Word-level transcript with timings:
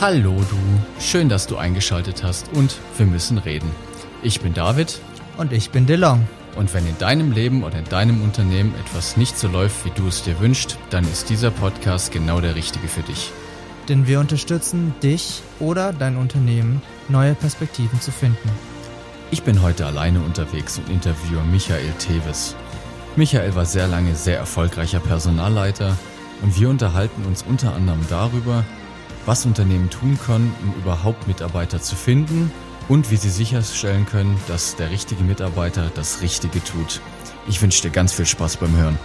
Hallo 0.00 0.34
du, 0.48 0.56
schön, 0.98 1.28
dass 1.28 1.46
du 1.46 1.58
eingeschaltet 1.58 2.22
hast 2.24 2.48
und 2.54 2.74
wir 2.96 3.04
müssen 3.04 3.36
reden. 3.36 3.70
Ich 4.22 4.40
bin 4.40 4.54
David 4.54 4.98
Und 5.36 5.52
ich 5.52 5.72
bin 5.72 5.84
DeLong. 5.84 6.26
und 6.56 6.72
wenn 6.72 6.86
in 6.86 6.96
deinem 6.96 7.32
Leben 7.32 7.64
oder 7.64 7.80
in 7.80 7.84
deinem 7.84 8.22
Unternehmen 8.22 8.74
etwas 8.80 9.18
nicht 9.18 9.38
so 9.38 9.46
läuft, 9.46 9.84
wie 9.84 9.90
du 9.90 10.06
es 10.06 10.22
dir 10.22 10.40
wünschst, 10.40 10.78
dann 10.88 11.04
ist 11.04 11.28
dieser 11.28 11.50
Podcast 11.50 12.12
genau 12.12 12.40
der 12.40 12.54
richtige 12.54 12.88
für 12.88 13.02
dich. 13.02 13.30
Denn 13.90 14.06
wir 14.06 14.20
unterstützen 14.20 14.94
dich 15.02 15.42
oder 15.58 15.92
dein 15.92 16.16
Unternehmen, 16.16 16.80
neue 17.10 17.34
Perspektiven 17.34 18.00
zu 18.00 18.10
finden. 18.10 18.50
Ich 19.30 19.42
bin 19.42 19.60
heute 19.60 19.84
alleine 19.84 20.20
unterwegs 20.20 20.78
und 20.78 20.88
interviewe 20.88 21.42
Michael 21.42 21.92
Teves. 21.98 22.56
Michael 23.16 23.54
war 23.54 23.66
sehr 23.66 23.86
lange 23.86 24.14
sehr 24.14 24.38
erfolgreicher 24.38 25.00
Personalleiter 25.00 25.94
und 26.40 26.58
wir 26.58 26.70
unterhalten 26.70 27.26
uns 27.26 27.44
unter 27.46 27.74
anderem 27.74 28.00
darüber, 28.08 28.64
was 29.30 29.46
Unternehmen 29.46 29.88
tun 29.90 30.18
können, 30.26 30.52
um 30.60 30.74
überhaupt 30.82 31.28
Mitarbeiter 31.28 31.80
zu 31.80 31.94
finden 31.94 32.50
und 32.88 33.12
wie 33.12 33.16
sie 33.16 33.30
sicherstellen 33.30 34.04
können, 34.04 34.36
dass 34.48 34.74
der 34.74 34.90
richtige 34.90 35.22
Mitarbeiter 35.22 35.88
das 35.94 36.20
Richtige 36.20 36.64
tut. 36.64 37.00
Ich 37.48 37.62
wünsche 37.62 37.80
dir 37.80 37.90
ganz 37.90 38.12
viel 38.12 38.26
Spaß 38.26 38.56
beim 38.56 38.76
Hören. 38.76 38.98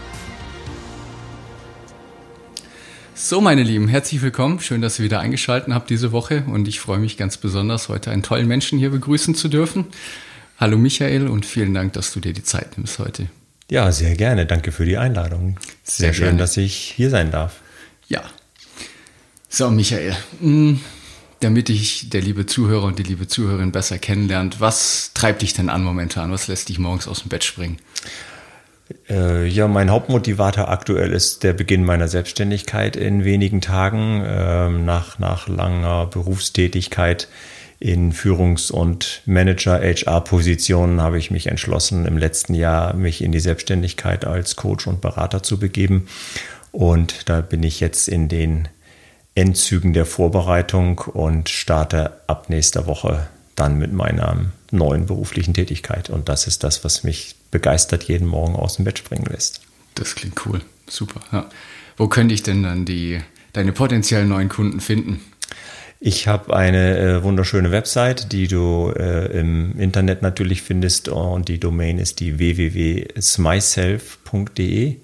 So, 3.14 3.40
meine 3.40 3.62
Lieben, 3.62 3.88
herzlich 3.88 4.24
willkommen. 4.24 4.60
Schön, 4.62 4.82
dass 4.82 4.98
ihr 4.98 5.06
wieder 5.06 5.20
eingeschaltet 5.20 5.72
habt 5.72 5.92
diese 5.92 6.12
Woche 6.12 6.44
und 6.48 6.68
ich 6.68 6.80
freue 6.80 6.98
mich 6.98 7.18
ganz 7.18 7.38
besonders, 7.38 7.88
heute 7.88 8.10
einen 8.10 8.24
tollen 8.24 8.48
Menschen 8.48 8.80
hier 8.80 8.90
begrüßen 8.90 9.36
zu 9.36 9.48
dürfen. 9.48 9.86
Hallo 10.58 10.80
Michael 10.80 11.28
und 11.28 11.46
vielen 11.46 11.76
Dank, 11.76 11.94
dass 11.94 12.12
du 12.12 12.20
dir 12.20 12.34
die 12.34 12.42
Zeit 12.42 12.80
nimmst 12.80 12.98
heute. 12.98 13.28
Ja, 13.70 13.92
sehr 13.92 14.16
gerne. 14.16 14.48
Danke 14.48 14.72
für 14.72 14.86
die 14.86 14.98
Einladung. 14.98 15.60
Sehr 15.84 16.08
Sehr, 16.08 16.14
schön, 16.16 16.24
gerne. 16.24 16.40
dass 16.40 16.58
ich 16.58 16.76
hier 16.76 17.12
sein 17.12 17.30
darf. 17.30 17.62
Ja. 18.08 18.24
So, 19.58 19.72
Michael, 19.72 20.14
mh, 20.42 20.80
damit 21.40 21.70
ich 21.70 22.10
der 22.10 22.22
liebe 22.22 22.46
Zuhörer 22.46 22.84
und 22.84 23.00
die 23.00 23.04
liebe 23.04 23.26
Zuhörerin 23.26 23.72
besser 23.72 23.98
kennenlernt, 23.98 24.60
was 24.60 25.12
treibt 25.14 25.44
dich 25.44 25.54
denn 25.54 25.70
an 25.70 25.82
momentan? 25.82 26.30
Was 26.30 26.50
lässt 26.50 26.68
dich 26.68 26.78
morgens 26.78 27.08
aus 27.08 27.22
dem 27.22 27.30
Bett 27.30 27.46
springen? 27.46 27.78
Äh, 29.10 29.48
ja, 29.48 29.70
mein 29.70 29.92
Hauptmotivator 29.92 30.68
aktuell 30.68 31.14
ist 31.14 31.44
der 31.44 31.54
Beginn 31.54 31.86
meiner 31.86 32.10
Selbstständigkeit 32.10 32.98
in 32.98 33.24
wenigen 33.24 33.62
Tagen. 33.62 34.26
Ähm, 34.28 34.84
nach, 34.84 35.20
nach 35.20 35.48
langer 35.48 36.08
Berufstätigkeit 36.08 37.30
in 37.80 38.12
Führungs- 38.12 38.72
und 38.72 39.22
Manager-HR-Positionen 39.26 41.00
habe 41.00 41.18
ich 41.18 41.32
mich 41.32 41.48
entschlossen, 41.48 42.06
im 42.06 42.18
letzten 42.18 42.56
Jahr 42.56 42.94
mich 42.94 43.24
in 43.24 43.32
die 43.32 43.40
Selbstständigkeit 43.40 44.26
als 44.26 44.58
Coach 44.58 44.86
und 44.86 45.00
Berater 45.00 45.44
zu 45.44 45.58
begeben. 45.58 46.10
Und 46.74 47.30
da 47.30 47.40
bin 47.40 47.64
ich 47.64 47.80
jetzt 47.80 48.10
in 48.10 48.28
den 48.28 48.68
Endzügen 49.36 49.94
der 49.94 50.06
Vorbereitung 50.06 51.00
und 51.00 51.50
starte 51.50 52.14
ab 52.28 52.50
nächster 52.50 52.88
Woche 52.88 53.28
dann 53.56 53.78
mit 53.78 53.94
meiner 53.94 54.46
neuen 54.72 55.06
beruflichen 55.06 55.54
Tätigkeit. 55.54 56.10
Und 56.10 56.30
das 56.30 56.48
ist 56.48 56.64
das, 56.64 56.84
was 56.84 57.04
mich 57.04 57.36
begeistert 57.52 58.06
jeden 58.06 58.28
Morgen 58.28 58.56
aus 58.56 58.78
dem 58.78 58.86
Bett 58.86 58.98
springen 58.98 59.26
lässt. 59.26 59.62
Das 59.96 60.16
klingt 60.16 60.46
cool. 60.46 60.62
Super. 60.88 61.20
Ja. 61.32 61.50
Wo 61.98 62.08
könnte 62.08 62.34
ich 62.34 62.42
denn 62.44 62.64
dann 62.64 62.86
die, 62.86 63.20
deine 63.54 63.72
potenziellen 63.72 64.30
neuen 64.30 64.50
Kunden 64.50 64.80
finden? 64.80 65.22
Ich 66.00 66.28
habe 66.28 66.56
eine 66.56 66.98
äh, 66.98 67.24
wunderschöne 67.24 67.72
Website, 67.72 68.32
die 68.32 68.48
du 68.48 68.94
äh, 68.96 69.40
im 69.40 69.80
Internet 69.80 70.22
natürlich 70.22 70.62
findest 70.62 71.08
und 71.08 71.48
die 71.48 71.60
Domain 71.60 71.98
ist 71.98 72.20
die 72.20 72.38
www.smyself.de 72.38 74.98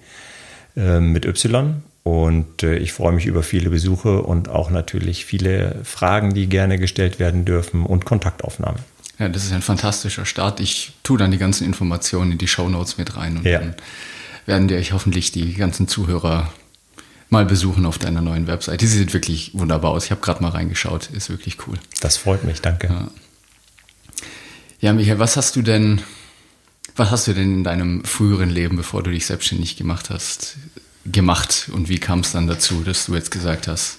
äh, 0.76 1.00
mit 1.00 1.24
Y. 1.24 1.82
Und 2.04 2.64
äh, 2.64 2.76
ich 2.78 2.92
freue 2.92 3.12
mich 3.12 3.26
über 3.26 3.42
viele 3.44 3.70
Besuche 3.70 4.22
und 4.22 4.48
auch 4.48 4.70
natürlich 4.70 5.24
viele 5.24 5.80
Fragen, 5.84 6.34
die 6.34 6.48
gerne 6.48 6.78
gestellt 6.78 7.18
werden 7.20 7.44
dürfen 7.44 7.86
und 7.86 8.04
Kontaktaufnahme. 8.04 8.78
Ja, 9.18 9.28
das 9.28 9.44
ist 9.44 9.52
ein 9.52 9.62
fantastischer 9.62 10.24
Start. 10.26 10.58
Ich 10.58 10.92
tue 11.04 11.16
dann 11.18 11.30
die 11.30 11.38
ganzen 11.38 11.64
Informationen 11.64 12.32
in 12.32 12.38
die 12.38 12.48
Shownotes 12.48 12.98
mit 12.98 13.16
rein 13.16 13.36
und 13.36 13.44
Ja. 13.44 13.60
dann 13.60 13.74
werden 14.46 14.66
dir 14.66 14.78
ich 14.78 14.92
hoffentlich 14.92 15.30
die 15.30 15.54
ganzen 15.54 15.86
Zuhörer 15.86 16.52
mal 17.30 17.44
besuchen 17.46 17.86
auf 17.86 17.98
deiner 17.98 18.20
neuen 18.20 18.48
Website. 18.48 18.80
Die 18.80 18.86
sieht 18.86 19.14
wirklich 19.14 19.52
wunderbar 19.54 19.92
aus. 19.92 20.04
Ich 20.06 20.10
habe 20.10 20.20
gerade 20.20 20.42
mal 20.42 20.50
reingeschaut. 20.50 21.08
Ist 21.10 21.30
wirklich 21.30 21.56
cool. 21.68 21.78
Das 22.00 22.16
freut 22.16 22.42
mich, 22.42 22.60
danke. 22.60 23.08
Ja, 24.80 24.92
Michael, 24.92 25.20
was 25.20 25.36
hast 25.36 25.54
du 25.54 25.62
denn, 25.62 26.02
was 26.96 27.12
hast 27.12 27.28
du 27.28 27.32
denn 27.32 27.54
in 27.54 27.64
deinem 27.64 28.04
früheren 28.04 28.50
Leben, 28.50 28.76
bevor 28.76 29.04
du 29.04 29.10
dich 29.10 29.26
selbstständig 29.26 29.76
gemacht 29.76 30.10
hast, 30.10 30.56
gemacht? 31.06 31.70
Und 31.72 31.88
wie 31.88 31.98
kam 31.98 32.20
es 32.20 32.32
dann 32.32 32.46
dazu, 32.46 32.82
dass 32.84 33.06
du 33.06 33.14
jetzt 33.14 33.30
gesagt 33.30 33.68
hast, 33.68 33.98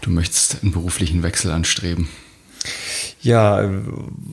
du 0.00 0.10
möchtest 0.10 0.62
einen 0.62 0.72
beruflichen 0.72 1.22
Wechsel 1.22 1.50
anstreben? 1.50 2.08
Ja, 3.20 3.68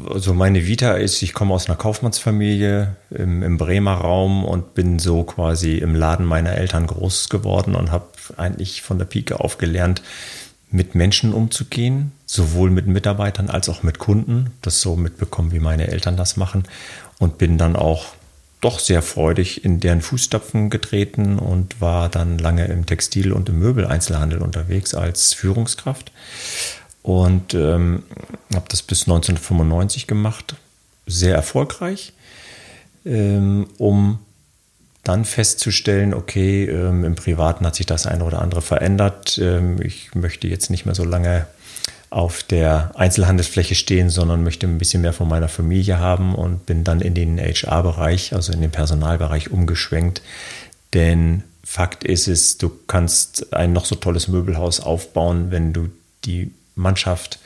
also 0.09 0.33
meine 0.33 0.67
Vita 0.67 0.93
ist, 0.93 1.21
ich 1.21 1.33
komme 1.33 1.53
aus 1.53 1.67
einer 1.67 1.77
Kaufmannsfamilie 1.77 2.95
im, 3.09 3.41
im 3.41 3.57
Bremer 3.57 3.93
Raum 3.93 4.45
und 4.45 4.75
bin 4.75 4.99
so 4.99 5.23
quasi 5.23 5.77
im 5.77 5.95
Laden 5.95 6.25
meiner 6.25 6.51
Eltern 6.51 6.85
groß 6.85 7.29
geworden 7.29 7.75
und 7.75 7.91
habe 7.91 8.07
eigentlich 8.37 8.81
von 8.81 8.99
der 8.99 9.05
Pike 9.05 9.39
auf 9.39 9.57
gelernt, 9.57 10.01
mit 10.69 10.95
Menschen 10.95 11.33
umzugehen, 11.33 12.11
sowohl 12.25 12.71
mit 12.71 12.87
Mitarbeitern 12.87 13.49
als 13.49 13.69
auch 13.69 13.83
mit 13.83 13.99
Kunden. 13.99 14.51
Das 14.61 14.81
so 14.81 14.95
mitbekommen, 14.95 15.51
wie 15.51 15.59
meine 15.59 15.87
Eltern 15.87 16.17
das 16.17 16.35
machen 16.37 16.63
und 17.19 17.37
bin 17.37 17.57
dann 17.57 17.75
auch 17.75 18.07
doch 18.63 18.79
sehr 18.79 19.01
freudig 19.01 19.65
in 19.65 19.79
deren 19.79 20.01
Fußstapfen 20.01 20.69
getreten 20.69 21.37
und 21.37 21.81
war 21.81 22.09
dann 22.09 22.37
lange 22.37 22.65
im 22.65 22.85
Textil- 22.85 23.33
und 23.33 23.49
im 23.49 23.59
Möbeleinzelhandel 23.59 24.39
unterwegs 24.41 24.93
als 24.93 25.33
Führungskraft 25.33 26.11
und 27.01 27.53
ähm, 27.53 28.03
habe 28.53 28.65
das 28.69 28.81
bis 28.81 29.03
1995 29.03 30.07
gemacht, 30.07 30.55
sehr 31.05 31.35
erfolgreich, 31.35 32.13
ähm, 33.05 33.67
um 33.77 34.19
dann 35.03 35.25
festzustellen, 35.25 36.13
okay, 36.13 36.63
ähm, 36.65 37.03
im 37.03 37.15
Privaten 37.15 37.65
hat 37.65 37.75
sich 37.75 37.85
das 37.85 38.07
eine 38.07 38.23
oder 38.23 38.41
andere 38.41 38.61
verändert. 38.61 39.37
Ähm, 39.37 39.81
ich 39.81 40.15
möchte 40.15 40.47
jetzt 40.47 40.69
nicht 40.69 40.85
mehr 40.85 40.95
so 40.95 41.03
lange 41.03 41.45
auf 42.13 42.43
der 42.43 42.91
Einzelhandelsfläche 42.93 43.73
stehen, 43.73 44.09
sondern 44.09 44.43
möchte 44.43 44.67
ein 44.67 44.77
bisschen 44.77 45.01
mehr 45.01 45.13
von 45.13 45.27
meiner 45.27 45.47
Familie 45.47 45.97
haben 45.97 46.35
und 46.35 46.65
bin 46.67 46.83
dann 46.83 47.01
in 47.01 47.15
den 47.15 47.39
HR-Bereich, 47.39 48.33
also 48.33 48.53
in 48.53 48.61
den 48.61 48.69
Personalbereich 48.69 49.51
umgeschwenkt. 49.51 50.21
Denn 50.93 51.43
Fakt 51.63 52.03
ist 52.03 52.27
es, 52.27 52.57
du 52.59 52.71
kannst 52.87 53.53
ein 53.53 53.73
noch 53.73 53.85
so 53.85 53.95
tolles 53.95 54.27
Möbelhaus 54.27 54.79
aufbauen, 54.79 55.49
wenn 55.49 55.73
du 55.73 55.89
die 56.23 56.51
Mannschaft 56.75 57.39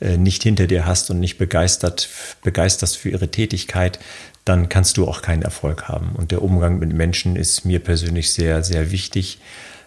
äh, 0.00 0.16
nicht 0.16 0.42
hinter 0.42 0.66
dir 0.66 0.86
hast 0.86 1.10
und 1.10 1.20
nicht 1.20 1.36
begeistert, 1.36 2.08
begeisterst 2.42 2.96
für 2.96 3.10
ihre 3.10 3.28
Tätigkeit, 3.28 3.98
dann 4.46 4.70
kannst 4.70 4.96
du 4.96 5.06
auch 5.06 5.20
keinen 5.20 5.42
Erfolg 5.42 5.88
haben. 5.88 6.12
Und 6.14 6.30
der 6.30 6.42
Umgang 6.42 6.78
mit 6.78 6.94
Menschen 6.94 7.36
ist 7.36 7.64
mir 7.64 7.78
persönlich 7.78 8.32
sehr, 8.32 8.62
sehr 8.62 8.90
wichtig. 8.90 9.38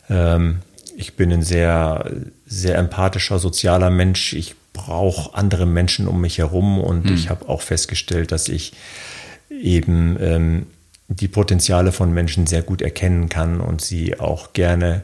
Ähm, 0.09 0.59
ich 0.95 1.15
bin 1.15 1.31
ein 1.31 1.43
sehr, 1.43 2.11
sehr 2.47 2.77
empathischer, 2.77 3.39
sozialer 3.39 3.89
Mensch. 3.89 4.33
Ich 4.33 4.55
brauche 4.73 5.35
andere 5.35 5.65
Menschen 5.65 6.07
um 6.07 6.21
mich 6.21 6.37
herum 6.37 6.79
und 6.79 7.09
ich 7.09 7.29
habe 7.29 7.49
auch 7.49 7.61
festgestellt, 7.61 8.31
dass 8.31 8.47
ich 8.47 8.73
eben 9.49 10.17
ähm, 10.19 10.67
die 11.07 11.27
Potenziale 11.27 11.91
von 11.91 12.13
Menschen 12.13 12.47
sehr 12.47 12.61
gut 12.61 12.81
erkennen 12.81 13.29
kann 13.29 13.61
und 13.61 13.81
sie 13.81 14.19
auch 14.19 14.53
gerne 14.53 15.03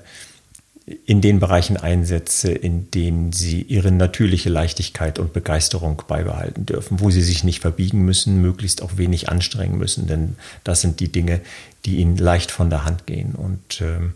in 1.06 1.22
den 1.22 1.40
Bereichen 1.40 1.78
einsetze, 1.78 2.52
in 2.52 2.92
denen 2.92 3.32
sie 3.32 3.62
ihre 3.62 3.92
natürliche 3.92 4.50
Leichtigkeit 4.50 5.18
und 5.18 5.32
Begeisterung 5.32 6.02
beibehalten 6.08 6.66
dürfen, 6.66 7.00
wo 7.00 7.10
sie 7.10 7.22
sich 7.22 7.46
nicht 7.46 7.62
verbiegen 7.62 8.04
müssen, 8.04 8.42
möglichst 8.42 8.82
auch 8.82 8.98
wenig 8.98 9.30
anstrengen 9.30 9.78
müssen, 9.78 10.08
denn 10.08 10.36
das 10.66 10.82
sind 10.82 11.00
die 11.00 11.10
Dinge, 11.10 11.40
die 11.86 11.98
ihnen 11.98 12.18
leicht 12.18 12.52
von 12.52 12.70
der 12.70 12.84
Hand 12.84 13.08
gehen. 13.08 13.34
Und 13.34 13.82
ähm, 13.82 14.14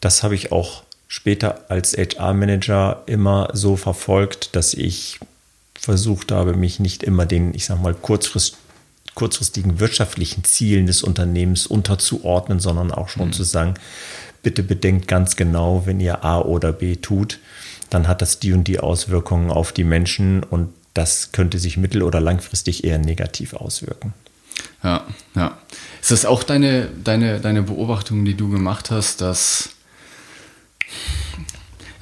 das 0.00 0.22
habe 0.22 0.34
ich 0.34 0.52
auch 0.52 0.83
später 1.14 1.60
als 1.68 1.96
HR-Manager 1.96 3.04
immer 3.06 3.48
so 3.52 3.76
verfolgt, 3.76 4.56
dass 4.56 4.74
ich 4.74 5.20
versucht 5.78 6.32
habe, 6.32 6.54
mich 6.54 6.80
nicht 6.80 7.04
immer 7.04 7.24
den, 7.24 7.54
ich 7.54 7.66
sag 7.66 7.80
mal, 7.80 7.94
kurzfrist, 7.94 8.56
kurzfristigen 9.14 9.78
wirtschaftlichen 9.78 10.42
Zielen 10.42 10.86
des 10.86 11.04
Unternehmens 11.04 11.68
unterzuordnen, 11.68 12.58
sondern 12.58 12.90
auch 12.90 13.08
schon 13.08 13.32
zu 13.32 13.44
sagen, 13.44 13.74
bitte 14.42 14.64
bedenkt 14.64 15.06
ganz 15.06 15.36
genau, 15.36 15.86
wenn 15.86 16.00
ihr 16.00 16.24
A 16.24 16.40
oder 16.40 16.72
B 16.72 16.96
tut, 16.96 17.38
dann 17.90 18.08
hat 18.08 18.20
das 18.20 18.40
die 18.40 18.52
und 18.52 18.64
die 18.64 18.80
Auswirkungen 18.80 19.52
auf 19.52 19.70
die 19.70 19.84
Menschen 19.84 20.42
und 20.42 20.74
das 20.94 21.30
könnte 21.30 21.60
sich 21.60 21.76
mittel- 21.76 22.02
oder 22.02 22.20
langfristig 22.20 22.82
eher 22.82 22.98
negativ 22.98 23.54
auswirken. 23.54 24.14
Ja, 24.82 25.06
ja. 25.36 25.58
Ist 26.00 26.10
das 26.10 26.26
auch 26.26 26.42
deine, 26.42 26.88
deine, 27.04 27.38
deine 27.38 27.62
Beobachtung, 27.62 28.24
die 28.24 28.34
du 28.34 28.50
gemacht 28.50 28.90
hast, 28.90 29.20
dass 29.20 29.73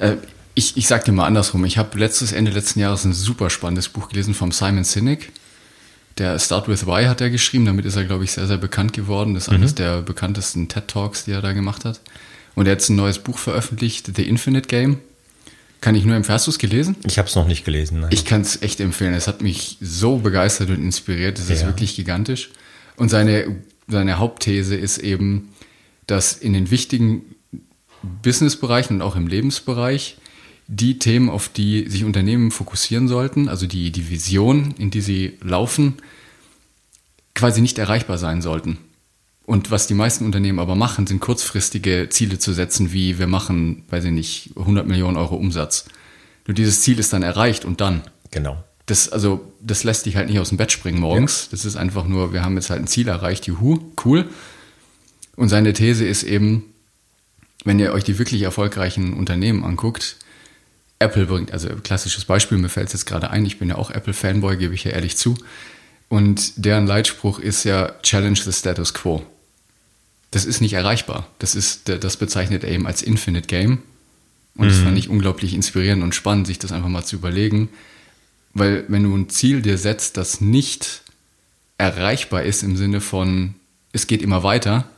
äh, 0.02 0.16
ich, 0.54 0.76
ich 0.76 0.86
sag 0.86 1.04
dir 1.04 1.12
mal 1.12 1.26
andersrum, 1.26 1.64
ich 1.64 1.78
habe 1.78 1.98
letztes 1.98 2.32
Ende 2.32 2.50
letzten 2.50 2.80
Jahres 2.80 3.04
ein 3.04 3.14
super 3.14 3.48
spannendes 3.48 3.88
Buch 3.88 4.08
gelesen 4.08 4.34
vom 4.34 4.52
Simon 4.52 4.84
Sinek. 4.84 5.32
Der 6.18 6.38
Start 6.38 6.68
with 6.68 6.86
Why 6.86 7.06
hat 7.06 7.22
er 7.22 7.30
geschrieben, 7.30 7.64
damit 7.64 7.86
ist 7.86 7.96
er, 7.96 8.04
glaube 8.04 8.24
ich, 8.24 8.32
sehr, 8.32 8.46
sehr 8.46 8.58
bekannt 8.58 8.92
geworden. 8.92 9.32
Das 9.32 9.44
ist 9.44 9.48
eines 9.48 9.74
der 9.74 10.02
bekanntesten 10.02 10.68
TED 10.68 10.88
Talks, 10.88 11.24
die 11.24 11.30
er 11.30 11.40
da 11.40 11.52
gemacht 11.52 11.86
hat. 11.86 12.00
Und 12.54 12.66
er 12.66 12.72
hat 12.72 12.80
jetzt 12.80 12.90
ein 12.90 12.96
neues 12.96 13.18
Buch 13.18 13.38
veröffentlicht, 13.38 14.14
The 14.14 14.28
Infinite 14.28 14.68
Game. 14.68 14.98
Kann 15.80 15.94
ich 15.94 16.04
nur 16.04 16.14
empfehlen. 16.14 16.34
Hast 16.34 16.46
du 16.46 16.50
es 16.50 16.58
gelesen? 16.58 16.96
Ich 17.04 17.16
habe 17.18 17.28
es 17.28 17.34
noch 17.34 17.46
nicht 17.46 17.64
gelesen. 17.64 18.00
Nein. 18.00 18.10
Ich 18.12 18.26
kann 18.26 18.42
es 18.42 18.60
echt 18.60 18.78
empfehlen. 18.78 19.14
Es 19.14 19.26
hat 19.26 19.40
mich 19.40 19.78
so 19.80 20.18
begeistert 20.18 20.68
und 20.68 20.82
inspiriert. 20.82 21.38
Es 21.38 21.48
ja. 21.48 21.54
ist 21.54 21.64
wirklich 21.64 21.96
gigantisch. 21.96 22.50
Und 22.96 23.08
seine, 23.08 23.56
seine 23.88 24.18
Hauptthese 24.18 24.76
ist 24.76 24.98
eben, 24.98 25.48
dass 26.06 26.34
in 26.34 26.52
den 26.52 26.70
wichtigen 26.70 27.31
Businessbereichen 28.22 28.96
und 28.96 29.02
auch 29.02 29.16
im 29.16 29.26
Lebensbereich 29.26 30.16
die 30.68 30.98
Themen, 30.98 31.28
auf 31.28 31.48
die 31.48 31.88
sich 31.88 32.04
Unternehmen 32.04 32.50
fokussieren 32.50 33.08
sollten, 33.08 33.48
also 33.48 33.66
die, 33.66 33.90
die 33.90 34.08
Vision, 34.10 34.74
in 34.78 34.90
die 34.90 35.00
sie 35.00 35.38
laufen, 35.42 35.94
quasi 37.34 37.60
nicht 37.60 37.78
erreichbar 37.78 38.18
sein 38.18 38.42
sollten. 38.42 38.78
Und 39.44 39.70
was 39.70 39.86
die 39.86 39.94
meisten 39.94 40.24
Unternehmen 40.24 40.60
aber 40.60 40.76
machen, 40.76 41.06
sind 41.06 41.20
kurzfristige 41.20 42.08
Ziele 42.10 42.38
zu 42.38 42.52
setzen, 42.52 42.92
wie 42.92 43.18
wir 43.18 43.26
machen, 43.26 43.84
weiß 43.90 44.04
ich 44.04 44.12
nicht, 44.12 44.50
100 44.56 44.86
Millionen 44.86 45.16
Euro 45.16 45.34
Umsatz. 45.34 45.86
Nur 46.46 46.54
dieses 46.54 46.80
Ziel 46.80 46.98
ist 46.98 47.12
dann 47.12 47.22
erreicht 47.22 47.64
und 47.64 47.80
dann. 47.80 48.02
Genau. 48.30 48.62
Das, 48.86 49.08
also, 49.08 49.52
das 49.60 49.84
lässt 49.84 50.06
dich 50.06 50.16
halt 50.16 50.28
nicht 50.28 50.38
aus 50.38 50.50
dem 50.50 50.58
Bett 50.58 50.72
springen 50.72 51.00
morgens. 51.00 51.44
Ja. 51.44 51.48
Das 51.52 51.64
ist 51.64 51.76
einfach 51.76 52.06
nur, 52.06 52.32
wir 52.32 52.44
haben 52.44 52.54
jetzt 52.54 52.70
halt 52.70 52.80
ein 52.80 52.86
Ziel 52.86 53.08
erreicht, 53.08 53.46
juhu, 53.46 53.78
cool. 54.04 54.28
Und 55.36 55.48
seine 55.48 55.72
These 55.72 56.04
ist 56.04 56.22
eben, 56.22 56.64
wenn 57.64 57.78
ihr 57.78 57.92
euch 57.92 58.04
die 58.04 58.18
wirklich 58.18 58.42
erfolgreichen 58.42 59.14
Unternehmen 59.14 59.64
anguckt, 59.64 60.16
Apple 60.98 61.26
bringt, 61.26 61.52
also 61.52 61.68
klassisches 61.82 62.24
Beispiel, 62.24 62.58
mir 62.58 62.68
fällt 62.68 62.88
es 62.88 62.92
jetzt 62.92 63.06
gerade 63.06 63.30
ein, 63.30 63.44
ich 63.44 63.58
bin 63.58 63.68
ja 63.68 63.76
auch 63.76 63.90
Apple-Fanboy, 63.90 64.56
gebe 64.56 64.74
ich 64.74 64.84
ja 64.84 64.92
ehrlich 64.92 65.16
zu. 65.16 65.36
Und 66.08 66.64
deren 66.64 66.86
Leitspruch 66.86 67.38
ist 67.38 67.64
ja 67.64 67.92
Challenge 68.02 68.38
the 68.38 68.52
Status 68.52 68.94
Quo. 68.94 69.24
Das 70.30 70.44
ist 70.44 70.60
nicht 70.60 70.74
erreichbar. 70.74 71.26
Das, 71.38 71.54
ist, 71.54 71.88
das 71.88 72.16
bezeichnet 72.16 72.64
er 72.64 72.70
eben 72.70 72.86
als 72.86 73.02
Infinite 73.02 73.46
Game. 73.46 73.82
Und 74.56 74.66
mhm. 74.66 74.68
das 74.68 74.78
fand 74.78 74.98
ich 74.98 75.08
unglaublich 75.08 75.54
inspirierend 75.54 76.02
und 76.02 76.14
spannend, 76.14 76.46
sich 76.46 76.58
das 76.58 76.72
einfach 76.72 76.88
mal 76.88 77.04
zu 77.04 77.16
überlegen. 77.16 77.68
Weil 78.54 78.84
wenn 78.88 79.04
du 79.04 79.16
ein 79.16 79.28
Ziel 79.30 79.62
dir 79.62 79.78
setzt, 79.78 80.16
das 80.16 80.40
nicht 80.40 81.02
erreichbar 81.78 82.42
ist 82.42 82.62
im 82.62 82.76
Sinne 82.76 83.00
von, 83.00 83.54
es 83.92 84.06
geht 84.06 84.22
immer 84.22 84.42
weiter, 84.42 84.88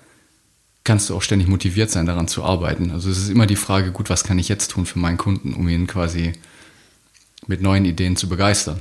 kannst 0.84 1.08
du 1.08 1.16
auch 1.16 1.22
ständig 1.22 1.48
motiviert 1.48 1.90
sein, 1.90 2.06
daran 2.06 2.28
zu 2.28 2.44
arbeiten. 2.44 2.90
Also 2.90 3.10
es 3.10 3.18
ist 3.18 3.30
immer 3.30 3.46
die 3.46 3.56
Frage, 3.56 3.90
gut, 3.90 4.10
was 4.10 4.22
kann 4.22 4.38
ich 4.38 4.48
jetzt 4.48 4.70
tun 4.70 4.86
für 4.86 4.98
meinen 4.98 5.16
Kunden, 5.16 5.54
um 5.54 5.68
ihn 5.68 5.86
quasi 5.86 6.32
mit 7.46 7.62
neuen 7.62 7.84
Ideen 7.84 8.16
zu 8.16 8.28
begeistern. 8.28 8.80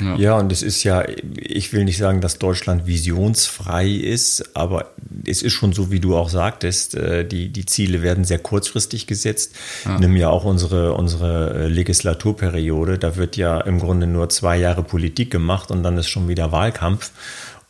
Ja. 0.00 0.16
ja, 0.16 0.38
und 0.38 0.50
es 0.50 0.62
ist 0.62 0.82
ja, 0.82 1.04
ich 1.36 1.72
will 1.72 1.84
nicht 1.84 1.98
sagen, 1.98 2.20
dass 2.20 2.38
Deutschland 2.38 2.86
visionsfrei 2.86 3.88
ist, 3.88 4.56
aber 4.56 4.92
es 5.24 5.42
ist 5.42 5.52
schon 5.52 5.72
so, 5.72 5.90
wie 5.90 6.00
du 6.00 6.16
auch 6.16 6.30
sagtest, 6.30 6.94
äh, 6.94 7.24
die, 7.24 7.50
die 7.50 7.66
Ziele 7.66 8.02
werden 8.02 8.24
sehr 8.24 8.38
kurzfristig 8.38 9.06
gesetzt. 9.06 9.54
Ja. 9.84 9.98
Nimm 9.98 10.16
ja 10.16 10.30
auch 10.30 10.44
unsere, 10.44 10.94
unsere 10.94 11.54
äh, 11.54 11.68
Legislaturperiode, 11.68 12.98
da 12.98 13.16
wird 13.16 13.36
ja 13.36 13.60
im 13.60 13.78
Grunde 13.78 14.06
nur 14.06 14.28
zwei 14.30 14.56
Jahre 14.56 14.82
Politik 14.82 15.30
gemacht 15.30 15.70
und 15.70 15.82
dann 15.82 15.96
ist 15.98 16.08
schon 16.08 16.28
wieder 16.28 16.50
Wahlkampf. 16.50 17.12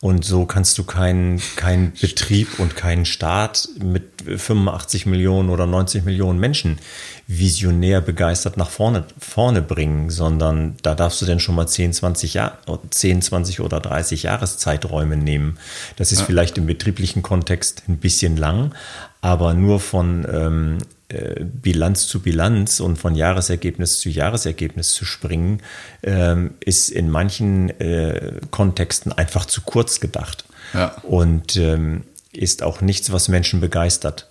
Und 0.01 0.25
so 0.25 0.47
kannst 0.47 0.79
du 0.79 0.85
keinen 0.85 1.43
kein 1.57 1.93
Betrieb 2.01 2.61
und 2.61 2.77
keinen 2.77 3.05
Staat 3.05 3.69
mit 3.83 4.05
85 4.25 5.07
Millionen 5.07 5.51
oder 5.51 5.67
90 5.67 6.05
Millionen 6.05 6.39
Menschen 6.39 6.79
visionär 7.27 8.01
begeistert 8.01 8.57
nach 8.57 8.71
vorne, 8.71 9.05
vorne 9.19 9.61
bringen, 9.61 10.09
sondern 10.11 10.77
da 10.83 10.95
darfst 10.95 11.21
du 11.21 11.27
denn 11.27 11.41
schon 11.41 11.57
mal 11.57 11.67
10, 11.67 11.95
20 11.95 12.35
Jahr, 12.35 12.59
10, 12.91 13.23
20 13.23 13.61
oder 13.61 13.81
30 13.81 14.23
Jahreszeiträume 14.23 15.17
nehmen. 15.17 15.59
Das 15.97 16.13
ist 16.13 16.21
ja. 16.21 16.27
vielleicht 16.27 16.59
im 16.59 16.67
betrieblichen 16.67 17.23
Kontext 17.23 17.83
ein 17.89 17.99
bisschen 17.99 18.37
lang, 18.37 18.77
aber 19.21 19.53
nur 19.53 19.81
von 19.81 20.25
ähm, 20.33 20.79
äh, 20.79 20.98
Bilanz 21.09 22.07
zu 22.07 22.21
Bilanz 22.21 22.81
und 22.81 22.99
von 22.99 23.15
Jahresergebnis 23.15 23.99
zu 24.01 24.11
Jahresergebnis 24.11 24.93
zu 24.93 25.05
springen, 25.05 25.63
ähm, 26.03 26.55
ist 26.61 26.91
in 26.91 27.11
manchen 27.11 27.71
äh, 27.81 28.41
Kontexten 28.51 29.13
einfach 29.13 29.47
zu 29.47 29.63
kurz 29.63 30.01
gedacht. 30.01 30.45
Ja. 30.75 30.97
Und 31.03 31.57
ähm, 31.57 32.05
ist 32.33 32.63
auch 32.63 32.83
nichts, 32.83 33.11
was 33.11 33.29
Menschen 33.29 33.61
begeistert. 33.61 34.29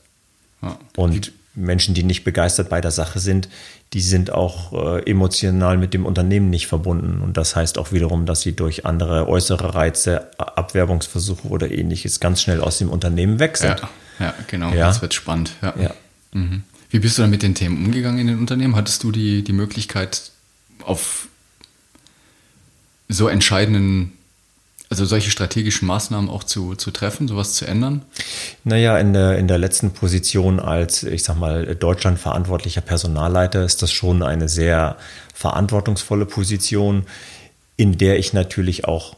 Ja. 0.62 0.78
Und 0.96 1.32
Menschen, 1.56 1.96
die 1.96 2.04
nicht 2.04 2.24
begeistert 2.24 2.70
bei 2.70 2.80
der 2.80 2.92
Sache 2.92 3.20
sind, 3.20 3.50
die 3.94 4.02
sind 4.02 4.32
auch 4.32 4.74
äh, 4.74 5.10
emotional 5.10 5.78
mit 5.78 5.96
dem 5.96 6.06
Unternehmen 6.06 6.52
nicht 6.52 6.68
verbunden. 6.68 7.22
Und 7.22 7.38
das 7.38 7.56
heißt 7.56 7.80
auch 7.80 7.92
wiederum, 7.92 8.28
dass 8.28 8.42
sie 8.42 8.56
durch 8.56 8.86
andere 8.86 9.28
äußere 9.28 9.74
Reize, 9.74 10.30
Abwerbungsversuche 10.38 11.48
oder 11.48 11.72
ähnliches 11.72 12.20
ganz 12.20 12.42
schnell 12.44 12.62
aus 12.62 12.78
dem 12.78 12.90
Unternehmen 12.90 13.40
weg 13.40 13.58
sind. 13.58 13.80
Ja, 13.80 13.90
ja 14.20 14.34
genau. 14.46 14.72
Das 14.72 15.02
wird 15.02 15.16
spannend. 15.16 15.54
Ja. 15.64 15.74
Mhm. 16.38 16.64
Wie 16.90 17.00
bist 17.00 17.18
du 17.18 17.24
dann 17.24 17.32
mit 17.32 17.44
den 17.44 17.56
Themen 17.56 17.86
umgegangen 17.86 18.20
in 18.20 18.28
den 18.28 18.40
Unternehmen? 18.40 18.76
Hattest 18.76 19.04
du 19.04 19.12
die, 19.12 19.44
die 19.44 19.54
Möglichkeit, 19.54 20.32
auf 20.84 21.28
so 23.10 23.28
entscheidenden, 23.28 24.14
also 24.90 25.04
solche 25.04 25.32
strategischen 25.32 25.88
Maßnahmen 25.88 26.30
auch 26.30 26.44
zu, 26.44 26.76
zu 26.76 26.92
treffen, 26.92 27.28
sowas 27.28 27.54
zu 27.54 27.66
ändern? 27.66 28.04
Naja, 28.64 28.98
in 28.98 29.12
der, 29.14 29.38
in 29.38 29.48
der 29.48 29.58
letzten 29.58 29.92
Position 29.92 30.60
als, 30.60 31.04
ich 31.04 31.24
sag 31.24 31.38
mal, 31.38 31.76
Deutschland 31.76 32.20
verantwortlicher 32.20 32.82
Personalleiter 32.82 33.66
ist 33.66 33.82
das 33.82 33.92
schon 33.92 34.24
eine 34.24 34.48
sehr 34.48 34.98
verantwortungsvolle 35.34 36.26
Position, 36.26 37.06
in 37.76 37.98
der 37.98 38.18
ich 38.18 38.34
natürlich 38.34 38.86
auch 38.86 39.16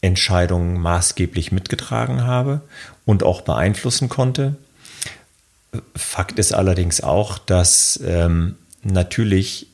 Entscheidungen 0.00 0.80
maßgeblich 0.80 1.50
mitgetragen 1.52 2.24
habe 2.24 2.62
und 3.04 3.22
auch 3.22 3.42
beeinflussen 3.42 4.08
konnte. 4.08 4.56
Fakt 5.94 6.38
ist 6.38 6.52
allerdings 6.52 7.00
auch, 7.00 7.38
dass 7.38 8.00
ähm, 8.04 8.56
natürlich 8.82 9.68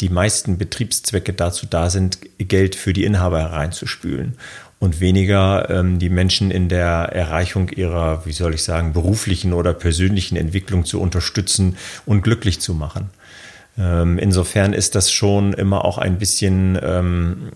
die 0.00 0.08
meisten 0.08 0.58
Betriebszwecke 0.58 1.32
dazu 1.32 1.66
da 1.66 1.90
sind, 1.90 2.18
Geld 2.38 2.74
für 2.74 2.92
die 2.92 3.04
Inhaber 3.04 3.38
hereinzuspülen 3.38 4.36
und 4.80 5.00
weniger 5.00 5.70
ähm, 5.70 6.00
die 6.00 6.08
Menschen 6.08 6.50
in 6.50 6.68
der 6.68 7.10
Erreichung 7.12 7.68
ihrer, 7.68 8.26
wie 8.26 8.32
soll 8.32 8.54
ich 8.54 8.64
sagen, 8.64 8.92
beruflichen 8.92 9.52
oder 9.52 9.74
persönlichen 9.74 10.36
Entwicklung 10.36 10.84
zu 10.84 11.00
unterstützen 11.00 11.76
und 12.04 12.22
glücklich 12.22 12.60
zu 12.60 12.74
machen. 12.74 13.10
Ähm, 13.78 14.18
insofern 14.18 14.72
ist 14.72 14.96
das 14.96 15.12
schon 15.12 15.52
immer 15.52 15.84
auch 15.84 15.98
ein 15.98 16.18
bisschen 16.18 16.76
ähm, 16.82 17.50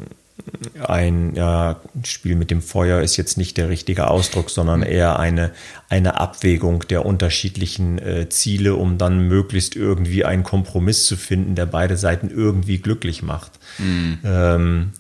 ein 0.87 1.35
ja, 1.35 1.81
Spiel 2.05 2.37
mit 2.37 2.51
dem 2.51 2.63
Feuer 2.63 3.01
ist 3.01 3.17
jetzt 3.17 3.39
nicht 3.39 3.57
der 3.57 3.69
richtige 3.69 4.09
Ausdruck, 4.09 4.51
sondern 4.51 4.81
mhm. 4.81 4.87
eher 4.87 5.19
eine, 5.19 5.53
eine 5.89 6.21
Abwägung 6.21 6.87
der 6.89 7.05
unterschiedlichen 7.07 7.99
äh, 7.99 8.29
Ziele, 8.29 8.75
um 8.75 8.99
dann 8.99 9.27
möglichst 9.29 9.77
irgendwie 9.77 10.25
einen 10.25 10.43
Kompromiss 10.43 11.07
zu 11.07 11.17
finden, 11.17 11.55
der 11.55 11.67
beide 11.67 11.97
Seiten 11.97 12.31
irgendwie 12.31 12.79
glücklich 12.79 13.23
macht. 13.23 13.53
Mhm. 13.79 14.19
Ähm, 14.25 14.93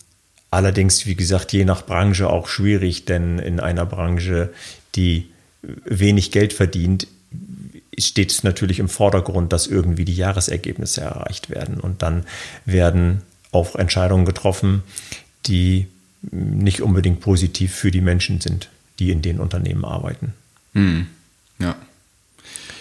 allerdings, 0.50 1.06
wie 1.06 1.16
gesagt, 1.16 1.52
je 1.52 1.64
nach 1.64 1.84
Branche 1.84 2.28
auch 2.30 2.48
schwierig, 2.48 3.04
denn 3.04 3.38
in 3.38 3.60
einer 3.60 3.86
Branche, 3.86 4.52
die 4.94 5.30
wenig 5.84 6.30
Geld 6.30 6.52
verdient, 6.52 7.06
steht 7.98 8.30
es 8.30 8.42
natürlich 8.42 8.78
im 8.78 8.88
Vordergrund, 8.88 9.52
dass 9.52 9.66
irgendwie 9.66 10.04
die 10.04 10.16
Jahresergebnisse 10.16 11.00
erreicht 11.00 11.50
werden. 11.50 11.80
Und 11.80 12.02
dann 12.02 12.24
werden 12.64 13.22
auch 13.52 13.74
Entscheidungen 13.76 14.26
getroffen, 14.26 14.82
die 15.46 15.86
nicht 16.30 16.82
unbedingt 16.82 17.20
positiv 17.20 17.74
für 17.74 17.90
die 17.90 18.00
Menschen 18.00 18.40
sind, 18.40 18.68
die 18.98 19.10
in 19.10 19.22
den 19.22 19.38
Unternehmen 19.40 19.84
arbeiten. 19.84 20.34
Hm. 20.72 21.06
Ja. 21.58 21.76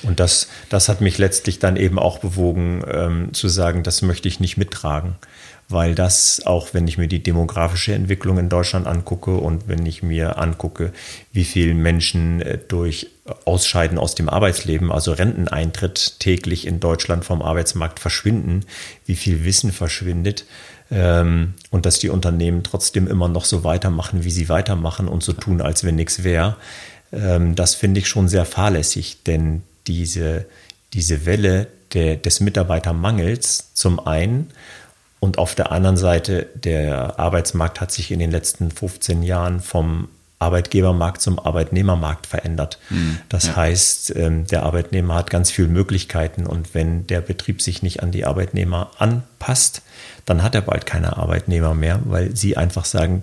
Und 0.03 0.19
das, 0.19 0.47
das 0.69 0.89
hat 0.89 1.01
mich 1.01 1.17
letztlich 1.17 1.59
dann 1.59 1.77
eben 1.77 1.97
auch 1.97 2.19
bewogen, 2.19 2.83
ähm, 2.91 3.33
zu 3.33 3.47
sagen, 3.47 3.83
das 3.83 4.01
möchte 4.01 4.27
ich 4.27 4.39
nicht 4.39 4.57
mittragen, 4.57 5.15
weil 5.67 5.95
das, 5.95 6.45
auch 6.45 6.73
wenn 6.73 6.87
ich 6.87 6.97
mir 6.97 7.07
die 7.07 7.23
demografische 7.23 7.93
Entwicklung 7.93 8.37
in 8.37 8.49
Deutschland 8.49 8.85
angucke 8.85 9.35
und 9.35 9.67
wenn 9.67 9.85
ich 9.85 10.03
mir 10.03 10.37
angucke, 10.37 10.93
wie 11.31 11.45
viele 11.45 11.73
Menschen 11.73 12.41
äh, 12.41 12.59
durch 12.67 13.07
Ausscheiden 13.45 13.97
aus 13.97 14.13
dem 14.13 14.29
Arbeitsleben, 14.29 14.91
also 14.91 15.11
Renteneintritt 15.11 16.19
täglich 16.19 16.67
in 16.67 16.79
Deutschland 16.79 17.25
vom 17.25 17.41
Arbeitsmarkt 17.41 17.99
verschwinden, 17.99 18.65
wie 19.07 19.15
viel 19.15 19.43
Wissen 19.43 19.71
verschwindet, 19.71 20.45
ähm, 20.91 21.53
und 21.71 21.85
dass 21.85 21.99
die 21.99 22.09
Unternehmen 22.09 22.63
trotzdem 22.63 23.07
immer 23.07 23.27
noch 23.27 23.45
so 23.45 23.63
weitermachen, 23.63 24.23
wie 24.23 24.31
sie 24.31 24.49
weitermachen 24.49 25.07
und 25.07 25.23
so 25.23 25.33
tun, 25.33 25.61
als 25.61 25.83
wenn 25.83 25.95
nichts 25.95 26.23
wäre. 26.23 26.57
Ähm, 27.11 27.55
das 27.55 27.75
finde 27.75 27.99
ich 27.99 28.07
schon 28.07 28.27
sehr 28.27 28.45
fahrlässig, 28.45 29.23
denn 29.23 29.63
diese, 29.87 30.45
diese 30.93 31.25
Welle 31.25 31.67
der, 31.93 32.17
des 32.17 32.39
Mitarbeitermangels 32.39 33.73
zum 33.73 34.05
einen 34.05 34.51
und 35.19 35.37
auf 35.37 35.55
der 35.55 35.71
anderen 35.71 35.97
Seite, 35.97 36.47
der 36.53 37.19
Arbeitsmarkt 37.19 37.81
hat 37.81 37.91
sich 37.91 38.11
in 38.11 38.19
den 38.19 38.31
letzten 38.31 38.69
15 38.69 39.23
Jahren 39.23 39.59
vom 39.59 40.09
Arbeitgebermarkt 40.37 41.21
zum 41.21 41.39
Arbeitnehmermarkt 41.39 42.27
verändert. 42.27 42.77
Mhm, 42.89 43.19
das 43.29 43.47
ja. 43.47 43.55
heißt, 43.55 44.15
ähm, 44.15 44.45
der 44.45 44.63
Arbeitnehmer 44.63 45.15
hat 45.15 45.29
ganz 45.29 45.49
viele 45.49 45.69
Möglichkeiten 45.69 46.45
und 46.45 46.75
wenn 46.75 47.07
der 47.07 47.21
Betrieb 47.21 47.61
sich 47.61 47.81
nicht 47.81 48.03
an 48.03 48.11
die 48.11 48.25
Arbeitnehmer 48.25 48.91
anpasst, 48.99 49.81
dann 50.25 50.43
hat 50.43 50.55
er 50.55 50.61
bald 50.61 50.85
keine 50.85 51.17
Arbeitnehmer 51.17 51.73
mehr, 51.73 52.01
weil 52.05 52.35
sie 52.35 52.57
einfach 52.57 52.85
sagen, 52.85 53.21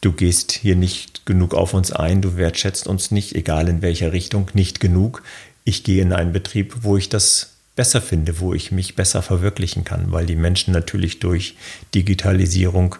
du 0.00 0.12
gehst 0.12 0.52
hier 0.52 0.76
nicht 0.76 1.26
genug 1.26 1.54
auf 1.54 1.74
uns 1.74 1.92
ein, 1.92 2.22
du 2.22 2.36
wertschätzt 2.36 2.86
uns 2.86 3.10
nicht, 3.10 3.34
egal 3.34 3.68
in 3.68 3.82
welcher 3.82 4.12
Richtung, 4.12 4.50
nicht 4.54 4.80
genug. 4.80 5.22
Ich 5.64 5.82
gehe 5.82 6.02
in 6.02 6.12
einen 6.12 6.32
Betrieb, 6.32 6.76
wo 6.82 6.96
ich 6.96 7.08
das 7.08 7.54
besser 7.74 8.00
finde, 8.00 8.40
wo 8.40 8.54
ich 8.54 8.72
mich 8.72 8.94
besser 8.94 9.22
verwirklichen 9.22 9.84
kann, 9.84 10.12
weil 10.12 10.26
die 10.26 10.36
Menschen 10.36 10.72
natürlich 10.72 11.18
durch 11.18 11.56
Digitalisierung 11.94 12.96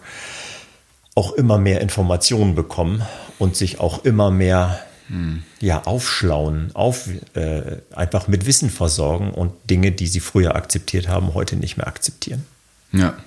auch 1.15 1.33
immer 1.33 1.57
mehr 1.57 1.81
Informationen 1.81 2.53
bekommen 2.53 3.01
und 3.39 3.55
sich 3.55 3.79
auch 3.79 4.05
immer 4.05 4.29
mehr 4.29 4.79
hm. 5.07 5.41
ja, 5.61 5.83
aufschlauen, 5.83 6.71
auf, 6.75 7.09
äh, 7.33 7.77
einfach 7.95 8.27
mit 8.27 8.45
Wissen 8.45 8.69
versorgen 8.69 9.31
und 9.31 9.53
Dinge, 9.69 9.91
die 9.91 10.07
sie 10.07 10.19
früher 10.19 10.55
akzeptiert 10.55 11.07
haben, 11.07 11.33
heute 11.33 11.55
nicht 11.55 11.77
mehr 11.77 11.87
akzeptieren. 11.87 12.45
Ja, 12.91 12.99
ja. 12.99 13.17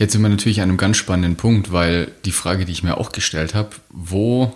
Jetzt 0.00 0.12
sind 0.12 0.22
wir 0.22 0.30
natürlich 0.30 0.62
an 0.62 0.70
einem 0.70 0.78
ganz 0.78 0.96
spannenden 0.96 1.36
Punkt, 1.36 1.72
weil 1.72 2.10
die 2.24 2.32
Frage, 2.32 2.64
die 2.64 2.72
ich 2.72 2.82
mir 2.82 2.96
auch 2.96 3.12
gestellt 3.12 3.54
habe, 3.54 3.68
wo 3.90 4.50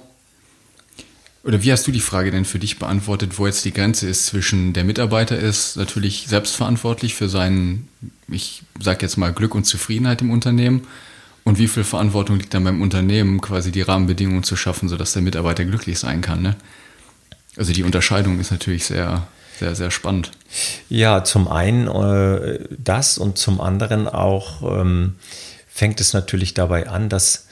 oder 1.45 1.63
wie 1.63 1.71
hast 1.71 1.87
du 1.87 1.93
die 1.93 2.01
Frage 2.01 2.31
denn 2.31 2.47
für 2.47 2.59
dich 2.59 2.79
beantwortet, 2.79 3.39
wo 3.39 3.47
jetzt 3.47 3.63
die 3.67 3.75
Grenze 3.75 4.09
ist 4.09 4.25
zwischen 4.25 4.73
der 4.73 4.85
Mitarbeiter 4.85 5.39
ist 5.39 5.77
natürlich 5.77 6.25
selbstverantwortlich 6.29 7.15
für 7.15 7.29
seinen, 7.29 7.89
ich 8.27 8.63
sage 8.81 9.01
jetzt 9.03 9.19
mal 9.19 9.35
Glück 9.35 9.55
und 9.55 9.65
Zufriedenheit 9.65 10.23
im 10.23 10.31
Unternehmen 10.31 10.87
und 11.45 11.59
wie 11.59 11.69
viel 11.69 11.85
Verantwortung 11.85 12.39
liegt 12.39 12.55
dann 12.55 12.65
beim 12.65 12.81
Unternehmen, 12.81 13.43
quasi 13.43 13.71
die 13.71 13.83
Rahmenbedingungen 13.83 14.45
zu 14.45 14.57
schaffen, 14.57 14.89
sodass 14.89 15.13
der 15.13 15.21
Mitarbeiter 15.21 15.67
glücklich 15.67 15.99
sein 15.99 16.23
kann. 16.23 16.41
Ne? 16.41 16.57
Also 17.59 17.75
die 17.75 17.83
Unterscheidung 17.83 18.41
ist 18.41 18.51
natürlich 18.51 18.87
sehr, 18.87 19.27
sehr, 19.59 19.75
sehr 19.75 19.91
spannend. 19.91 20.33
Ja, 20.89 21.25
zum 21.25 21.49
einen 21.49 21.89
äh, 21.89 22.61
das 22.77 23.19
und 23.19 23.39
zum 23.39 23.61
anderen 23.61 24.09
auch 24.09 24.63
ähm, 24.63 25.17
fängt 25.69 26.01
es 26.01 26.13
natürlich 26.13 26.55
dabei 26.55 26.89
an, 26.89 27.09
dass 27.09 27.47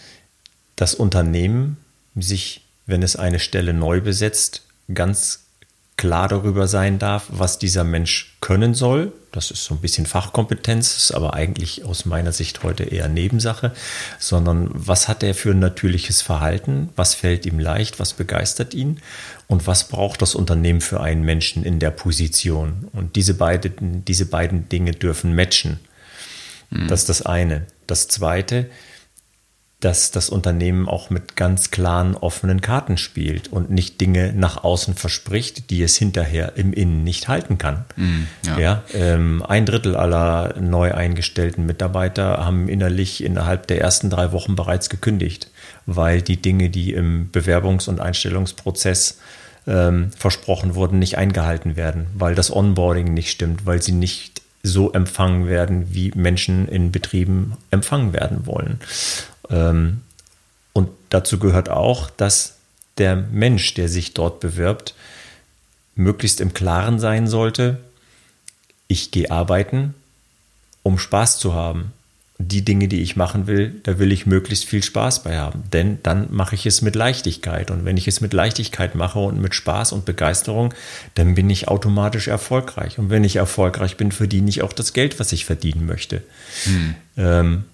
das 0.76 0.94
Unternehmen 0.94 1.76
sich 2.14 2.62
wenn 2.86 3.02
es 3.02 3.16
eine 3.16 3.38
Stelle 3.38 3.72
neu 3.72 4.00
besetzt, 4.00 4.62
ganz 4.92 5.41
klar 6.02 6.26
darüber 6.26 6.66
sein 6.66 6.98
darf, 6.98 7.26
was 7.28 7.60
dieser 7.60 7.84
Mensch 7.84 8.34
können 8.40 8.74
soll. 8.74 9.12
Das 9.30 9.52
ist 9.52 9.64
so 9.64 9.72
ein 9.72 9.80
bisschen 9.80 10.04
Fachkompetenz, 10.04 10.96
ist 10.96 11.12
aber 11.12 11.34
eigentlich 11.34 11.84
aus 11.84 12.06
meiner 12.06 12.32
Sicht 12.32 12.64
heute 12.64 12.82
eher 12.82 13.06
Nebensache, 13.06 13.70
sondern 14.18 14.68
was 14.72 15.06
hat 15.06 15.22
er 15.22 15.32
für 15.36 15.52
ein 15.52 15.60
natürliches 15.60 16.20
Verhalten, 16.20 16.88
was 16.96 17.14
fällt 17.14 17.46
ihm 17.46 17.60
leicht, 17.60 18.00
was 18.00 18.14
begeistert 18.14 18.74
ihn 18.74 18.98
und 19.46 19.68
was 19.68 19.86
braucht 19.86 20.22
das 20.22 20.34
Unternehmen 20.34 20.80
für 20.80 21.00
einen 21.00 21.22
Menschen 21.22 21.62
in 21.62 21.78
der 21.78 21.92
Position. 21.92 22.88
Und 22.92 23.14
diese 23.14 23.34
beiden, 23.34 24.04
diese 24.04 24.26
beiden 24.26 24.68
Dinge 24.68 24.90
dürfen 24.90 25.36
matchen. 25.36 25.78
Mhm. 26.70 26.88
Das 26.88 27.02
ist 27.02 27.10
das 27.10 27.22
eine. 27.22 27.66
Das 27.86 28.08
zweite 28.08 28.56
ist, 28.56 28.91
dass 29.84 30.12
das 30.12 30.30
Unternehmen 30.30 30.88
auch 30.88 31.10
mit 31.10 31.34
ganz 31.34 31.72
klaren, 31.72 32.16
offenen 32.16 32.60
Karten 32.60 32.96
spielt 32.96 33.48
und 33.48 33.70
nicht 33.70 34.00
Dinge 34.00 34.32
nach 34.32 34.62
außen 34.62 34.94
verspricht, 34.94 35.70
die 35.70 35.82
es 35.82 35.96
hinterher 35.96 36.52
im 36.56 36.72
Innen 36.72 37.02
nicht 37.02 37.26
halten 37.26 37.58
kann. 37.58 37.84
Mm, 37.96 38.22
ja. 38.46 38.58
ja 38.58 38.82
ähm, 38.94 39.42
ein 39.46 39.66
Drittel 39.66 39.96
aller 39.96 40.54
neu 40.60 40.94
eingestellten 40.94 41.66
Mitarbeiter 41.66 42.44
haben 42.44 42.68
innerlich 42.68 43.24
innerhalb 43.24 43.66
der 43.66 43.80
ersten 43.80 44.08
drei 44.08 44.30
Wochen 44.30 44.54
bereits 44.54 44.88
gekündigt, 44.88 45.50
weil 45.84 46.22
die 46.22 46.40
Dinge, 46.40 46.70
die 46.70 46.92
im 46.92 47.30
Bewerbungs- 47.32 47.88
und 47.88 48.00
Einstellungsprozess 48.00 49.18
ähm, 49.66 50.12
versprochen 50.16 50.76
wurden, 50.76 51.00
nicht 51.00 51.18
eingehalten 51.18 51.74
werden, 51.74 52.06
weil 52.14 52.36
das 52.36 52.54
Onboarding 52.54 53.12
nicht 53.12 53.30
stimmt, 53.30 53.66
weil 53.66 53.82
sie 53.82 53.92
nicht 53.92 54.42
so 54.62 54.92
empfangen 54.92 55.48
werden, 55.48 55.92
wie 55.92 56.12
Menschen 56.14 56.68
in 56.68 56.92
Betrieben 56.92 57.54
empfangen 57.72 58.12
werden 58.12 58.46
wollen. 58.46 58.78
Ähm, 59.50 60.02
und 60.72 60.88
dazu 61.10 61.38
gehört 61.38 61.68
auch, 61.68 62.10
dass 62.10 62.54
der 62.98 63.16
Mensch, 63.16 63.74
der 63.74 63.88
sich 63.88 64.14
dort 64.14 64.40
bewirbt, 64.40 64.94
möglichst 65.94 66.40
im 66.40 66.54
Klaren 66.54 66.98
sein 66.98 67.26
sollte, 67.26 67.78
ich 68.88 69.10
gehe 69.10 69.30
arbeiten, 69.30 69.94
um 70.82 70.98
Spaß 70.98 71.38
zu 71.38 71.54
haben. 71.54 71.92
Die 72.38 72.64
Dinge, 72.64 72.88
die 72.88 73.02
ich 73.02 73.14
machen 73.14 73.46
will, 73.46 73.80
da 73.84 74.00
will 74.00 74.10
ich 74.10 74.26
möglichst 74.26 74.64
viel 74.64 74.82
Spaß 74.82 75.22
bei 75.22 75.38
haben. 75.38 75.62
Denn 75.72 75.98
dann 76.02 76.26
mache 76.30 76.56
ich 76.56 76.66
es 76.66 76.82
mit 76.82 76.96
Leichtigkeit. 76.96 77.70
Und 77.70 77.84
wenn 77.84 77.96
ich 77.96 78.08
es 78.08 78.20
mit 78.20 78.32
Leichtigkeit 78.32 78.96
mache 78.96 79.20
und 79.20 79.40
mit 79.40 79.54
Spaß 79.54 79.92
und 79.92 80.04
Begeisterung, 80.04 80.74
dann 81.14 81.36
bin 81.36 81.48
ich 81.50 81.68
automatisch 81.68 82.26
erfolgreich. 82.26 82.98
Und 82.98 83.10
wenn 83.10 83.22
ich 83.22 83.36
erfolgreich 83.36 83.96
bin, 83.96 84.10
verdiene 84.10 84.48
ich 84.48 84.62
auch 84.62 84.72
das 84.72 84.92
Geld, 84.92 85.20
was 85.20 85.30
ich 85.30 85.44
verdienen 85.44 85.86
möchte. 85.86 86.22
Hm. 86.64 86.94
Ähm, 87.16 87.64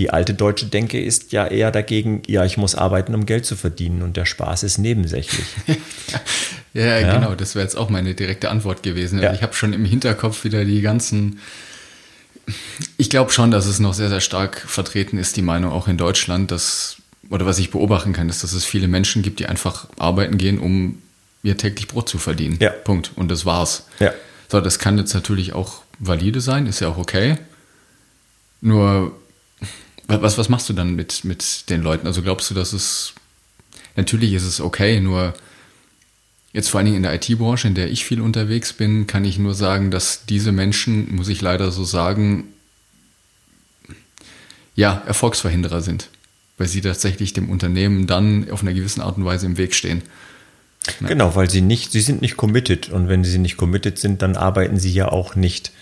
die 0.00 0.08
alte 0.08 0.32
deutsche 0.32 0.64
Denke 0.64 0.98
ist 0.98 1.30
ja 1.30 1.46
eher 1.46 1.70
dagegen, 1.70 2.22
ja, 2.26 2.42
ich 2.46 2.56
muss 2.56 2.74
arbeiten, 2.74 3.14
um 3.14 3.26
Geld 3.26 3.44
zu 3.44 3.54
verdienen 3.54 4.00
und 4.00 4.16
der 4.16 4.24
Spaß 4.24 4.62
ist 4.62 4.78
nebensächlich. 4.78 5.44
ja, 6.74 6.98
ja, 6.98 7.14
genau, 7.14 7.34
das 7.34 7.54
wäre 7.54 7.64
jetzt 7.64 7.76
auch 7.76 7.90
meine 7.90 8.14
direkte 8.14 8.48
Antwort 8.48 8.82
gewesen. 8.82 9.16
Also 9.16 9.28
ja. 9.28 9.34
Ich 9.34 9.42
habe 9.42 9.52
schon 9.52 9.74
im 9.74 9.84
Hinterkopf 9.84 10.44
wieder 10.44 10.64
die 10.64 10.80
ganzen. 10.80 11.38
Ich 12.96 13.10
glaube 13.10 13.30
schon, 13.30 13.50
dass 13.50 13.66
es 13.66 13.78
noch 13.78 13.92
sehr, 13.92 14.08
sehr 14.08 14.22
stark 14.22 14.58
vertreten 14.58 15.18
ist, 15.18 15.36
die 15.36 15.42
Meinung 15.42 15.70
auch 15.70 15.86
in 15.86 15.98
Deutschland, 15.98 16.50
dass, 16.50 16.96
oder 17.28 17.44
was 17.44 17.58
ich 17.58 17.70
beobachten 17.70 18.14
kann, 18.14 18.30
ist, 18.30 18.42
dass 18.42 18.54
es 18.54 18.64
viele 18.64 18.88
Menschen 18.88 19.20
gibt, 19.20 19.38
die 19.38 19.46
einfach 19.46 19.86
arbeiten 19.98 20.38
gehen, 20.38 20.58
um 20.58 21.02
ihr 21.42 21.58
täglich 21.58 21.88
Brot 21.88 22.08
zu 22.08 22.16
verdienen. 22.16 22.56
Ja. 22.58 22.70
Punkt. 22.70 23.12
Und 23.16 23.30
das 23.30 23.44
war's. 23.44 23.86
Ja. 23.98 24.14
So, 24.48 24.62
das 24.62 24.78
kann 24.78 24.96
jetzt 24.96 25.12
natürlich 25.12 25.52
auch 25.52 25.82
valide 25.98 26.40
sein, 26.40 26.66
ist 26.66 26.80
ja 26.80 26.88
auch 26.88 26.96
okay. 26.96 27.36
Nur 28.62 29.19
was, 30.10 30.38
was 30.38 30.48
machst 30.48 30.68
du 30.68 30.72
dann 30.72 30.94
mit, 30.94 31.24
mit 31.24 31.70
den 31.70 31.82
Leuten? 31.82 32.06
Also 32.06 32.22
glaubst 32.22 32.50
du, 32.50 32.54
dass 32.54 32.72
es, 32.72 33.14
natürlich 33.96 34.32
ist 34.32 34.44
es 34.44 34.60
okay, 34.60 35.00
nur 35.00 35.34
jetzt 36.52 36.68
vor 36.68 36.78
allen 36.78 36.86
Dingen 36.86 36.96
in 36.96 37.02
der 37.02 37.14
IT-Branche, 37.14 37.68
in 37.68 37.74
der 37.74 37.90
ich 37.90 38.04
viel 38.04 38.20
unterwegs 38.20 38.72
bin, 38.72 39.06
kann 39.06 39.24
ich 39.24 39.38
nur 39.38 39.54
sagen, 39.54 39.90
dass 39.90 40.26
diese 40.26 40.52
Menschen, 40.52 41.14
muss 41.14 41.28
ich 41.28 41.40
leider 41.40 41.70
so 41.70 41.84
sagen, 41.84 42.48
ja, 44.74 45.02
Erfolgsverhinderer 45.06 45.80
sind, 45.80 46.08
weil 46.58 46.66
sie 46.66 46.80
tatsächlich 46.80 47.32
dem 47.32 47.50
Unternehmen 47.50 48.06
dann 48.06 48.50
auf 48.50 48.62
einer 48.62 48.72
gewissen 48.72 49.00
Art 49.00 49.16
und 49.16 49.24
Weise 49.24 49.46
im 49.46 49.58
Weg 49.58 49.74
stehen. 49.74 50.02
Genau, 51.06 51.36
weil 51.36 51.50
sie 51.50 51.60
nicht, 51.60 51.92
sie 51.92 52.00
sind 52.00 52.22
nicht 52.22 52.36
committed 52.36 52.88
und 52.88 53.08
wenn 53.08 53.22
sie 53.22 53.38
nicht 53.38 53.56
committed 53.56 53.98
sind, 53.98 54.22
dann 54.22 54.36
arbeiten 54.36 54.78
sie 54.78 54.92
ja 54.92 55.08
auch 55.08 55.36
nicht 55.36 55.72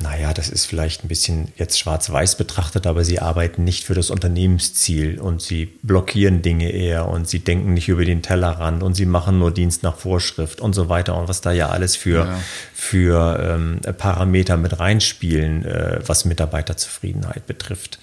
naja, 0.00 0.32
das 0.32 0.48
ist 0.48 0.66
vielleicht 0.66 1.04
ein 1.04 1.08
bisschen 1.08 1.48
jetzt 1.56 1.78
schwarz-weiß 1.78 2.36
betrachtet, 2.36 2.86
aber 2.86 3.04
sie 3.04 3.20
arbeiten 3.20 3.64
nicht 3.64 3.84
für 3.84 3.94
das 3.94 4.10
Unternehmensziel 4.10 5.20
und 5.20 5.42
sie 5.42 5.66
blockieren 5.82 6.42
Dinge 6.42 6.70
eher 6.70 7.08
und 7.08 7.28
sie 7.28 7.40
denken 7.40 7.74
nicht 7.74 7.88
über 7.88 8.04
den 8.04 8.22
Tellerrand 8.22 8.82
und 8.82 8.94
sie 8.94 9.06
machen 9.06 9.38
nur 9.38 9.50
Dienst 9.52 9.82
nach 9.82 9.96
Vorschrift 9.96 10.60
und 10.60 10.74
so 10.74 10.88
weiter 10.88 11.16
und 11.16 11.28
was 11.28 11.40
da 11.40 11.52
ja 11.52 11.68
alles 11.68 11.96
für, 11.96 12.26
ja. 12.26 12.40
für 12.74 13.40
ähm, 13.40 13.80
Parameter 13.96 14.56
mit 14.56 14.78
reinspielen, 14.78 15.64
äh, 15.64 16.00
was 16.06 16.24
Mitarbeiterzufriedenheit 16.24 17.46
betrifft. 17.46 17.98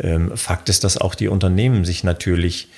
Ähm, 0.00 0.36
Fakt 0.36 0.68
ist, 0.68 0.84
dass 0.84 0.98
auch 0.98 1.14
die 1.14 1.28
Unternehmen 1.28 1.84
sich 1.84 2.04
natürlich 2.04 2.68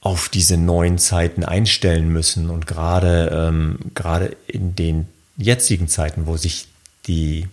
auf 0.00 0.28
diese 0.28 0.56
neuen 0.56 0.98
Zeiten 0.98 1.44
einstellen 1.44 2.12
müssen 2.12 2.50
und 2.50 2.66
gerade 2.66 3.48
ähm, 3.48 3.78
gerade 3.94 4.36
in 4.46 4.76
den 4.76 5.08
jetzigen 5.36 5.88
Zeiten, 5.88 6.26
wo 6.26 6.36
sich 6.36 6.68
die 7.06 7.48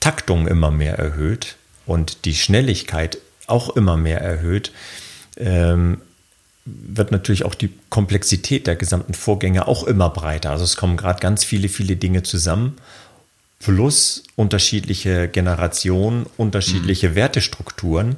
Taktung 0.00 0.46
immer 0.46 0.70
mehr 0.70 0.98
erhöht 0.98 1.56
und 1.86 2.24
die 2.24 2.34
Schnelligkeit 2.34 3.18
auch 3.46 3.74
immer 3.76 3.96
mehr 3.96 4.20
erhöht, 4.20 4.72
ähm, 5.36 6.02
wird 6.64 7.12
natürlich 7.12 7.44
auch 7.44 7.54
die 7.54 7.70
Komplexität 7.88 8.66
der 8.66 8.76
gesamten 8.76 9.14
Vorgänge 9.14 9.66
auch 9.66 9.84
immer 9.84 10.10
breiter. 10.10 10.50
Also 10.50 10.64
es 10.64 10.76
kommen 10.76 10.96
gerade 10.96 11.20
ganz 11.20 11.44
viele, 11.44 11.68
viele 11.68 11.96
Dinge 11.96 12.22
zusammen, 12.22 12.76
plus 13.58 14.22
unterschiedliche 14.36 15.28
Generationen, 15.28 16.26
unterschiedliche 16.36 17.10
mhm. 17.10 17.14
Wertestrukturen. 17.14 18.16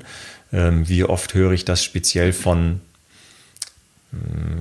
Ähm, 0.53 0.89
wie 0.89 1.05
oft 1.05 1.35
höre 1.35 1.53
ich 1.53 1.65
das 1.65 1.85
speziell 1.85 2.33
von 2.33 2.81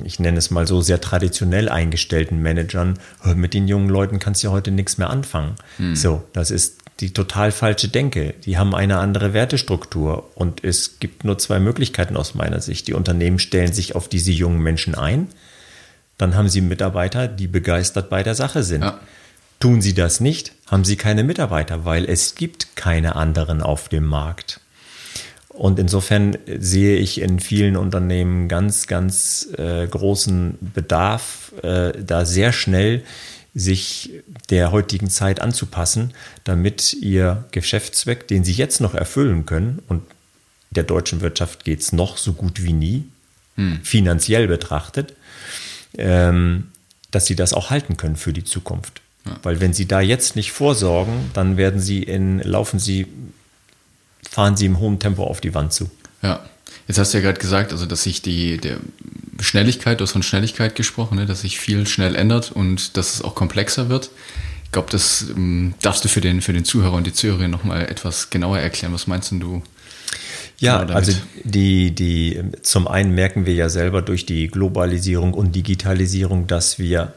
ich 0.03 0.19
nenne 0.19 0.37
es 0.37 0.51
mal 0.51 0.67
so, 0.67 0.81
sehr 0.81 1.01
traditionell 1.01 1.69
eingestellten 1.69 2.41
Managern, 2.41 2.99
mit 3.35 3.53
den 3.53 3.67
jungen 3.67 3.89
Leuten 3.89 4.19
kannst 4.19 4.43
du 4.43 4.51
heute 4.51 4.71
nichts 4.71 4.97
mehr 4.97 5.09
anfangen. 5.09 5.55
Hm. 5.77 5.95
So, 5.95 6.23
das 6.33 6.51
ist 6.51 6.77
die 6.99 7.13
total 7.13 7.51
falsche 7.51 7.87
Denke. 7.87 8.35
Die 8.45 8.57
haben 8.57 8.75
eine 8.75 8.99
andere 8.99 9.33
Wertestruktur 9.33 10.29
und 10.35 10.63
es 10.63 10.99
gibt 10.99 11.23
nur 11.23 11.37
zwei 11.37 11.59
Möglichkeiten 11.59 12.17
aus 12.17 12.35
meiner 12.35 12.59
Sicht. 12.59 12.87
Die 12.87 12.93
Unternehmen 12.93 13.39
stellen 13.39 13.73
sich 13.73 13.95
auf 13.95 14.07
diese 14.07 14.31
jungen 14.31 14.61
Menschen 14.61 14.95
ein, 14.95 15.27
dann 16.17 16.35
haben 16.35 16.49
sie 16.49 16.61
Mitarbeiter, 16.61 17.27
die 17.27 17.47
begeistert 17.47 18.09
bei 18.09 18.23
der 18.23 18.35
Sache 18.35 18.63
sind. 18.63 18.83
Ja. 18.83 18.99
Tun 19.59 19.81
sie 19.81 19.93
das 19.93 20.19
nicht, 20.19 20.53
haben 20.67 20.83
sie 20.85 20.95
keine 20.95 21.23
Mitarbeiter, 21.23 21.85
weil 21.85 22.05
es 22.05 22.35
gibt 22.35 22.75
keine 22.75 23.15
anderen 23.15 23.61
auf 23.61 23.89
dem 23.89 24.05
Markt. 24.05 24.59
Und 25.59 25.77
insofern 25.77 26.37
sehe 26.57 26.95
ich 26.95 27.19
in 27.19 27.41
vielen 27.41 27.75
Unternehmen 27.75 28.47
ganz, 28.47 28.87
ganz 28.87 29.49
äh, 29.57 29.85
großen 29.87 30.57
Bedarf, 30.61 31.51
äh, 31.63 31.91
da 32.01 32.23
sehr 32.23 32.53
schnell 32.53 33.03
sich 33.53 34.09
der 34.49 34.71
heutigen 34.71 35.09
Zeit 35.09 35.41
anzupassen, 35.41 36.13
damit 36.45 36.93
ihr 36.93 37.43
Geschäftszweck, 37.51 38.25
den 38.29 38.45
sie 38.45 38.53
jetzt 38.53 38.79
noch 38.79 38.95
erfüllen 38.95 39.45
können, 39.45 39.79
und 39.89 40.03
der 40.69 40.83
deutschen 40.83 41.19
Wirtschaft 41.19 41.65
geht 41.65 41.81
es 41.81 41.91
noch 41.91 42.15
so 42.15 42.31
gut 42.31 42.63
wie 42.63 42.71
nie, 42.71 43.03
hm. 43.55 43.81
finanziell 43.83 44.47
betrachtet, 44.47 45.13
ähm, 45.97 46.69
dass 47.11 47.25
sie 47.25 47.35
das 47.35 47.51
auch 47.51 47.69
halten 47.69 47.97
können 47.97 48.15
für 48.15 48.31
die 48.31 48.45
Zukunft. 48.45 49.01
Ja. 49.25 49.35
Weil 49.43 49.59
wenn 49.59 49.73
sie 49.73 49.89
da 49.89 49.99
jetzt 49.99 50.37
nicht 50.37 50.53
vorsorgen, 50.53 51.31
dann 51.33 51.57
werden 51.57 51.81
sie 51.81 52.01
in, 52.01 52.39
laufen 52.39 52.79
sie, 52.79 53.07
fahren 54.27 54.57
sie 54.57 54.65
im 54.65 54.79
hohen 54.79 54.99
Tempo 54.99 55.23
auf 55.23 55.41
die 55.41 55.53
Wand 55.53 55.73
zu. 55.73 55.89
Ja. 56.21 56.41
Jetzt 56.87 56.97
hast 56.97 57.13
du 57.13 57.19
ja 57.19 57.23
gerade 57.23 57.39
gesagt, 57.39 57.71
also 57.71 57.85
dass 57.85 58.03
sich 58.03 58.21
die 58.21 58.57
der 58.57 58.77
Schnelligkeit, 59.39 59.99
du 59.99 60.03
hast 60.03 60.11
von 60.11 60.23
Schnelligkeit 60.23 60.75
gesprochen, 60.75 61.17
ne, 61.17 61.25
dass 61.25 61.41
sich 61.41 61.59
viel 61.59 61.87
schnell 61.87 62.15
ändert 62.15 62.51
und 62.51 62.97
dass 62.97 63.15
es 63.15 63.21
auch 63.21 63.35
komplexer 63.35 63.89
wird. 63.89 64.09
Ich 64.65 64.71
glaube, 64.71 64.89
das 64.91 65.25
ähm, 65.35 65.73
darfst 65.81 66.03
du 66.03 66.09
für 66.09 66.21
den, 66.21 66.41
für 66.41 66.53
den 66.53 66.65
Zuhörer 66.65 66.93
und 66.93 67.07
die 67.07 67.13
Zuhörerin 67.13 67.51
nochmal 67.51 67.87
etwas 67.87 68.29
genauer 68.29 68.59
erklären. 68.59 68.93
Was 68.93 69.07
meinst 69.07 69.31
du? 69.31 69.63
Ja, 70.59 70.83
genau 70.83 70.93
also 70.93 71.13
die, 71.43 71.95
die, 71.95 72.41
zum 72.61 72.87
einen 72.87 73.15
merken 73.15 73.45
wir 73.45 73.53
ja 73.53 73.69
selber 73.69 74.01
durch 74.01 74.25
die 74.25 74.47
Globalisierung 74.47 75.33
und 75.33 75.55
Digitalisierung, 75.55 76.47
dass 76.47 76.79
wir 76.79 77.13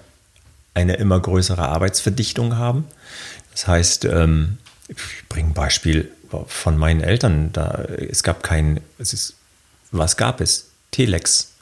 eine 0.75 0.95
immer 0.95 1.21
größere 1.21 1.69
Arbeitsverdichtung 1.69 2.57
haben. 2.57 2.85
Das 3.51 3.67
heißt, 3.67 4.05
ähm, 4.07 4.59
ich 4.89 4.97
bringe 5.29 5.51
ein 5.51 5.55
Beispiel 5.55 6.11
von 6.47 6.77
meinen 6.77 7.01
Eltern. 7.01 7.51
Da, 7.53 7.85
es 7.87 8.23
gab 8.23 8.43
kein, 8.43 8.81
es 8.99 9.13
ist, 9.13 9.37
was 9.91 10.17
gab 10.17 10.41
es? 10.41 10.71
Telex. 10.91 11.53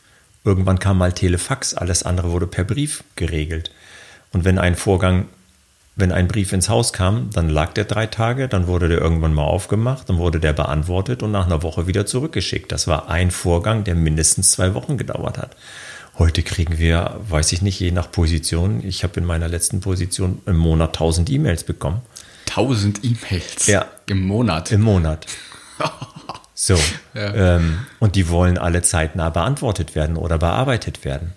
Irgendwann 0.45 0.79
kam 0.79 0.99
mal 0.99 1.13
Telefax, 1.13 1.75
alles 1.75 2.03
andere 2.03 2.31
wurde 2.31 2.47
per 2.47 2.65
Brief 2.65 3.05
geregelt. 3.17 3.71
Und 4.33 4.45
wenn 4.45 4.59
ein 4.59 4.75
Vorgang 4.75 5.27
wenn 6.01 6.13
ein 6.13 6.29
Brief 6.29 6.53
ins 6.53 6.69
Haus 6.69 6.93
kam, 6.93 7.31
dann 7.33 7.49
lag 7.49 7.73
der 7.75 7.85
drei 7.85 8.07
Tage, 8.07 8.49
dann 8.49 8.67
wurde 8.67 8.89
der 8.89 8.99
irgendwann 8.99 9.35
mal 9.35 9.45
aufgemacht, 9.45 10.09
dann 10.09 10.19
wurde 10.19 10.41
der 10.41 10.53
beantwortet 10.53 11.23
und 11.23 11.31
nach 11.31 11.47
einer 11.47 11.63
Woche 11.63 11.87
wieder 11.87 12.07
zurückgeschickt. 12.07 12.73
Das 12.73 12.87
war 12.87 13.09
ein 13.11 13.31
Vorgang, 13.31 13.85
der 13.85 13.95
mindestens 13.95 14.53
zwei 14.53 14.75
Wochen 14.75 14.97
gedauert 14.97 15.39
hat. 15.39 15.57
Heute 16.19 16.43
kriegen 16.43 16.79
wir, 16.79 17.21
weiß 17.29 17.53
ich 17.53 17.63
nicht, 17.63 17.79
je 17.81 17.93
nach 17.93 18.11
Position, 18.11 18.83
ich 18.85 19.05
habe 19.05 19.21
in 19.21 19.27
meiner 19.27 19.49
letzten 19.49 19.81
Position 19.81 20.41
im 20.47 20.57
Monat 20.57 20.91
1000 20.91 21.31
E-Mails 21.31 21.65
bekommen. 21.65 22.01
1000 22.51 23.05
E-Mails? 23.05 23.67
Ja. 23.67 23.87
Im 24.07 24.27
Monat? 24.27 24.73
Im 24.73 24.83
Monat. 24.83 25.27
So. 26.63 26.79
Ja. 27.15 27.57
Ähm, 27.57 27.87
und 28.01 28.17
die 28.17 28.29
wollen 28.29 28.59
alle 28.59 28.83
zeitnah 28.83 29.31
beantwortet 29.31 29.95
werden 29.95 30.19
oder 30.19 30.37
bearbeitet 30.37 31.07
werden. 31.07 31.33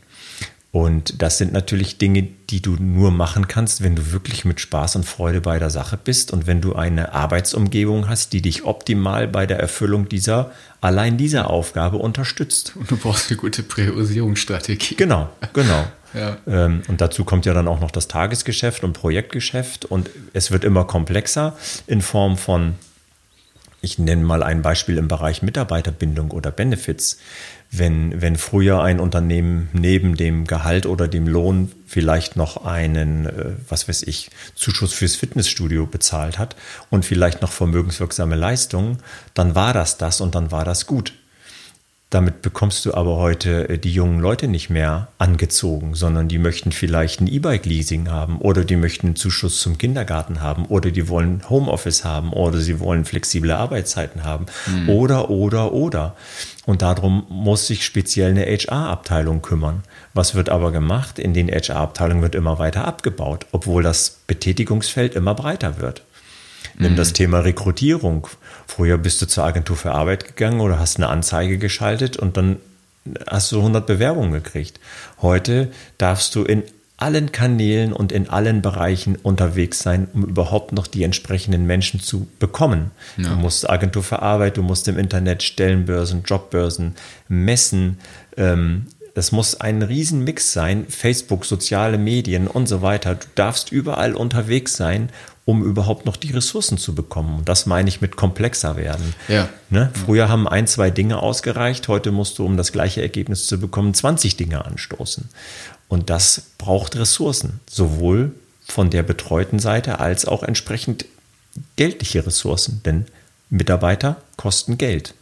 Und 0.73 1.21
das 1.21 1.37
sind 1.37 1.53
natürlich 1.53 1.99
Dinge, 1.99 2.27
die 2.49 2.59
du 2.59 2.77
nur 2.79 3.11
machen 3.11 3.47
kannst, 3.47 3.83
wenn 3.83 3.95
du 3.95 4.11
wirklich 4.11 4.43
mit 4.43 4.59
Spaß 4.59 4.95
und 4.95 5.05
Freude 5.05 5.39
bei 5.39 5.59
der 5.59 5.69
Sache 5.69 5.99
bist 6.03 6.33
und 6.33 6.47
wenn 6.47 6.61
du 6.61 6.73
eine 6.73 7.13
Arbeitsumgebung 7.13 8.09
hast, 8.09 8.33
die 8.33 8.41
dich 8.41 8.65
optimal 8.65 9.27
bei 9.27 9.45
der 9.45 9.59
Erfüllung 9.59 10.09
dieser, 10.09 10.49
allein 10.81 11.15
dieser 11.15 11.51
Aufgabe 11.51 11.97
unterstützt. 11.97 12.73
Und 12.75 12.89
du 12.89 12.97
brauchst 12.97 13.29
eine 13.29 13.37
gute 13.37 13.61
Priorisierungsstrategie. 13.61 14.95
Genau, 14.95 15.29
genau. 15.53 15.85
ja. 16.15 16.37
Ähm, 16.47 16.81
und 16.87 17.01
dazu 17.01 17.23
kommt 17.23 17.45
ja 17.45 17.53
dann 17.53 17.67
auch 17.67 17.79
noch 17.79 17.91
das 17.91 18.07
Tagesgeschäft 18.07 18.83
und 18.83 18.93
Projektgeschäft 18.93 19.85
und 19.85 20.09
es 20.33 20.49
wird 20.49 20.63
immer 20.63 20.85
komplexer 20.85 21.55
in 21.85 22.01
Form 22.01 22.35
von 22.35 22.73
ich 23.83 23.99
nenne 23.99 24.23
mal 24.23 24.43
ein 24.43 24.61
Beispiel 24.61 24.97
im 24.97 25.09
Bereich 25.09 25.41
Mitarbeiterbindung 25.43 26.31
oder 26.31 26.51
Benefits. 26.51 27.19
Wenn, 27.69 28.21
wenn 28.21 28.37
früher 28.37 28.81
ein 28.81 29.01
Unternehmen 29.01 29.69
neben 29.73 30.15
dem 30.15 30.47
Gehalt 30.47 30.85
oder 30.85 31.09
dem 31.09 31.27
Lohn 31.27 31.69
vielleicht 31.85 32.37
noch 32.37 32.65
einen, 32.65 33.25
äh, 33.25 33.51
was 33.67 33.89
weiß 33.89 34.03
ich, 34.03 34.31
Zuschuss 34.55 34.93
fürs 34.93 35.17
Fitnessstudio 35.17 35.85
bezahlt 35.85 36.39
hat 36.39 36.55
und 36.91 37.03
vielleicht 37.03 37.41
noch 37.41 37.51
vermögenswirksame 37.51 38.35
Leistungen, 38.35 38.99
dann 39.33 39.53
war 39.53 39.73
das 39.73 39.97
das 39.97 40.21
und 40.21 40.33
dann 40.33 40.49
war 40.49 40.63
das 40.63 40.87
gut. 40.87 41.13
Damit 42.13 42.43
bekommst 42.43 42.85
du 42.85 42.93
aber 42.93 43.17
heute 43.17 43.69
äh, 43.69 43.77
die 43.79 43.91
jungen 43.91 44.19
Leute 44.19 44.47
nicht 44.47 44.69
mehr 44.69 45.07
angezogen, 45.17 45.95
sondern 45.95 46.27
die 46.27 46.37
möchten 46.37 46.71
vielleicht 46.71 47.21
ein 47.21 47.27
E-Bike-Leasing 47.27 48.11
haben 48.11 48.37
oder 48.37 48.63
die 48.63 48.75
möchten 48.75 49.07
einen 49.07 49.15
Zuschuss 49.15 49.59
zum 49.59 49.79
Kindergarten 49.79 50.39
haben 50.39 50.67
oder 50.67 50.91
die 50.91 51.09
wollen 51.09 51.41
Homeoffice 51.49 52.05
haben 52.05 52.31
oder 52.31 52.59
sie 52.59 52.79
wollen 52.79 53.05
flexible 53.05 53.51
Arbeitszeiten 53.51 54.23
haben 54.23 54.45
mhm. 54.67 54.89
oder, 54.89 55.31
oder, 55.31 55.73
oder. 55.73 56.15
Und 56.67 56.83
darum 56.83 57.25
muss 57.29 57.65
sich 57.65 57.83
speziell 57.83 58.29
eine 58.29 58.45
HR-Abteilung 58.45 59.41
kümmern. 59.41 59.81
Was 60.13 60.35
wird 60.35 60.49
aber 60.49 60.71
gemacht? 60.71 61.17
In 61.17 61.33
den 61.33 61.49
HR-Abteilungen 61.49 62.21
wird 62.21 62.35
immer 62.35 62.59
weiter 62.59 62.85
abgebaut, 62.85 63.47
obwohl 63.51 63.81
das 63.81 64.19
Betätigungsfeld 64.27 65.15
immer 65.15 65.33
breiter 65.33 65.79
wird. 65.79 66.03
Nimm 66.77 66.93
mhm. 66.93 66.97
das 66.97 67.13
Thema 67.13 67.39
Rekrutierung. 67.39 68.27
Früher 68.67 68.97
bist 68.97 69.21
du 69.21 69.27
zur 69.27 69.43
Agentur 69.43 69.75
für 69.75 69.91
Arbeit 69.91 70.25
gegangen 70.25 70.59
oder 70.59 70.79
hast 70.79 70.97
eine 70.97 71.09
Anzeige 71.09 71.57
geschaltet 71.57 72.17
und 72.17 72.37
dann 72.37 72.57
hast 73.27 73.51
du 73.51 73.57
100 73.57 73.85
Bewerbungen 73.85 74.31
gekriegt. 74.31 74.79
Heute 75.21 75.71
darfst 75.97 76.35
du 76.35 76.43
in 76.43 76.63
allen 76.97 77.31
Kanälen 77.31 77.91
und 77.91 78.11
in 78.11 78.29
allen 78.29 78.61
Bereichen 78.61 79.17
unterwegs 79.17 79.79
sein, 79.79 80.07
um 80.13 80.23
überhaupt 80.23 80.71
noch 80.71 80.87
die 80.87 81.03
entsprechenden 81.03 81.65
Menschen 81.65 81.99
zu 81.99 82.27
bekommen. 82.39 82.91
Ja. 83.17 83.29
Du 83.29 83.35
musst 83.35 83.69
Agentur 83.69 84.03
für 84.03 84.21
Arbeit, 84.21 84.57
du 84.57 84.63
musst 84.63 84.87
im 84.87 84.97
Internet 84.97 85.43
Stellenbörsen, 85.43 86.23
Jobbörsen, 86.25 86.95
Messen. 87.27 87.97
Ähm, 88.37 88.85
das 89.15 89.31
muss 89.31 89.59
ein 89.59 89.81
Riesenmix 89.81 90.53
sein, 90.53 90.85
Facebook, 90.87 91.45
soziale 91.45 91.97
Medien 91.97 92.47
und 92.47 92.67
so 92.67 92.81
weiter. 92.81 93.15
Du 93.15 93.27
darfst 93.35 93.71
überall 93.71 94.15
unterwegs 94.15 94.75
sein, 94.75 95.09
um 95.45 95.63
überhaupt 95.63 96.05
noch 96.05 96.15
die 96.15 96.31
Ressourcen 96.31 96.77
zu 96.77 96.95
bekommen. 96.95 97.39
Und 97.39 97.49
das 97.49 97.65
meine 97.65 97.89
ich 97.89 98.01
mit 98.01 98.15
komplexer 98.15 98.77
werden. 98.77 99.13
Ja. 99.27 99.49
Ne? 99.69 99.91
Früher 100.05 100.29
haben 100.29 100.47
ein, 100.47 100.67
zwei 100.67 100.89
Dinge 100.89 101.21
ausgereicht, 101.21 101.87
heute 101.87 102.11
musst 102.11 102.39
du, 102.39 102.45
um 102.45 102.55
das 102.55 102.71
gleiche 102.71 103.01
Ergebnis 103.01 103.47
zu 103.47 103.59
bekommen, 103.59 103.93
20 103.93 104.37
Dinge 104.37 104.63
anstoßen. 104.63 105.29
Und 105.89 106.09
das 106.09 106.43
braucht 106.57 106.95
Ressourcen, 106.95 107.59
sowohl 107.69 108.31
von 108.65 108.89
der 108.89 109.03
betreuten 109.03 109.59
Seite 109.59 109.99
als 109.99 110.25
auch 110.25 110.43
entsprechend 110.43 111.05
geldliche 111.75 112.25
Ressourcen, 112.25 112.81
denn 112.85 113.05
Mitarbeiter 113.49 114.17
kosten 114.37 114.77
Geld. 114.77 115.13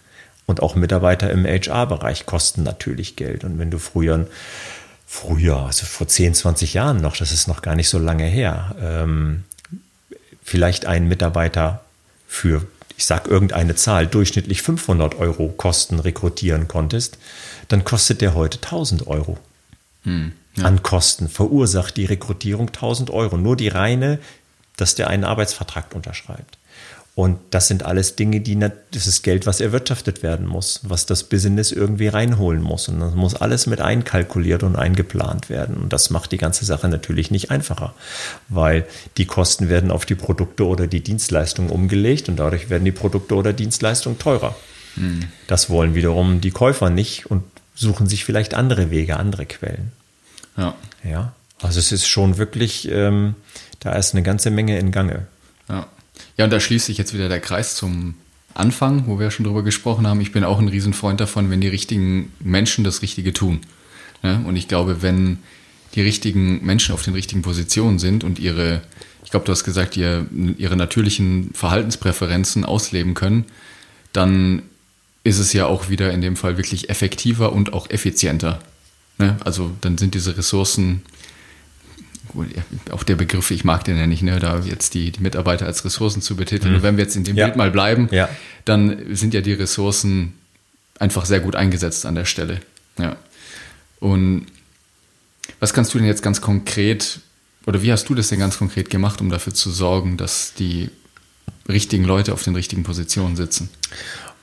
Und 0.46 0.62
auch 0.62 0.76
Mitarbeiter 0.76 1.32
im 1.32 1.46
HR-Bereich 1.46 2.26
kosten 2.26 2.64
natürlich 2.64 3.16
Geld. 3.16 3.44
Und 3.44 3.58
wenn 3.58 3.72
du 3.72 3.80
früher, 3.80 4.28
früher, 5.08 5.58
also 5.58 5.86
vor 5.86 6.08
10, 6.08 6.36
20 6.36 6.74
Jahren 6.74 7.02
noch, 7.02 7.18
das 7.18 7.32
ist 7.32 7.48
noch 7.48 7.62
gar 7.62 7.76
nicht 7.76 7.90
so 7.90 8.00
lange 8.00 8.26
her, 8.26 8.76
ähm, 8.80 9.44
vielleicht 10.52 10.86
einen 10.86 11.08
Mitarbeiter 11.08 11.80
für, 12.28 12.68
ich 12.98 13.06
sage 13.06 13.30
irgendeine 13.30 13.76
Zahl, 13.76 14.06
durchschnittlich 14.06 14.62
500 14.62 15.16
Euro 15.16 15.48
Kosten 15.48 15.98
rekrutieren 15.98 16.68
konntest, 16.68 17.18
dann 17.70 17.86
kostet 17.86 18.20
der 18.20 18.36
heute 18.36 18.58
1000 18.58 19.08
Euro. 19.08 19.38
Hm, 20.04 20.34
ja. 20.58 20.66
An 20.66 20.84
Kosten 20.84 21.30
verursacht 21.30 21.96
die 21.96 22.04
Rekrutierung 22.04 22.68
1000 22.68 23.12
Euro. 23.12 23.38
Nur 23.38 23.56
die 23.56 23.70
reine, 23.70 24.20
dass 24.76 24.94
der 24.96 25.10
einen 25.10 25.24
Arbeitsvertrag 25.24 25.96
unterschreibt. 25.96 26.58
Und 27.14 27.40
das 27.50 27.68
sind 27.68 27.84
alles 27.84 28.16
Dinge, 28.16 28.40
die, 28.40 28.58
das 28.58 29.06
ist 29.06 29.22
Geld, 29.22 29.46
was 29.46 29.60
erwirtschaftet 29.60 30.24
werden 30.24 30.48
muss, 30.48 30.80
was 30.84 31.06
das 31.06 31.26
Business 31.26 31.74
irgendwie 31.74 32.08
reinholen 32.08 32.62
muss. 32.62 32.88
Und 32.88 33.02
das 33.02 33.16
muss 33.16 33.36
alles 33.36 33.68
mit 33.68 33.82
einkalkuliert 33.82 34.64
und 34.64 34.78
eingeplant 34.78 35.50
werden. 35.50 35.76
Und 35.76 35.92
das 35.92 36.10
macht 36.10 36.32
die 36.32 36.38
ganze 36.38 36.64
Sache 36.64 36.88
natürlich 36.88 37.30
nicht 37.30 37.52
einfacher, 37.52 37.94
weil 38.48 38.86
die 39.18 39.26
Kosten 39.26 39.68
werden 39.68 39.92
auf 39.92 40.06
die 40.06 40.16
Produkte 40.16 40.66
oder 40.66 40.88
die 40.88 41.02
Dienstleistungen 41.02 41.70
umgelegt 41.70 42.30
und 42.30 42.38
dadurch 42.38 42.70
werden 42.70 42.86
die 42.86 42.94
Produkte 42.94 43.36
oder 43.36 43.52
Dienstleistungen 43.52 44.18
teurer. 44.18 44.56
Hm. 44.96 45.28
Das 45.48 45.70
wollen 45.70 45.96
wiederum 45.96 46.40
die 46.40 46.52
Käufer 46.52 46.90
nicht 46.90 47.30
und 47.30 47.44
suchen 47.76 48.08
sich 48.08 48.24
vielleicht 48.24 48.54
andere 48.54 48.90
Wege, 48.90 49.18
andere 49.18 49.46
Quellen. 49.46 49.92
Ja. 50.56 50.76
Ja. 51.04 51.34
Also 51.62 51.80
es 51.80 51.92
ist 51.92 52.08
schon 52.08 52.38
wirklich, 52.38 52.90
ähm, 52.90 53.36
da 53.82 53.94
ist 53.94 54.14
eine 54.14 54.24
ganze 54.24 54.50
Menge 54.50 54.80
in 54.80 54.92
Gange. 54.92 55.28
Ja. 55.68 55.88
Ja, 56.42 56.46
und 56.46 56.52
da 56.52 56.60
schließt 56.60 56.88
sich 56.88 56.98
jetzt 56.98 57.14
wieder 57.14 57.30
der 57.30 57.40
Kreis 57.40 57.76
zum 57.76 58.16
Anfang, 58.56 59.06
wo 59.06 59.20
wir 59.20 59.30
schon 59.30 59.46
drüber 59.46 59.62
gesprochen 59.62 60.08
haben. 60.08 60.20
Ich 60.22 60.32
bin 60.32 60.44
auch 60.44 60.58
ein 60.58 60.70
Riesenfreund 60.70 61.22
davon, 61.22 61.52
wenn 61.52 61.62
die 61.62 61.68
richtigen 61.68 62.34
Menschen 62.40 62.84
das 62.84 63.04
Richtige 63.04 63.32
tun. 63.32 63.60
Ja, 64.24 64.38
und 64.38 64.56
ich 64.56 64.68
glaube, 64.68 65.04
wenn 65.04 65.38
die 65.94 66.02
richtigen 66.02 66.66
Menschen 66.66 66.96
auf 66.96 67.04
den 67.04 67.14
richtigen 67.14 67.44
Positionen 67.44 68.00
sind 68.00 68.24
und 68.24 68.40
ihre, 68.40 68.82
ich 69.24 69.30
glaube, 69.30 69.46
du 69.46 69.52
hast 69.52 69.64
gesagt, 69.64 69.98
ihre, 69.98 70.26
ihre 70.58 70.76
natürlichen 70.76 71.52
Verhaltenspräferenzen 71.54 72.66
ausleben 72.66 73.14
können, 73.14 73.46
dann 74.12 74.64
ist 75.24 75.38
es 75.38 75.54
ja 75.54 75.68
auch 75.68 75.90
wieder 75.90 76.12
in 76.12 76.22
dem 76.22 76.36
Fall 76.36 76.58
wirklich 76.58 76.90
effektiver 76.90 77.54
und 77.54 77.74
auch 77.74 77.88
effizienter. 77.92 78.64
Ne? 79.20 79.38
Also 79.46 79.70
dann 79.82 80.00
sind 80.00 80.16
diese 80.16 80.36
Ressourcen 80.36 81.04
auch 82.92 83.04
der 83.04 83.16
Begriff, 83.16 83.52
ich 83.52 83.64
mag 83.64 83.84
den 83.84 83.98
ja 83.98 84.08
nicht, 84.08 84.24
ne, 84.24 84.40
da 84.40 84.60
jetzt 84.60 84.94
die, 84.94 85.12
die 85.12 85.22
Mitarbeiter 85.22 85.66
als 85.66 85.84
Ressourcen 85.86 86.22
zu 86.22 86.36
betiteln. 86.36 86.72
Mhm. 86.72 86.78
Und 86.78 86.84
wenn 86.84 86.98
wir 86.98 87.04
jetzt 87.04 87.16
in 87.16 87.24
dem 87.24 87.36
ja. 87.36 87.46
Bild 87.46 87.58
mal 87.58 87.72
bleiben, 87.72 88.08
ja. 88.12 88.30
dann 88.66 89.16
sind 89.16 89.34
ja 89.34 89.42
die 89.42 89.54
Ressourcen 89.54 90.34
einfach 91.00 91.26
sehr 91.26 91.40
gut 91.40 91.56
eingesetzt 91.56 92.06
an 92.06 92.16
der 92.16 92.26
Stelle. 92.26 92.60
Ja. 92.98 93.16
Und 94.00 94.48
was 95.60 95.74
kannst 95.74 95.94
du 95.94 95.98
denn 95.98 96.08
jetzt 96.08 96.24
ganz 96.24 96.42
konkret, 96.42 97.20
oder 97.66 97.82
wie 97.82 97.92
hast 97.92 98.08
du 98.10 98.16
das 98.16 98.30
denn 98.30 98.40
ganz 98.40 98.58
konkret 98.58 98.90
gemacht, 98.90 99.22
um 99.22 99.30
dafür 99.30 99.54
zu 99.54 99.72
sorgen, 99.72 100.18
dass 100.18 100.54
die 100.54 100.90
richtigen 101.68 102.04
Leute 102.04 102.34
auf 102.34 102.44
den 102.44 102.56
richtigen 102.56 102.84
Positionen 102.84 103.36
sitzen? 103.36 103.70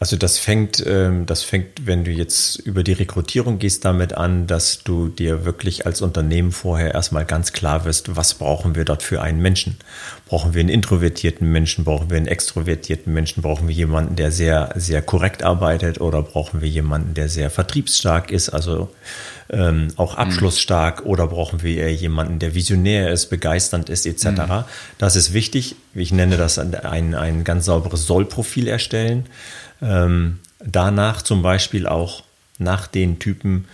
Also 0.00 0.16
das 0.16 0.38
fängt, 0.38 0.84
ähm, 0.86 1.26
das 1.26 1.42
fängt, 1.42 1.86
wenn 1.86 2.04
du 2.04 2.12
jetzt 2.12 2.56
über 2.60 2.84
die 2.84 2.92
Rekrutierung 2.92 3.58
gehst, 3.58 3.84
damit 3.84 4.12
an, 4.12 4.46
dass 4.46 4.84
du 4.84 5.08
dir 5.08 5.44
wirklich 5.44 5.86
als 5.86 6.02
Unternehmen 6.02 6.52
vorher 6.52 6.94
erstmal 6.94 7.24
ganz 7.24 7.52
klar 7.52 7.84
wirst, 7.84 8.16
was 8.16 8.34
brauchen 8.34 8.76
wir 8.76 8.84
dort 8.84 9.02
für 9.02 9.20
einen 9.22 9.40
Menschen? 9.40 9.76
Brauchen 10.26 10.54
wir 10.54 10.60
einen 10.60 10.68
introvertierten 10.68 11.50
Menschen? 11.50 11.84
Brauchen 11.84 12.10
wir 12.10 12.16
einen 12.16 12.28
extrovertierten 12.28 13.12
Menschen? 13.12 13.42
Brauchen 13.42 13.66
wir 13.66 13.74
jemanden, 13.74 14.14
der 14.14 14.30
sehr, 14.30 14.72
sehr 14.76 15.02
korrekt 15.02 15.42
arbeitet? 15.42 16.00
Oder 16.00 16.22
brauchen 16.22 16.60
wir 16.60 16.68
jemanden, 16.68 17.14
der 17.14 17.28
sehr 17.28 17.50
vertriebsstark 17.50 18.30
ist, 18.30 18.50
also 18.50 18.90
ähm, 19.50 19.88
auch 19.96 20.12
mhm. 20.12 20.22
abschlussstark? 20.22 21.06
Oder 21.06 21.26
brauchen 21.26 21.64
wir 21.64 21.76
eher 21.76 21.92
jemanden, 21.92 22.38
der 22.38 22.54
visionär 22.54 23.10
ist, 23.10 23.30
begeisternd 23.30 23.88
ist, 23.88 24.06
etc.? 24.06 24.26
Mhm. 24.26 24.64
Das 24.98 25.16
ist 25.16 25.32
wichtig. 25.32 25.74
Ich 25.92 26.12
nenne 26.12 26.36
das 26.36 26.58
ein, 26.58 27.16
ein 27.16 27.42
ganz 27.42 27.64
sauberes 27.64 28.06
Sollprofil 28.06 28.68
erstellen. 28.68 29.26
Ähm, 29.82 30.38
danach 30.60 31.22
zum 31.22 31.42
Beispiel 31.42 31.86
auch 31.86 32.24
nach 32.58 32.86
den 32.86 33.18
Typen, 33.18 33.66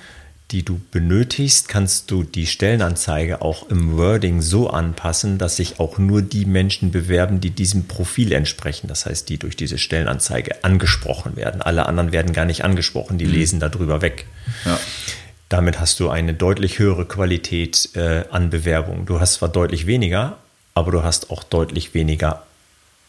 die 0.51 0.62
du 0.64 0.81
benötigst, 0.90 1.69
kannst 1.69 2.11
du 2.11 2.23
die 2.23 2.47
Stellenanzeige 2.47 3.43
auch 3.43 3.71
im 3.71 3.97
Wording 3.97 4.43
so 4.43 4.69
anpassen, 4.69 5.38
dass 5.38 5.57
sich 5.57 5.81
auch 5.81 5.99
nur 5.99 6.23
die 6.23 6.45
Menschen 6.45 6.90
bewerben, 6.90 7.40
die 7.40 7.51
diesem 7.51 7.88
Profil 7.88 8.33
entsprechen. 8.33 8.87
Das 8.87 9.07
heißt, 9.07 9.29
die 9.29 9.38
durch 9.38 9.57
diese 9.57 9.79
Stellenanzeige 9.79 10.62
angesprochen 10.62 11.37
werden. 11.37 11.62
Alle 11.62 11.87
anderen 11.87 12.12
werden 12.12 12.33
gar 12.33 12.45
nicht 12.45 12.64
angesprochen, 12.64 13.19
die 13.19 13.25
mhm. 13.25 13.33
lesen 13.33 13.61
darüber 13.61 14.03
weg. 14.03 14.27
Ja. 14.64 14.79
Damit 15.49 15.81
hast 15.81 15.99
du 16.01 16.11
eine 16.11 16.35
deutlich 16.35 16.79
höhere 16.79 17.07
Qualität 17.07 17.90
äh, 17.95 18.25
an 18.31 18.51
Bewerbung. 18.51 19.07
Du 19.07 19.21
hast 19.21 19.35
zwar 19.35 19.49
deutlich 19.49 19.87
weniger, 19.87 20.37
aber 20.75 20.90
du 20.93 21.03
hast 21.03 21.31
auch 21.31 21.43
deutlich 21.43 21.95
weniger 21.95 22.43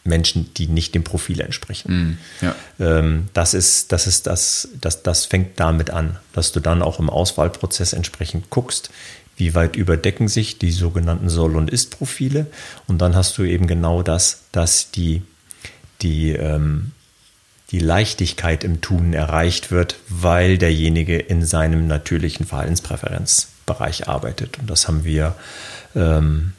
Menschen, 0.06 0.52
die 0.54 0.68
nicht 0.68 0.94
dem 0.94 1.04
Profil 1.04 1.40
entsprechen. 1.40 2.18
Mm, 2.40 2.44
ja. 2.44 2.54
ähm, 2.80 3.28
das 3.34 3.54
ist, 3.54 3.92
das 3.92 4.06
ist 4.06 4.26
das, 4.26 4.68
das, 4.80 5.02
das 5.02 5.26
fängt 5.26 5.58
damit 5.60 5.90
an, 5.90 6.18
dass 6.32 6.52
du 6.52 6.60
dann 6.60 6.82
auch 6.82 6.98
im 6.98 7.10
Auswahlprozess 7.10 7.92
entsprechend 7.92 8.50
guckst, 8.50 8.90
wie 9.36 9.54
weit 9.54 9.76
überdecken 9.76 10.28
sich 10.28 10.58
die 10.58 10.72
sogenannten 10.72 11.28
Soll- 11.28 11.56
und 11.56 11.70
Ist-Profile. 11.70 12.46
Und 12.86 13.02
dann 13.02 13.14
hast 13.14 13.36
du 13.38 13.44
eben 13.44 13.66
genau 13.66 14.02
das, 14.02 14.44
dass 14.52 14.90
die, 14.90 15.22
die, 16.00 16.30
ähm, 16.30 16.92
die 17.70 17.80
Leichtigkeit 17.80 18.64
im 18.64 18.80
Tun 18.80 19.12
erreicht 19.12 19.70
wird, 19.70 19.96
weil 20.08 20.56
derjenige 20.56 21.18
in 21.18 21.44
seinem 21.44 21.86
natürlichen 21.86 22.46
Verhaltenspräferenzbereich 22.46 24.08
arbeitet. 24.08 24.58
Und 24.58 24.70
das 24.70 24.88
haben 24.88 25.04
wir 25.04 25.34
ähm, 25.94 26.52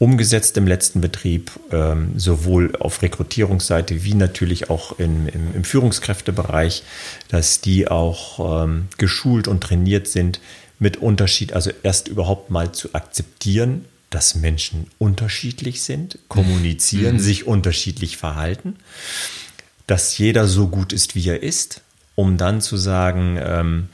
umgesetzt 0.00 0.56
im 0.56 0.66
letzten 0.66 1.02
Betrieb, 1.02 1.52
ähm, 1.70 2.18
sowohl 2.18 2.74
auf 2.76 3.02
Rekrutierungsseite 3.02 4.02
wie 4.02 4.14
natürlich 4.14 4.70
auch 4.70 4.98
in, 4.98 5.28
im, 5.28 5.54
im, 5.54 5.62
Führungskräftebereich, 5.62 6.84
dass 7.28 7.60
die 7.60 7.86
auch 7.86 8.64
ähm, 8.64 8.88
geschult 8.96 9.46
und 9.46 9.62
trainiert 9.62 10.08
sind, 10.08 10.40
mit 10.78 10.96
Unterschied, 10.96 11.52
also 11.52 11.70
erst 11.82 12.08
überhaupt 12.08 12.50
mal 12.50 12.72
zu 12.72 12.94
akzeptieren, 12.94 13.84
dass 14.08 14.34
Menschen 14.34 14.86
unterschiedlich 14.96 15.82
sind, 15.82 16.18
kommunizieren, 16.28 17.16
mhm. 17.16 17.20
sich 17.20 17.46
unterschiedlich 17.46 18.16
verhalten, 18.16 18.76
dass 19.86 20.16
jeder 20.16 20.46
so 20.46 20.68
gut 20.68 20.94
ist, 20.94 21.14
wie 21.14 21.28
er 21.28 21.42
ist, 21.42 21.82
um 22.14 22.38
dann 22.38 22.62
zu 22.62 22.78
sagen, 22.78 23.38
ähm, 23.38 23.88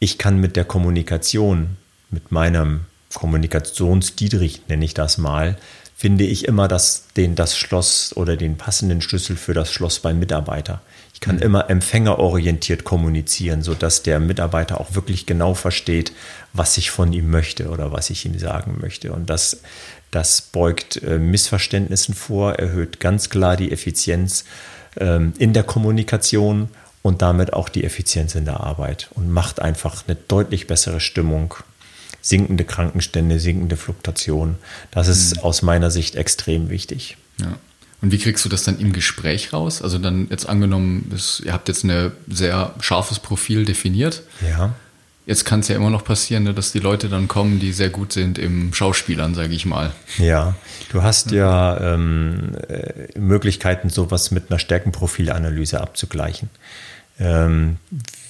ich 0.00 0.18
kann 0.18 0.40
mit 0.40 0.56
der 0.56 0.64
Kommunikation, 0.64 1.76
mit 2.10 2.32
meinem 2.32 2.80
Kommunikationsdiedrich 3.16 4.68
nenne 4.68 4.84
ich 4.84 4.92
das 4.92 5.16
mal, 5.16 5.56
finde 5.96 6.24
ich 6.24 6.44
immer 6.44 6.68
das, 6.68 7.06
den, 7.16 7.34
das 7.34 7.56
Schloss 7.56 8.14
oder 8.14 8.36
den 8.36 8.58
passenden 8.58 9.00
Schlüssel 9.00 9.36
für 9.36 9.54
das 9.54 9.72
Schloss 9.72 10.00
beim 10.00 10.18
Mitarbeiter. 10.18 10.82
Ich 11.14 11.20
kann 11.20 11.36
mhm. 11.36 11.42
immer 11.42 11.70
empfängerorientiert 11.70 12.84
kommunizieren, 12.84 13.62
sodass 13.62 14.02
der 14.02 14.20
Mitarbeiter 14.20 14.78
auch 14.78 14.94
wirklich 14.94 15.24
genau 15.24 15.54
versteht, 15.54 16.12
was 16.52 16.76
ich 16.76 16.90
von 16.90 17.14
ihm 17.14 17.30
möchte 17.30 17.70
oder 17.70 17.90
was 17.90 18.10
ich 18.10 18.26
ihm 18.26 18.38
sagen 18.38 18.76
möchte. 18.82 19.12
Und 19.12 19.30
das, 19.30 19.62
das 20.10 20.42
beugt 20.42 21.02
äh, 21.02 21.18
Missverständnissen 21.18 22.14
vor, 22.14 22.56
erhöht 22.56 23.00
ganz 23.00 23.30
klar 23.30 23.56
die 23.56 23.72
Effizienz 23.72 24.44
ähm, 24.98 25.32
in 25.38 25.54
der 25.54 25.62
Kommunikation 25.62 26.68
und 27.00 27.22
damit 27.22 27.54
auch 27.54 27.70
die 27.70 27.84
Effizienz 27.84 28.34
in 28.34 28.44
der 28.44 28.60
Arbeit 28.60 29.08
und 29.14 29.30
macht 29.30 29.62
einfach 29.62 30.04
eine 30.06 30.16
deutlich 30.16 30.66
bessere 30.66 31.00
Stimmung 31.00 31.54
sinkende 32.28 32.64
Krankenstände, 32.64 33.38
sinkende 33.38 33.76
Fluktuation. 33.76 34.56
Das 34.90 35.08
ist 35.08 35.36
mhm. 35.36 35.42
aus 35.42 35.62
meiner 35.62 35.90
Sicht 35.90 36.16
extrem 36.16 36.70
wichtig. 36.70 37.16
Ja. 37.38 37.58
Und 38.02 38.12
wie 38.12 38.18
kriegst 38.18 38.44
du 38.44 38.48
das 38.48 38.64
dann 38.64 38.78
im 38.78 38.92
Gespräch 38.92 39.52
raus? 39.52 39.80
Also 39.80 39.98
dann 39.98 40.28
jetzt 40.30 40.48
angenommen, 40.48 41.10
ihr 41.44 41.52
habt 41.52 41.68
jetzt 41.68 41.84
ein 41.84 42.12
sehr 42.28 42.74
scharfes 42.80 43.20
Profil 43.20 43.64
definiert. 43.64 44.22
Ja. 44.42 44.74
Jetzt 45.24 45.44
kann 45.44 45.60
es 45.60 45.68
ja 45.68 45.76
immer 45.76 45.90
noch 45.90 46.04
passieren, 46.04 46.44
ne, 46.44 46.54
dass 46.54 46.70
die 46.70 46.78
Leute 46.78 47.08
dann 47.08 47.26
kommen, 47.26 47.58
die 47.58 47.72
sehr 47.72 47.90
gut 47.90 48.12
sind 48.12 48.38
im 48.38 48.72
Schauspielern, 48.72 49.34
sage 49.34 49.54
ich 49.54 49.66
mal. 49.66 49.92
Ja, 50.18 50.54
du 50.92 51.02
hast 51.02 51.32
ja 51.32 51.94
ähm, 51.94 52.52
äh, 52.68 53.18
Möglichkeiten, 53.18 53.88
sowas 53.88 54.30
mit 54.30 54.50
einer 54.50 54.60
Stärkenprofilanalyse 54.60 55.80
abzugleichen. 55.80 56.48
Ähm, 57.18 57.78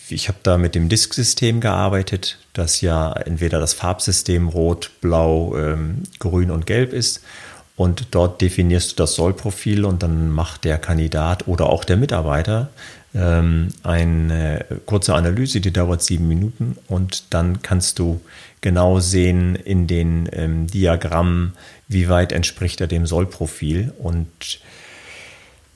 ich 0.08 0.28
habe 0.28 0.38
da 0.42 0.56
mit 0.56 0.74
dem 0.74 0.88
Disk-System 0.88 1.60
gearbeitet, 1.60 2.38
das 2.58 2.80
ja 2.80 3.12
entweder 3.12 3.60
das 3.60 3.74
Farbsystem 3.74 4.48
Rot, 4.48 4.90
Blau, 5.00 5.56
ähm, 5.56 6.02
Grün 6.18 6.50
und 6.50 6.66
Gelb 6.66 6.92
ist. 6.92 7.22
Und 7.76 8.08
dort 8.12 8.40
definierst 8.40 8.92
du 8.92 8.96
das 8.96 9.14
Sollprofil 9.14 9.84
und 9.84 10.02
dann 10.02 10.30
macht 10.30 10.64
der 10.64 10.78
Kandidat 10.78 11.46
oder 11.46 11.66
auch 11.66 11.84
der 11.84 11.98
Mitarbeiter 11.98 12.70
ähm, 13.14 13.68
eine 13.82 14.64
kurze 14.86 15.14
Analyse, 15.14 15.60
die 15.60 15.72
dauert 15.72 16.02
sieben 16.02 16.26
Minuten 16.26 16.76
und 16.88 17.34
dann 17.34 17.62
kannst 17.62 17.98
du 17.98 18.20
genau 18.60 19.00
sehen 19.00 19.56
in 19.56 19.86
den 19.86 20.28
ähm, 20.32 20.66
Diagrammen, 20.66 21.52
wie 21.88 22.08
weit 22.08 22.32
entspricht 22.32 22.80
er 22.80 22.86
dem 22.86 23.06
Sollprofil 23.06 23.92
und 23.98 24.60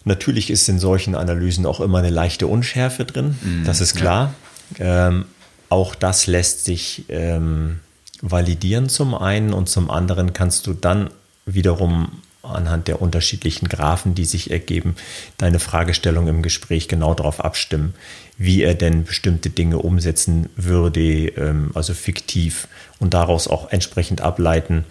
Natürlich 0.06 0.50
ist 0.50 0.66
in 0.70 0.78
solchen 0.78 1.14
Analysen 1.14 1.66
auch 1.66 1.78
immer 1.78 1.98
eine 1.98 2.08
leichte 2.08 2.46
Unschärfe 2.46 3.04
drin, 3.04 3.36
mm, 3.42 3.64
das 3.66 3.82
ist 3.82 3.94
klar. 3.94 4.32
Ja. 4.78 5.08
Ähm, 5.08 5.26
auch 5.70 5.94
das 5.94 6.26
lässt 6.26 6.64
sich 6.66 7.04
ähm, 7.08 7.80
validieren 8.20 8.88
zum 8.90 9.14
einen 9.14 9.54
und 9.54 9.68
zum 9.68 9.90
anderen 9.90 10.34
kannst 10.34 10.66
du 10.66 10.74
dann 10.74 11.10
wiederum 11.46 12.20
anhand 12.42 12.88
der 12.88 13.00
unterschiedlichen 13.00 13.68
Graphen, 13.68 14.14
die 14.14 14.24
sich 14.24 14.50
ergeben, 14.50 14.96
deine 15.38 15.58
Fragestellung 15.58 16.26
im 16.26 16.42
Gespräch 16.42 16.88
genau 16.88 17.14
darauf 17.14 17.42
abstimmen, 17.44 17.94
wie 18.36 18.62
er 18.62 18.74
denn 18.74 19.04
bestimmte 19.04 19.50
Dinge 19.50 19.78
umsetzen 19.78 20.48
würde, 20.56 21.28
ähm, 21.28 21.70
also 21.74 21.94
fiktiv 21.94 22.66
und 22.98 23.14
daraus 23.14 23.46
auch 23.46 23.70
entsprechend 23.70 24.20
ableiten, 24.20 24.84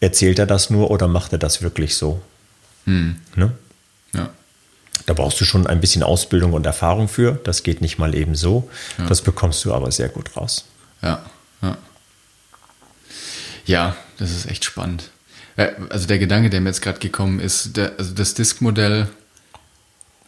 erzählt 0.00 0.38
er 0.38 0.46
das 0.46 0.70
nur 0.70 0.90
oder 0.90 1.08
macht 1.08 1.32
er 1.32 1.38
das 1.38 1.62
wirklich 1.62 1.96
so? 1.96 2.20
Hm. 2.84 3.16
Ne? 3.34 3.52
Ja. 4.14 4.30
Da 5.06 5.14
brauchst 5.14 5.40
du 5.40 5.44
schon 5.44 5.66
ein 5.66 5.80
bisschen 5.80 6.02
Ausbildung 6.02 6.52
und 6.52 6.66
Erfahrung 6.66 7.08
für. 7.08 7.32
Das 7.44 7.62
geht 7.62 7.80
nicht 7.80 7.98
mal 7.98 8.14
eben 8.14 8.34
so. 8.34 8.68
Ja. 8.98 9.06
Das 9.06 9.22
bekommst 9.22 9.64
du 9.64 9.74
aber 9.74 9.90
sehr 9.90 10.08
gut 10.08 10.36
raus. 10.36 10.64
Ja, 11.02 11.24
ja. 11.62 11.76
Ja, 13.64 13.96
das 14.18 14.30
ist 14.30 14.46
echt 14.46 14.64
spannend. 14.64 15.10
Äh, 15.56 15.72
also 15.88 16.06
der 16.06 16.18
Gedanke, 16.18 16.50
der 16.50 16.60
mir 16.60 16.68
jetzt 16.68 16.82
gerade 16.82 16.98
gekommen 16.98 17.40
ist, 17.40 17.76
der, 17.76 17.92
also 17.98 18.14
das 18.14 18.34
Disk-Modell, 18.34 19.08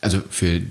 also 0.01 0.21
für, 0.31 0.63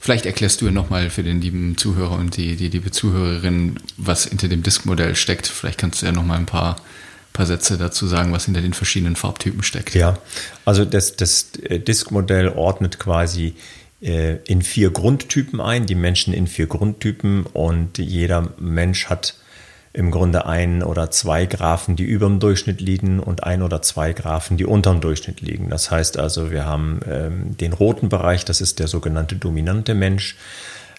vielleicht 0.00 0.26
erklärst 0.26 0.60
du 0.60 0.66
ja 0.66 0.70
nochmal 0.70 1.10
für 1.10 1.22
den 1.22 1.40
lieben 1.40 1.76
Zuhörer 1.76 2.16
und 2.16 2.36
die, 2.36 2.56
die 2.56 2.68
liebe 2.68 2.90
Zuhörerin, 2.90 3.80
was 3.96 4.26
hinter 4.26 4.48
dem 4.48 4.62
Disk-Modell 4.62 5.16
steckt. 5.16 5.46
Vielleicht 5.46 5.78
kannst 5.78 6.02
du 6.02 6.06
ja 6.06 6.12
nochmal 6.12 6.38
ein 6.38 6.46
paar 6.46 6.76
paar 7.38 7.46
Sätze 7.46 7.78
dazu 7.78 8.08
sagen, 8.08 8.32
was 8.32 8.46
hinter 8.46 8.60
den 8.60 8.74
verschiedenen 8.74 9.14
Farbtypen 9.14 9.62
steckt. 9.62 9.94
Ja, 9.94 10.18
also 10.64 10.84
das, 10.84 11.14
das 11.14 11.52
Disk-Modell 11.52 12.48
ordnet 12.48 12.98
quasi 12.98 13.54
äh, 14.02 14.38
in 14.38 14.60
vier 14.60 14.90
Grundtypen 14.90 15.60
ein, 15.60 15.86
die 15.86 15.94
Menschen 15.94 16.34
in 16.34 16.48
vier 16.48 16.66
Grundtypen 16.66 17.46
und 17.46 17.98
jeder 17.98 18.48
Mensch 18.58 19.06
hat 19.06 19.36
im 19.92 20.10
Grunde 20.10 20.46
ein 20.46 20.82
oder 20.82 21.12
zwei 21.12 21.46
Graphen, 21.46 21.94
die 21.94 22.02
über 22.02 22.26
dem 22.26 22.40
Durchschnitt 22.40 22.80
liegen 22.80 23.20
und 23.20 23.44
ein 23.44 23.62
oder 23.62 23.82
zwei 23.82 24.12
Graphen, 24.12 24.56
die 24.56 24.66
unter 24.66 24.90
dem 24.90 25.00
Durchschnitt 25.00 25.40
liegen. 25.40 25.70
Das 25.70 25.92
heißt 25.92 26.18
also, 26.18 26.50
wir 26.50 26.66
haben 26.66 27.00
ähm, 27.08 27.56
den 27.56 27.72
roten 27.72 28.08
Bereich, 28.08 28.44
das 28.44 28.60
ist 28.60 28.80
der 28.80 28.88
sogenannte 28.88 29.36
dominante 29.36 29.94
Mensch. 29.94 30.36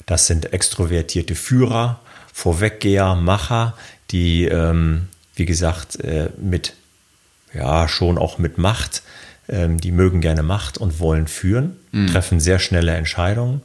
Das 0.06 0.26
sind 0.26 0.54
extrovertierte 0.54 1.36
Führer, 1.36 2.00
Vorweggeher, 2.32 3.16
Macher, 3.16 3.76
die 4.12 4.46
ähm, 4.46 5.08
wie 5.40 5.46
gesagt, 5.46 6.00
äh, 6.02 6.30
mit, 6.38 6.74
ja, 7.54 7.88
schon 7.88 8.18
auch 8.18 8.38
mit 8.38 8.58
Macht. 8.58 9.02
Ähm, 9.48 9.80
die 9.80 9.92
mögen 9.92 10.22
gerne 10.22 10.44
Macht 10.44 10.78
und 10.78 11.00
wollen 11.00 11.28
führen, 11.28 11.78
mhm. 11.92 12.08
treffen 12.08 12.40
sehr 12.40 12.60
schnelle 12.60 12.94
Entscheidungen. 12.94 13.62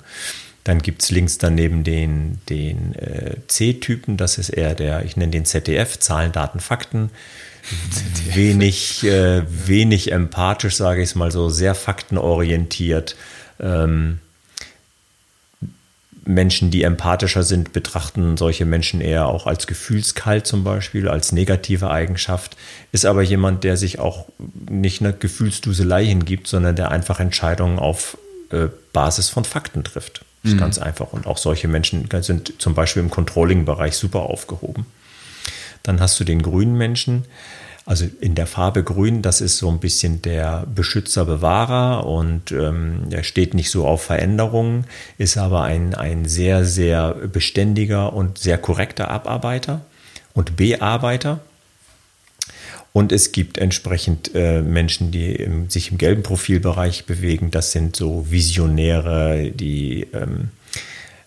Dann 0.63 0.79
gibt 0.79 1.03
es 1.03 1.11
links 1.11 1.37
daneben 1.37 1.85
den, 1.85 2.41
den 2.49 2.95
äh, 2.95 3.37
C-Typen, 3.49 4.17
das 4.17 4.39
ist 4.39 4.49
eher 4.49 4.75
der, 4.75 5.05
ich 5.05 5.19
nenne 5.19 5.33
den 5.33 5.45
ZDF, 5.45 5.99
Zahlen, 5.99 6.33
Daten, 6.33 6.61
Fakten. 6.61 7.11
ZDF. 7.91 8.35
Wenig, 8.35 9.05
äh, 9.05 9.43
wenig 9.67 10.11
empathisch, 10.11 10.77
sage 10.77 11.03
ich 11.03 11.11
es 11.11 11.15
mal 11.15 11.31
so, 11.31 11.51
sehr 11.51 11.75
faktenorientiert. 11.75 13.17
Ähm, 13.61 14.21
Menschen, 16.27 16.71
die 16.71 16.83
empathischer 16.83 17.43
sind, 17.43 17.73
betrachten 17.73 18.37
solche 18.37 18.65
Menschen 18.65 19.01
eher 19.01 19.27
auch 19.27 19.47
als 19.47 19.67
gefühlskalt 19.67 20.47
zum 20.47 20.65
Beispiel, 20.65 21.09
als 21.09 21.33
negative 21.33 21.91
Eigenschaft. 21.91 22.57
Ist 22.93 23.05
aber 23.05 23.23
jemand, 23.23 23.65
der 23.65 23.77
sich 23.77 23.99
auch 23.99 24.27
nicht 24.69 25.03
eine 25.03 25.13
Gefühlsduselei 25.13 26.07
hingibt, 26.07 26.47
sondern 26.47 26.77
der 26.77 26.91
einfach 26.91 27.21
Entscheidungen 27.21 27.79
auf 27.79 28.17
äh, 28.51 28.69
Basis 28.93 29.29
von 29.29 29.45
Fakten 29.45 29.85
trifft. 29.85 30.25
Das 30.43 30.53
ist 30.53 30.57
mhm. 30.57 30.61
ganz 30.61 30.79
einfach. 30.79 31.13
Und 31.13 31.27
auch 31.27 31.39
solche 31.39 31.69
Menschen 31.69 32.09
sind 32.21 32.55
zum 32.59 32.75
Beispiel 32.75 33.03
im 33.03 33.11
Controlling-Bereich 33.11 33.95
super 33.95 34.21
aufgehoben. 34.21 34.87
Dann 35.83 36.01
hast 36.01 36.19
du 36.19 36.25
den 36.25 36.43
grünen 36.43 36.77
Menschen, 36.77 37.25
also 37.87 38.07
in 38.21 38.35
der 38.35 38.47
Farbe 38.47 38.83
grün, 38.83 39.21
das 39.21 39.41
ist 39.41 39.59
so 39.59 39.69
ein 39.69 39.79
bisschen 39.79 40.23
der 40.23 40.67
Beschützer, 40.75 41.27
Bewahrer 41.27 42.07
und 42.07 42.51
ähm, 42.51 43.11
der 43.11 43.23
steht 43.23 43.53
nicht 43.53 43.71
so 43.71 43.87
auf 43.87 44.05
Veränderungen, 44.05 44.87
ist 45.19 45.37
aber 45.37 45.63
ein, 45.63 45.95
ein 45.95 46.25
sehr, 46.25 46.65
sehr 46.65 47.13
beständiger 47.13 48.15
und 48.15 48.39
sehr 48.39 48.57
korrekter 48.57 49.11
Abarbeiter 49.11 49.83
und 50.33 50.57
Bearbeiter. 50.57 51.41
Und 52.95 53.11
es 53.11 53.33
gibt 53.33 53.59
entsprechend 53.59 54.31
äh, 54.35 54.63
Menschen, 54.63 55.11
die 55.11 55.35
im, 55.35 55.69
sich 55.69 55.91
im 55.91 55.99
gelben 55.99 56.23
Profilbereich 56.23 57.07
bewegen. 57.07 57.51
Das 57.51 57.73
sind 57.73 57.97
so 57.97 58.31
Visionäre, 58.31 59.51
die 59.51 60.07
ähm, 60.13 60.51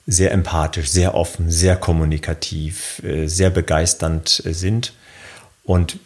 sehr 0.08 0.32
empathisch, 0.32 0.88
sehr 0.88 1.14
offen, 1.14 1.52
sehr 1.52 1.76
kommunikativ, 1.76 3.04
äh, 3.04 3.28
sehr 3.28 3.50
begeisternd 3.50 4.42
äh, 4.46 4.54
sind. 4.54 4.94
Und 5.66 6.00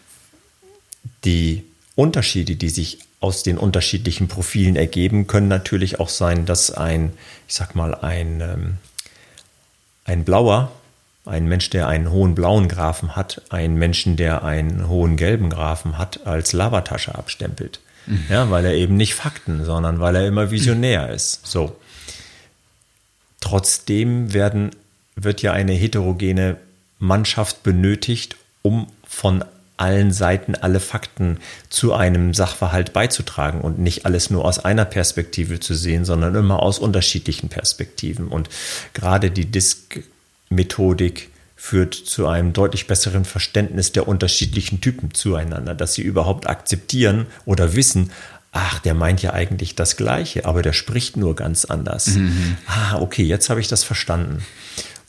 die 1.23 1.63
Unterschiede, 1.95 2.55
die 2.55 2.69
sich 2.69 2.99
aus 3.19 3.43
den 3.43 3.57
unterschiedlichen 3.57 4.27
Profilen 4.27 4.75
ergeben, 4.75 5.27
können 5.27 5.47
natürlich 5.47 5.99
auch 5.99 6.09
sein, 6.09 6.45
dass 6.45 6.71
ein, 6.71 7.13
ich 7.47 7.53
sag 7.53 7.75
mal, 7.75 7.93
ein, 7.93 8.41
ähm, 8.41 8.77
ein 10.05 10.23
Blauer, 10.23 10.71
ein 11.25 11.45
Mensch, 11.45 11.69
der 11.69 11.87
einen 11.87 12.09
hohen 12.09 12.33
blauen 12.33 12.67
Graphen 12.67 13.15
hat, 13.15 13.43
einen 13.49 13.75
Menschen, 13.75 14.17
der 14.17 14.43
einen 14.43 14.87
hohen 14.87 15.17
gelben 15.17 15.51
Graphen 15.51 15.99
hat, 15.99 16.25
als 16.25 16.53
Lavatasche 16.53 17.13
abstempelt. 17.13 17.79
Mhm. 18.07 18.25
Ja, 18.29 18.49
weil 18.49 18.65
er 18.65 18.73
eben 18.73 18.97
nicht 18.97 19.13
Fakten, 19.13 19.63
sondern 19.63 19.99
weil 19.99 20.15
er 20.15 20.27
immer 20.27 20.49
visionär 20.49 21.07
mhm. 21.07 21.13
ist. 21.13 21.45
So. 21.45 21.75
Trotzdem 23.39 24.33
werden, 24.33 24.71
wird 25.15 25.43
ja 25.43 25.53
eine 25.53 25.73
heterogene 25.73 26.57
Mannschaft 26.97 27.61
benötigt, 27.61 28.35
um 28.63 28.87
von 29.03 29.43
allen 29.81 30.13
Seiten 30.13 30.55
alle 30.55 30.79
Fakten 30.79 31.37
zu 31.69 31.93
einem 31.93 32.33
Sachverhalt 32.33 32.93
beizutragen 32.93 33.61
und 33.61 33.79
nicht 33.79 34.05
alles 34.05 34.29
nur 34.29 34.45
aus 34.45 34.59
einer 34.59 34.85
Perspektive 34.85 35.59
zu 35.59 35.73
sehen, 35.73 36.05
sondern 36.05 36.35
immer 36.35 36.61
aus 36.61 36.79
unterschiedlichen 36.79 37.49
Perspektiven. 37.49 38.27
Und 38.27 38.47
gerade 38.93 39.31
die 39.31 39.45
Disk-Methodik 39.45 41.29
führt 41.55 41.95
zu 41.95 42.27
einem 42.27 42.53
deutlich 42.53 42.87
besseren 42.87 43.25
Verständnis 43.25 43.91
der 43.91 44.07
unterschiedlichen 44.07 44.81
Typen 44.81 45.13
zueinander, 45.13 45.75
dass 45.75 45.95
sie 45.95 46.01
überhaupt 46.03 46.47
akzeptieren 46.47 47.25
oder 47.45 47.75
wissen, 47.75 48.11
ach, 48.51 48.79
der 48.79 48.93
meint 48.93 49.21
ja 49.21 49.33
eigentlich 49.33 49.75
das 49.75 49.97
Gleiche, 49.97 50.45
aber 50.45 50.61
der 50.61 50.73
spricht 50.73 51.17
nur 51.17 51.35
ganz 51.35 51.65
anders. 51.65 52.07
Mhm. 52.07 52.57
Ah, 52.67 52.97
okay, 52.99 53.23
jetzt 53.23 53.49
habe 53.49 53.61
ich 53.61 53.67
das 53.67 53.83
verstanden. 53.83 54.43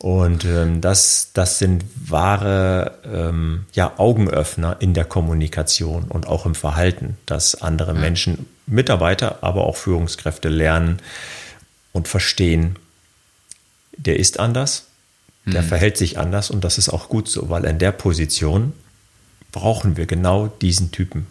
Und 0.02 0.44
ähm, 0.44 0.80
das, 0.80 1.30
das 1.32 1.60
sind 1.60 1.84
wahre 1.94 2.98
ähm, 3.04 3.66
ja, 3.72 3.92
Augenöffner 3.98 4.76
in 4.80 4.94
der 4.94 5.04
Kommunikation 5.04 6.06
und 6.08 6.26
auch 6.26 6.44
im 6.44 6.56
Verhalten, 6.56 7.18
dass 7.24 7.62
andere. 7.62 7.94
Menschen, 7.94 8.46
Mitarbeiter, 8.66 9.38
aber 9.42 9.64
auch 9.64 9.76
Führungskräfte 9.76 10.48
lernen 10.48 10.98
und 11.92 12.08
verstehen, 12.08 12.74
der 13.96 14.18
ist 14.18 14.40
anders, 14.40 14.86
der 15.46 15.62
mhm. 15.62 15.66
verhält 15.66 15.96
sich 15.96 16.18
anders 16.18 16.50
und 16.50 16.64
das 16.64 16.78
ist 16.78 16.88
auch 16.88 17.08
gut 17.08 17.28
so, 17.28 17.48
weil 17.48 17.64
in 17.64 17.78
der 17.78 17.92
Position 17.92 18.72
brauchen 19.52 19.96
wir 19.96 20.06
genau 20.06 20.48
diesen 20.48 20.90
Typen. 20.90 21.28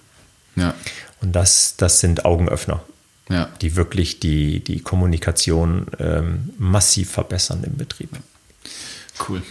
Ja. 0.55 0.75
Und 1.21 1.33
das, 1.33 1.75
das 1.75 1.99
sind 1.99 2.23
Augenöffner, 2.23 2.81
ja. 3.27 3.49
die 3.59 3.75
wirklich 3.75 4.21
die, 4.21 4.63
die 4.63 4.79
Kommunikation 4.79 5.87
ähm, 5.99 6.51
massiv 6.57 7.11
verbessern 7.11 7.65
im 7.65 7.75
Betrieb. 7.75 8.11
Cool. 9.27 9.41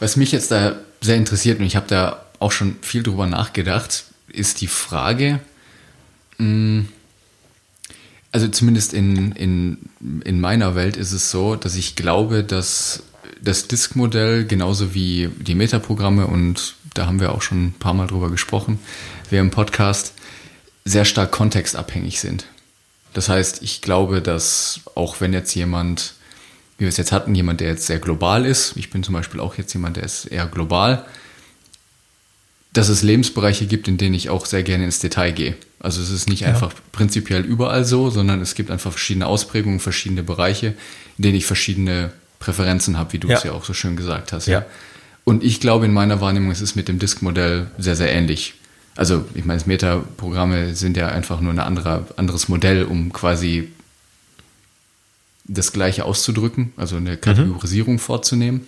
Was 0.00 0.16
mich 0.16 0.32
jetzt 0.32 0.50
da 0.50 0.76
sehr 1.00 1.16
interessiert, 1.16 1.58
und 1.58 1.66
ich 1.66 1.76
habe 1.76 1.86
da 1.88 2.24
auch 2.38 2.52
schon 2.52 2.76
viel 2.82 3.02
drüber 3.02 3.26
nachgedacht, 3.26 4.04
ist 4.28 4.60
die 4.60 4.66
Frage, 4.66 5.40
mm, 6.38 6.82
also 8.32 8.48
zumindest 8.48 8.92
in, 8.92 9.32
in, 9.32 9.78
in 10.24 10.40
meiner 10.40 10.74
Welt 10.74 10.96
ist 10.96 11.12
es 11.12 11.30
so, 11.30 11.56
dass 11.56 11.74
ich 11.74 11.96
glaube, 11.96 12.44
dass 12.44 13.02
das 13.40 13.68
Disk-Modell 13.68 14.44
genauso 14.44 14.94
wie 14.94 15.30
die 15.38 15.54
Metaprogramme, 15.54 16.26
und 16.26 16.74
da 16.94 17.06
haben 17.06 17.20
wir 17.20 17.32
auch 17.32 17.42
schon 17.42 17.68
ein 17.68 17.72
paar 17.72 17.94
Mal 17.94 18.06
drüber 18.06 18.30
gesprochen, 18.30 18.78
wir 19.30 19.40
im 19.40 19.50
Podcast, 19.50 20.12
sehr 20.84 21.04
stark 21.04 21.32
kontextabhängig 21.32 22.20
sind. 22.20 22.44
Das 23.14 23.28
heißt, 23.28 23.62
ich 23.62 23.80
glaube, 23.80 24.20
dass 24.20 24.80
auch 24.94 25.20
wenn 25.20 25.32
jetzt 25.32 25.54
jemand 25.54 26.15
wie 26.78 26.82
wir 26.82 26.88
es 26.88 26.96
jetzt 26.96 27.12
hatten, 27.12 27.34
jemand, 27.34 27.60
der 27.60 27.68
jetzt 27.68 27.86
sehr 27.86 27.98
global 27.98 28.44
ist. 28.44 28.76
Ich 28.76 28.90
bin 28.90 29.02
zum 29.02 29.14
Beispiel 29.14 29.40
auch 29.40 29.56
jetzt 29.56 29.72
jemand, 29.72 29.96
der 29.96 30.04
ist 30.04 30.26
eher 30.26 30.46
global. 30.46 31.04
Dass 32.72 32.88
es 32.88 33.02
Lebensbereiche 33.02 33.66
gibt, 33.66 33.88
in 33.88 33.96
denen 33.96 34.14
ich 34.14 34.28
auch 34.28 34.44
sehr 34.44 34.62
gerne 34.62 34.84
ins 34.84 34.98
Detail 34.98 35.32
gehe. 35.32 35.56
Also 35.80 36.02
es 36.02 36.10
ist 36.10 36.28
nicht 36.28 36.40
ja. 36.40 36.48
einfach 36.48 36.72
prinzipiell 36.92 37.42
überall 37.42 37.84
so, 37.84 38.10
sondern 38.10 38.40
es 38.42 38.54
gibt 38.54 38.70
einfach 38.70 38.90
verschiedene 38.90 39.26
Ausprägungen, 39.26 39.80
verschiedene 39.80 40.22
Bereiche, 40.22 40.74
in 41.16 41.22
denen 41.22 41.36
ich 41.36 41.46
verschiedene 41.46 42.12
Präferenzen 42.38 42.98
habe, 42.98 43.14
wie 43.14 43.18
du 43.18 43.28
ja. 43.28 43.36
es 43.36 43.44
ja 43.44 43.52
auch 43.52 43.64
so 43.64 43.72
schön 43.72 43.96
gesagt 43.96 44.32
hast. 44.32 44.46
Ja. 44.46 44.66
Und 45.24 45.42
ich 45.42 45.60
glaube, 45.60 45.86
in 45.86 45.92
meiner 45.92 46.20
Wahrnehmung 46.20 46.50
ist 46.50 46.60
es 46.60 46.76
mit 46.76 46.88
dem 46.88 46.98
Disk-Modell 46.98 47.68
sehr, 47.78 47.96
sehr 47.96 48.12
ähnlich. 48.12 48.54
Also, 48.94 49.26
ich 49.34 49.44
meine, 49.44 49.60
Meta-Programme 49.64 50.74
sind 50.74 50.96
ja 50.96 51.08
einfach 51.08 51.40
nur 51.40 51.52
ein 51.52 51.58
andere, 51.58 52.06
anderes 52.16 52.48
Modell, 52.48 52.84
um 52.84 53.12
quasi 53.12 53.72
das 55.48 55.72
Gleiche 55.72 56.04
auszudrücken, 56.04 56.72
also 56.76 56.96
eine 56.96 57.16
Kategorisierung 57.16 57.94
mhm. 57.94 57.98
vorzunehmen. 58.00 58.66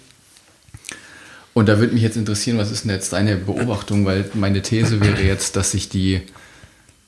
Und 1.54 1.68
da 1.68 1.80
würde 1.80 1.92
mich 1.92 2.02
jetzt 2.02 2.16
interessieren, 2.16 2.58
was 2.58 2.70
ist 2.70 2.84
denn 2.84 2.92
jetzt 2.92 3.12
deine 3.12 3.36
Beobachtung? 3.36 4.04
Weil 4.04 4.30
meine 4.34 4.62
These 4.62 5.00
wäre 5.00 5.22
jetzt, 5.22 5.56
dass 5.56 5.72
sich 5.72 5.88
die 5.88 6.20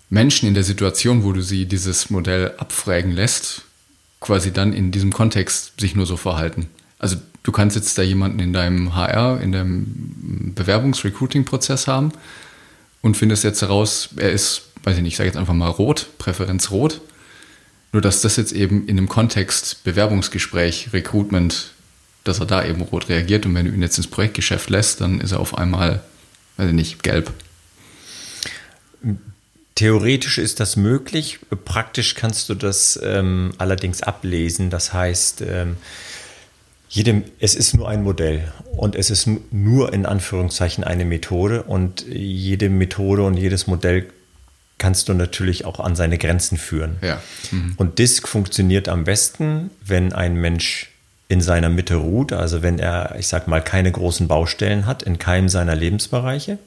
Menschen 0.08 0.48
in 0.48 0.54
der 0.54 0.64
Situation, 0.64 1.22
wo 1.22 1.32
du 1.32 1.40
sie 1.40 1.66
dieses 1.66 2.10
Modell 2.10 2.54
abfragen 2.58 3.12
lässt, 3.12 3.62
quasi 4.18 4.52
dann 4.52 4.72
in 4.72 4.90
diesem 4.90 5.12
Kontext 5.12 5.80
sich 5.80 5.94
nur 5.94 6.04
so 6.04 6.16
verhalten. 6.16 6.66
Also 6.98 7.16
du 7.44 7.52
kannst 7.52 7.76
jetzt 7.76 7.96
da 7.96 8.02
jemanden 8.02 8.40
in 8.40 8.52
deinem 8.52 8.94
HR, 8.94 9.40
in 9.40 9.52
deinem 9.52 10.52
Bewerbungs-Recruiting-Prozess 10.54 11.86
haben 11.86 12.12
und 13.02 13.16
findest 13.16 13.44
jetzt 13.44 13.62
heraus, 13.62 14.10
er 14.16 14.32
ist, 14.32 14.62
weiß 14.82 14.96
ich 14.96 15.02
nicht, 15.02 15.12
ich 15.12 15.16
sage 15.16 15.28
jetzt 15.28 15.38
einfach 15.38 15.54
mal 15.54 15.68
rot, 15.68 16.08
Präferenz 16.18 16.70
rot. 16.70 17.00
Nur 17.92 18.02
dass 18.02 18.20
das 18.20 18.36
jetzt 18.36 18.52
eben 18.52 18.86
in 18.86 18.96
dem 18.96 19.08
Kontext 19.08 19.82
Bewerbungsgespräch, 19.84 20.92
Recruitment, 20.92 21.72
dass 22.24 22.38
er 22.38 22.46
da 22.46 22.64
eben 22.64 22.82
rot 22.82 23.08
reagiert 23.08 23.46
und 23.46 23.54
wenn 23.54 23.66
du 23.66 23.72
ihn 23.72 23.82
jetzt 23.82 23.96
ins 23.96 24.06
Projektgeschäft 24.06 24.70
lässt, 24.70 25.00
dann 25.00 25.20
ist 25.20 25.32
er 25.32 25.40
auf 25.40 25.58
einmal, 25.58 26.02
weiß 26.56 26.68
ich 26.68 26.74
nicht, 26.74 27.02
gelb. 27.02 27.32
Theoretisch 29.74 30.38
ist 30.38 30.60
das 30.60 30.76
möglich, 30.76 31.40
praktisch 31.64 32.14
kannst 32.14 32.48
du 32.48 32.54
das 32.54 33.00
ähm, 33.02 33.52
allerdings 33.58 34.02
ablesen. 34.02 34.68
Das 34.68 34.92
heißt, 34.92 35.40
ähm, 35.40 35.76
jedem, 36.90 37.24
es 37.38 37.54
ist 37.54 37.74
nur 37.74 37.88
ein 37.88 38.02
Modell 38.02 38.52
und 38.76 38.94
es 38.94 39.10
ist 39.10 39.28
nur 39.50 39.92
in 39.92 40.06
Anführungszeichen 40.06 40.84
eine 40.84 41.04
Methode 41.04 41.62
und 41.62 42.04
jede 42.06 42.68
Methode 42.68 43.22
und 43.22 43.36
jedes 43.36 43.66
Modell 43.66 44.08
kannst 44.80 45.08
du 45.08 45.14
natürlich 45.14 45.64
auch 45.64 45.78
an 45.78 45.94
seine 45.94 46.18
Grenzen 46.18 46.58
führen. 46.58 46.96
Ja. 47.02 47.22
Mhm. 47.52 47.74
Und 47.76 48.00
Disk 48.00 48.26
funktioniert 48.26 48.88
am 48.88 49.04
besten, 49.04 49.70
wenn 49.84 50.12
ein 50.12 50.34
Mensch 50.34 50.90
in 51.28 51.40
seiner 51.40 51.68
Mitte 51.68 51.94
ruht, 51.94 52.32
also 52.32 52.62
wenn 52.62 52.80
er, 52.80 53.14
ich 53.16 53.28
sag 53.28 53.46
mal, 53.46 53.62
keine 53.62 53.92
großen 53.92 54.26
Baustellen 54.26 54.86
hat 54.86 55.04
in 55.04 55.20
keinem 55.20 55.48
seiner 55.48 55.76
Lebensbereiche 55.76 56.58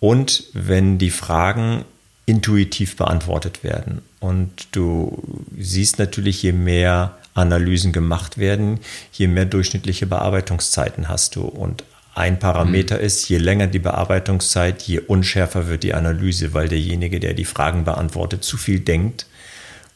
und 0.00 0.44
wenn 0.52 0.98
die 0.98 1.10
Fragen 1.10 1.86
intuitiv 2.26 2.96
beantwortet 2.96 3.64
werden. 3.64 4.02
Und 4.20 4.68
du 4.72 5.22
siehst 5.58 5.98
natürlich, 5.98 6.42
je 6.42 6.52
mehr 6.52 7.16
Analysen 7.34 7.92
gemacht 7.92 8.38
werden, 8.38 8.80
je 9.12 9.28
mehr 9.28 9.44
durchschnittliche 9.44 10.06
Bearbeitungszeiten 10.06 11.08
hast 11.08 11.36
du. 11.36 11.42
Und 11.42 11.84
ein 12.14 12.38
Parameter 12.38 12.98
mhm. 12.98 13.04
ist, 13.04 13.28
je 13.28 13.38
länger 13.38 13.66
die 13.66 13.80
Bearbeitungszeit, 13.80 14.82
je 14.82 15.00
unschärfer 15.00 15.68
wird 15.68 15.82
die 15.82 15.94
Analyse, 15.94 16.54
weil 16.54 16.68
derjenige, 16.68 17.18
der 17.18 17.34
die 17.34 17.44
Fragen 17.44 17.84
beantwortet, 17.84 18.44
zu 18.44 18.56
viel 18.56 18.80
denkt 18.80 19.26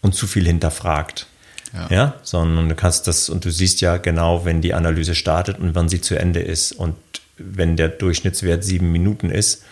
und 0.00 0.14
zu 0.14 0.26
viel 0.26 0.46
hinterfragt. 0.46 1.26
Ja. 1.72 1.88
ja, 1.90 2.14
sondern 2.22 2.68
du 2.70 2.74
kannst 2.74 3.06
das 3.06 3.28
und 3.28 3.44
du 3.44 3.50
siehst 3.50 3.82
ja 3.82 3.98
genau, 3.98 4.46
wenn 4.46 4.62
die 4.62 4.72
Analyse 4.72 5.14
startet 5.14 5.58
und 5.58 5.74
wann 5.74 5.90
sie 5.90 6.00
zu 6.00 6.18
Ende 6.18 6.40
ist. 6.40 6.72
Und 6.72 6.96
wenn 7.36 7.76
der 7.76 7.88
Durchschnittswert 7.88 8.64
sieben 8.64 8.90
Minuten 8.90 9.30
ist 9.30 9.64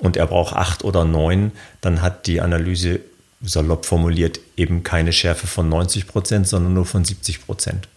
und 0.00 0.16
er 0.16 0.26
braucht 0.26 0.56
acht 0.56 0.82
oder 0.82 1.04
neun, 1.04 1.52
dann 1.80 2.02
hat 2.02 2.26
die 2.26 2.40
Analyse 2.40 3.00
salopp 3.42 3.86
formuliert 3.86 4.40
eben 4.56 4.82
keine 4.82 5.12
Schärfe 5.12 5.46
von 5.46 5.68
90 5.68 6.08
Prozent, 6.08 6.48
sondern 6.48 6.74
nur 6.74 6.86
von 6.86 7.04
70 7.04 7.46
Prozent. 7.46 7.88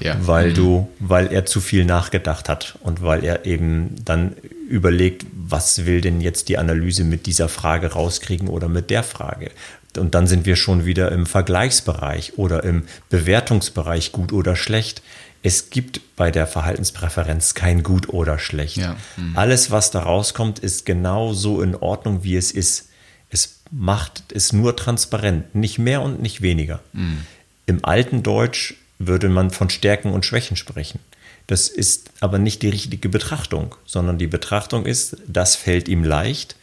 Ja. 0.00 0.16
Weil 0.20 0.50
mhm. 0.50 0.54
du, 0.54 0.88
weil 0.98 1.32
er 1.32 1.46
zu 1.46 1.60
viel 1.60 1.84
nachgedacht 1.84 2.48
hat 2.48 2.78
und 2.82 3.02
weil 3.02 3.24
er 3.24 3.46
eben 3.46 3.96
dann 4.04 4.34
überlegt, 4.68 5.26
was 5.32 5.86
will 5.86 6.00
denn 6.00 6.20
jetzt 6.20 6.48
die 6.48 6.58
Analyse 6.58 7.04
mit 7.04 7.26
dieser 7.26 7.48
Frage 7.48 7.92
rauskriegen 7.92 8.48
oder 8.48 8.68
mit 8.68 8.90
der 8.90 9.02
Frage. 9.02 9.50
Und 9.96 10.14
dann 10.14 10.26
sind 10.26 10.46
wir 10.46 10.56
schon 10.56 10.84
wieder 10.84 11.10
im 11.12 11.26
Vergleichsbereich 11.26 12.34
oder 12.36 12.62
im 12.64 12.84
Bewertungsbereich 13.08 14.12
gut 14.12 14.32
oder 14.32 14.54
schlecht. 14.54 15.02
Es 15.42 15.70
gibt 15.70 16.16
bei 16.16 16.30
der 16.30 16.46
Verhaltenspräferenz 16.46 17.54
kein 17.54 17.82
gut 17.82 18.08
oder 18.08 18.38
schlecht. 18.38 18.76
Ja. 18.76 18.96
Mhm. 19.16 19.36
Alles, 19.36 19.70
was 19.70 19.90
da 19.90 20.00
rauskommt, 20.00 20.58
ist 20.58 20.84
genau 20.84 21.32
so 21.32 21.62
in 21.62 21.74
Ordnung, 21.74 22.24
wie 22.24 22.36
es 22.36 22.52
ist. 22.52 22.88
Es 23.30 23.60
macht 23.70 24.24
es 24.32 24.52
nur 24.52 24.76
transparent, 24.76 25.54
nicht 25.54 25.78
mehr 25.78 26.02
und 26.02 26.20
nicht 26.20 26.42
weniger. 26.42 26.80
Mhm. 26.92 27.24
Im 27.66 27.84
alten 27.84 28.22
Deutsch 28.22 28.74
würde 28.98 29.28
man 29.28 29.50
von 29.50 29.70
Stärken 29.70 30.12
und 30.12 30.24
Schwächen 30.24 30.56
sprechen. 30.56 31.00
Das 31.46 31.68
ist 31.68 32.10
aber 32.20 32.38
nicht 32.38 32.62
die 32.62 32.68
richtige 32.68 33.08
Betrachtung, 33.08 33.74
sondern 33.86 34.18
die 34.18 34.26
Betrachtung 34.26 34.84
ist, 34.84 35.16
das 35.26 35.56
fällt 35.56 35.88
ihm 35.88 36.04
leicht. 36.04 36.56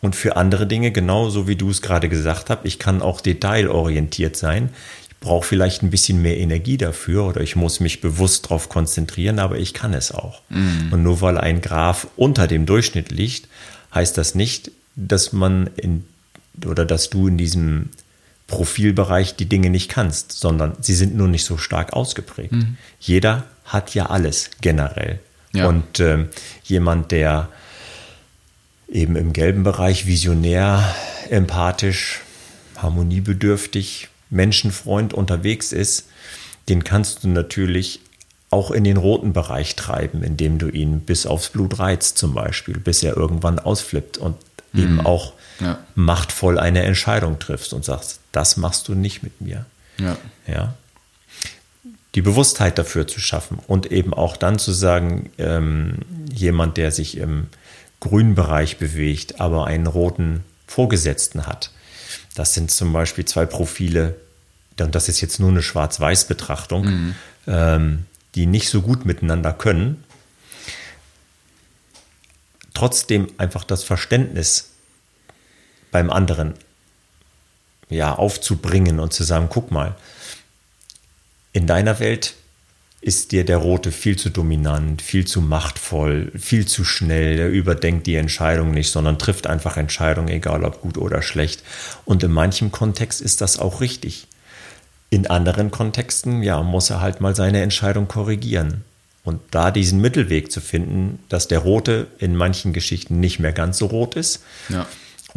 Und 0.00 0.14
für 0.14 0.36
andere 0.36 0.66
Dinge, 0.66 0.92
genauso 0.92 1.48
wie 1.48 1.56
du 1.56 1.70
es 1.70 1.82
gerade 1.82 2.08
gesagt 2.08 2.50
hast, 2.50 2.60
ich 2.62 2.78
kann 2.78 3.02
auch 3.02 3.20
detailorientiert 3.20 4.36
sein. 4.36 4.70
Ich 5.08 5.16
brauche 5.16 5.46
vielleicht 5.46 5.82
ein 5.82 5.90
bisschen 5.90 6.22
mehr 6.22 6.36
Energie 6.36 6.76
dafür 6.76 7.24
oder 7.24 7.40
ich 7.40 7.56
muss 7.56 7.80
mich 7.80 8.00
bewusst 8.00 8.44
darauf 8.44 8.68
konzentrieren, 8.68 9.38
aber 9.38 9.58
ich 9.58 9.74
kann 9.74 9.94
es 9.94 10.12
auch. 10.12 10.42
Mhm. 10.50 10.92
Und 10.92 11.02
nur 11.02 11.20
weil 11.20 11.38
ein 11.38 11.60
Graph 11.60 12.06
unter 12.16 12.46
dem 12.46 12.66
Durchschnitt 12.66 13.10
liegt, 13.10 13.48
heißt 13.94 14.16
das 14.18 14.34
nicht, 14.34 14.70
dass 14.94 15.32
man 15.32 15.70
in 15.76 16.04
oder 16.66 16.84
dass 16.84 17.10
du 17.10 17.28
in 17.28 17.38
diesem 17.38 17.90
Profilbereich 18.48 19.36
die 19.36 19.46
Dinge 19.46 19.70
nicht 19.70 19.90
kannst, 19.90 20.32
sondern 20.32 20.72
sie 20.80 20.94
sind 20.94 21.14
nur 21.14 21.28
nicht 21.28 21.44
so 21.44 21.56
stark 21.58 21.92
ausgeprägt. 21.92 22.52
Mhm. 22.52 22.76
Jeder 22.98 23.44
hat 23.64 23.94
ja 23.94 24.06
alles 24.06 24.50
generell. 24.60 25.20
Ja. 25.52 25.68
Und 25.68 26.00
äh, 26.00 26.26
jemand, 26.64 27.12
der 27.12 27.48
eben 28.88 29.16
im 29.16 29.32
gelben 29.32 29.62
Bereich 29.62 30.06
visionär, 30.06 30.82
empathisch, 31.28 32.22
harmoniebedürftig, 32.78 34.08
Menschenfreund 34.30 35.12
unterwegs 35.12 35.72
ist, 35.72 36.08
den 36.68 36.84
kannst 36.84 37.24
du 37.24 37.28
natürlich 37.28 38.00
auch 38.50 38.70
in 38.70 38.84
den 38.84 38.96
roten 38.96 39.34
Bereich 39.34 39.76
treiben, 39.76 40.22
indem 40.22 40.58
du 40.58 40.68
ihn 40.68 41.00
bis 41.00 41.26
aufs 41.26 41.50
Blut 41.50 41.78
reizt 41.78 42.16
zum 42.16 42.34
Beispiel, 42.34 42.78
bis 42.78 43.02
er 43.02 43.14
irgendwann 43.14 43.58
ausflippt 43.58 44.16
und 44.16 44.36
mhm. 44.72 44.82
eben 44.82 45.00
auch 45.00 45.34
ja. 45.60 45.78
machtvoll 45.94 46.58
eine 46.58 46.82
Entscheidung 46.82 47.38
triffst 47.38 47.72
und 47.72 47.84
sagst, 47.84 48.20
das 48.32 48.56
machst 48.56 48.88
du 48.88 48.94
nicht 48.94 49.22
mit 49.22 49.40
mir. 49.40 49.66
Ja. 49.98 50.16
ja. 50.46 50.74
Die 52.14 52.22
Bewusstheit 52.22 52.78
dafür 52.78 53.06
zu 53.06 53.20
schaffen 53.20 53.58
und 53.66 53.92
eben 53.92 54.14
auch 54.14 54.36
dann 54.36 54.58
zu 54.58 54.72
sagen, 54.72 55.30
ähm, 55.38 55.98
jemand, 56.32 56.76
der 56.76 56.90
sich 56.90 57.16
im 57.16 57.48
grünen 58.00 58.34
Bereich 58.34 58.78
bewegt, 58.78 59.40
aber 59.40 59.66
einen 59.66 59.86
roten 59.86 60.44
Vorgesetzten 60.66 61.46
hat. 61.46 61.70
Das 62.34 62.54
sind 62.54 62.70
zum 62.70 62.92
Beispiel 62.92 63.24
zwei 63.24 63.46
Profile, 63.46 64.16
und 64.80 64.94
das 64.94 65.08
ist 65.08 65.20
jetzt 65.20 65.40
nur 65.40 65.50
eine 65.50 65.62
Schwarz-Weiß-Betrachtung, 65.62 66.84
mhm. 66.84 67.14
ähm, 67.46 68.06
die 68.34 68.46
nicht 68.46 68.68
so 68.68 68.82
gut 68.82 69.04
miteinander 69.04 69.52
können. 69.52 70.04
Trotzdem 72.74 73.26
einfach 73.38 73.64
das 73.64 73.82
Verständnis 73.82 74.70
beim 75.90 76.10
anderen 76.10 76.54
ja, 77.90 78.14
aufzubringen 78.14 79.00
und 79.00 79.12
zu 79.12 79.24
sagen, 79.24 79.48
guck 79.48 79.70
mal, 79.70 79.94
in 81.52 81.66
deiner 81.66 81.98
Welt 82.00 82.34
ist 83.00 83.30
dir 83.32 83.44
der 83.44 83.58
Rote 83.58 83.92
viel 83.92 84.16
zu 84.16 84.28
dominant, 84.28 85.02
viel 85.02 85.26
zu 85.26 85.40
machtvoll, 85.40 86.32
viel 86.36 86.66
zu 86.66 86.84
schnell, 86.84 87.36
der 87.36 87.50
überdenkt 87.50 88.06
die 88.06 88.16
Entscheidung 88.16 88.72
nicht, 88.72 88.90
sondern 88.90 89.18
trifft 89.18 89.46
einfach 89.46 89.76
Entscheidungen, 89.76 90.28
egal 90.28 90.64
ob 90.64 90.80
gut 90.80 90.98
oder 90.98 91.22
schlecht. 91.22 91.62
Und 92.04 92.22
in 92.24 92.32
manchem 92.32 92.72
Kontext 92.72 93.20
ist 93.20 93.40
das 93.40 93.58
auch 93.58 93.80
richtig. 93.80 94.26
In 95.10 95.28
anderen 95.28 95.70
Kontexten, 95.70 96.42
ja, 96.42 96.62
muss 96.62 96.90
er 96.90 97.00
halt 97.00 97.20
mal 97.20 97.36
seine 97.36 97.62
Entscheidung 97.62 98.08
korrigieren. 98.08 98.84
Und 99.22 99.40
da 99.52 99.70
diesen 99.70 100.00
Mittelweg 100.00 100.50
zu 100.50 100.60
finden, 100.60 101.20
dass 101.28 101.48
der 101.48 101.60
Rote 101.60 102.08
in 102.18 102.34
manchen 102.34 102.72
Geschichten 102.72 103.20
nicht 103.20 103.38
mehr 103.38 103.52
ganz 103.52 103.78
so 103.78 103.86
rot 103.86 104.16
ist, 104.16 104.42
ja 104.68 104.86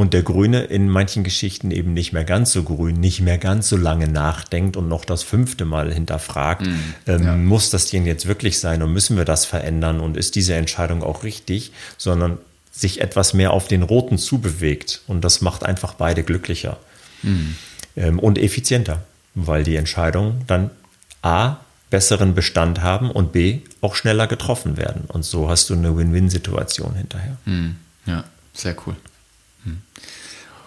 und 0.01 0.15
der 0.15 0.23
Grüne 0.23 0.63
in 0.63 0.89
manchen 0.89 1.23
Geschichten 1.23 1.69
eben 1.69 1.93
nicht 1.93 2.11
mehr 2.11 2.23
ganz 2.23 2.51
so 2.51 2.63
grün, 2.63 2.99
nicht 2.99 3.21
mehr 3.21 3.37
ganz 3.37 3.69
so 3.69 3.77
lange 3.77 4.07
nachdenkt 4.07 4.75
und 4.75 4.87
noch 4.87 5.05
das 5.05 5.21
fünfte 5.21 5.63
Mal 5.63 5.93
hinterfragt, 5.93 6.65
mm, 6.65 6.79
ähm, 7.05 7.23
ja. 7.23 7.35
muss 7.35 7.69
das 7.69 7.85
denn 7.85 8.07
jetzt 8.07 8.25
wirklich 8.25 8.57
sein 8.57 8.81
und 8.81 8.91
müssen 8.91 9.15
wir 9.15 9.25
das 9.25 9.45
verändern 9.45 9.99
und 9.99 10.17
ist 10.17 10.33
diese 10.33 10.55
Entscheidung 10.55 11.03
auch 11.03 11.23
richtig, 11.23 11.71
sondern 11.99 12.39
sich 12.71 12.99
etwas 12.99 13.35
mehr 13.35 13.53
auf 13.53 13.67
den 13.67 13.83
Roten 13.83 14.17
zubewegt 14.17 15.01
und 15.05 15.23
das 15.23 15.41
macht 15.41 15.63
einfach 15.63 15.93
beide 15.93 16.23
glücklicher 16.23 16.77
mm. 17.21 17.37
ähm, 17.97 18.17
und 18.17 18.39
effizienter, 18.39 19.03
weil 19.35 19.63
die 19.63 19.75
Entscheidungen 19.75 20.45
dann 20.47 20.71
A 21.21 21.57
besseren 21.91 22.33
Bestand 22.33 22.81
haben 22.81 23.11
und 23.11 23.33
B 23.33 23.59
auch 23.81 23.93
schneller 23.93 24.25
getroffen 24.25 24.77
werden 24.77 25.03
und 25.09 25.25
so 25.25 25.47
hast 25.47 25.69
du 25.69 25.75
eine 25.75 25.95
Win-Win-Situation 25.95 26.95
hinterher. 26.95 27.37
Mm, 27.45 27.75
ja, 28.07 28.23
sehr 28.55 28.75
cool. 28.87 28.95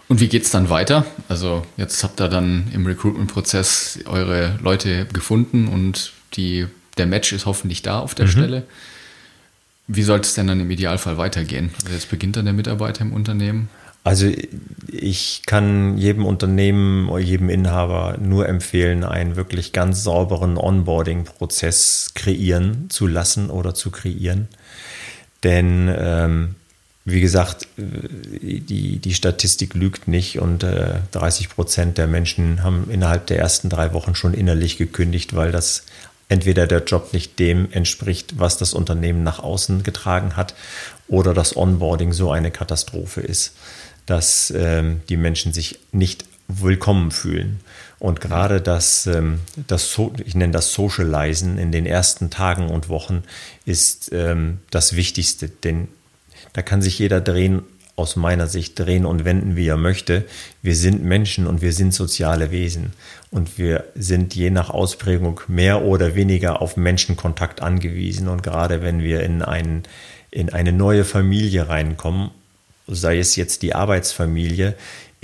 Und 0.08 0.20
wie 0.20 0.28
geht 0.28 0.44
es 0.44 0.50
dann 0.50 0.68
weiter? 0.68 1.06
Also 1.28 1.64
jetzt 1.76 2.04
habt 2.04 2.20
ihr 2.20 2.28
dann 2.28 2.70
im 2.72 2.86
Recruitment-Prozess 2.86 4.00
eure 4.06 4.58
Leute 4.62 5.06
gefunden 5.06 5.66
und 5.66 6.12
die, 6.34 6.66
der 6.98 7.06
Match 7.06 7.32
ist 7.32 7.46
hoffentlich 7.46 7.82
da 7.82 8.00
auf 8.00 8.14
der 8.14 8.26
mhm. 8.26 8.30
Stelle. 8.30 8.62
Wie 9.86 10.02
sollte 10.02 10.26
es 10.26 10.34
denn 10.34 10.46
dann 10.46 10.60
im 10.60 10.70
Idealfall 10.70 11.16
weitergehen? 11.16 11.70
Also 11.82 11.94
jetzt 11.94 12.10
beginnt 12.10 12.36
dann 12.36 12.44
der 12.44 12.54
Mitarbeiter 12.54 13.02
im 13.02 13.12
Unternehmen. 13.12 13.68
Also 14.02 14.30
ich 14.88 15.42
kann 15.46 15.96
jedem 15.96 16.26
Unternehmen 16.26 17.08
oder 17.08 17.22
jedem 17.22 17.48
Inhaber 17.48 18.18
nur 18.20 18.46
empfehlen, 18.46 19.02
einen 19.02 19.36
wirklich 19.36 19.72
ganz 19.72 20.04
sauberen 20.04 20.58
Onboarding-Prozess 20.58 22.12
kreieren 22.14 22.90
zu 22.90 23.06
lassen 23.06 23.48
oder 23.48 23.74
zu 23.74 23.90
kreieren. 23.90 24.48
Denn 25.42 25.90
ähm, 25.96 26.54
wie 27.04 27.20
gesagt, 27.20 27.68
die, 27.76 28.98
die 28.98 29.14
Statistik 29.14 29.74
lügt 29.74 30.08
nicht 30.08 30.38
und 30.38 30.62
äh, 30.62 31.00
30 31.12 31.50
Prozent 31.50 31.98
der 31.98 32.06
Menschen 32.06 32.62
haben 32.62 32.88
innerhalb 32.90 33.26
der 33.26 33.38
ersten 33.38 33.68
drei 33.68 33.92
Wochen 33.92 34.14
schon 34.14 34.32
innerlich 34.32 34.78
gekündigt, 34.78 35.36
weil 35.36 35.52
das 35.52 35.84
entweder 36.30 36.66
der 36.66 36.82
Job 36.84 37.12
nicht 37.12 37.38
dem 37.38 37.70
entspricht, 37.72 38.38
was 38.38 38.56
das 38.56 38.72
Unternehmen 38.72 39.22
nach 39.22 39.38
außen 39.38 39.82
getragen 39.82 40.36
hat, 40.36 40.54
oder 41.06 41.34
das 41.34 41.54
Onboarding 41.54 42.14
so 42.14 42.30
eine 42.30 42.50
Katastrophe 42.50 43.20
ist, 43.20 43.54
dass 44.06 44.50
ähm, 44.56 45.02
die 45.10 45.18
Menschen 45.18 45.52
sich 45.52 45.78
nicht 45.92 46.24
willkommen 46.48 47.10
fühlen. 47.10 47.60
Und 47.98 48.22
gerade 48.22 48.62
das, 48.62 49.06
ähm, 49.06 49.40
das 49.66 49.92
so, 49.92 50.14
ich 50.24 50.34
nenne 50.34 50.52
das 50.54 50.72
Socializen 50.72 51.58
in 51.58 51.72
den 51.72 51.84
ersten 51.84 52.30
Tagen 52.30 52.68
und 52.68 52.88
Wochen 52.88 53.22
ist 53.66 54.10
ähm, 54.12 54.60
das 54.70 54.96
Wichtigste, 54.96 55.48
denn 55.48 55.88
da 56.52 56.62
kann 56.62 56.82
sich 56.82 56.98
jeder 56.98 57.20
drehen, 57.20 57.62
aus 57.96 58.16
meiner 58.16 58.48
Sicht 58.48 58.78
drehen 58.78 59.06
und 59.06 59.24
wenden, 59.24 59.54
wie 59.54 59.68
er 59.68 59.76
möchte. 59.76 60.24
Wir 60.62 60.74
sind 60.74 61.04
Menschen 61.04 61.46
und 61.46 61.62
wir 61.62 61.72
sind 61.72 61.94
soziale 61.94 62.50
Wesen. 62.50 62.92
Und 63.30 63.56
wir 63.56 63.84
sind 63.94 64.34
je 64.34 64.50
nach 64.50 64.70
Ausprägung 64.70 65.40
mehr 65.46 65.82
oder 65.82 66.14
weniger 66.16 66.60
auf 66.60 66.76
Menschenkontakt 66.76 67.62
angewiesen. 67.62 68.28
Und 68.28 68.42
gerade 68.42 68.82
wenn 68.82 69.00
wir 69.00 69.22
in, 69.22 69.42
ein, 69.42 69.84
in 70.30 70.50
eine 70.50 70.72
neue 70.72 71.04
Familie 71.04 71.68
reinkommen, 71.68 72.30
sei 72.88 73.18
es 73.18 73.36
jetzt 73.36 73.62
die 73.62 73.74
Arbeitsfamilie, 73.74 74.74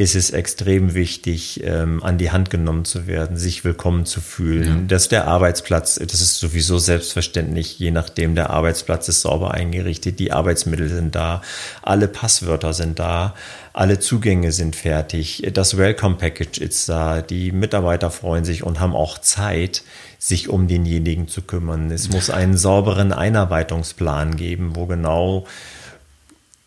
ist 0.00 0.14
es 0.14 0.30
extrem 0.30 0.94
wichtig, 0.94 1.60
ähm, 1.62 2.02
an 2.02 2.16
die 2.16 2.30
Hand 2.30 2.48
genommen 2.48 2.86
zu 2.86 3.06
werden, 3.06 3.36
sich 3.36 3.66
willkommen 3.66 4.06
zu 4.06 4.22
fühlen, 4.22 4.64
ja. 4.64 4.84
dass 4.86 5.08
der 5.08 5.28
Arbeitsplatz, 5.28 5.96
das 5.96 6.22
ist 6.22 6.38
sowieso 6.38 6.78
selbstverständlich, 6.78 7.78
je 7.78 7.90
nachdem 7.90 8.34
der 8.34 8.48
Arbeitsplatz 8.48 9.08
ist 9.08 9.20
sauber 9.20 9.50
eingerichtet, 9.50 10.18
die 10.18 10.32
Arbeitsmittel 10.32 10.88
sind 10.88 11.14
da, 11.14 11.42
alle 11.82 12.08
Passwörter 12.08 12.72
sind 12.72 12.98
da, 12.98 13.34
alle 13.74 13.98
Zugänge 13.98 14.52
sind 14.52 14.74
fertig, 14.74 15.46
das 15.52 15.76
Welcome 15.76 16.16
Package 16.16 16.62
ist 16.62 16.88
da, 16.88 17.20
die 17.20 17.52
Mitarbeiter 17.52 18.10
freuen 18.10 18.46
sich 18.46 18.62
und 18.62 18.80
haben 18.80 18.96
auch 18.96 19.18
Zeit, 19.18 19.82
sich 20.18 20.48
um 20.48 20.66
denjenigen 20.66 21.28
zu 21.28 21.42
kümmern. 21.42 21.90
Es 21.90 22.08
muss 22.08 22.30
einen 22.30 22.56
sauberen 22.56 23.12
Einarbeitungsplan 23.12 24.36
geben, 24.36 24.76
wo 24.76 24.86
genau 24.86 25.44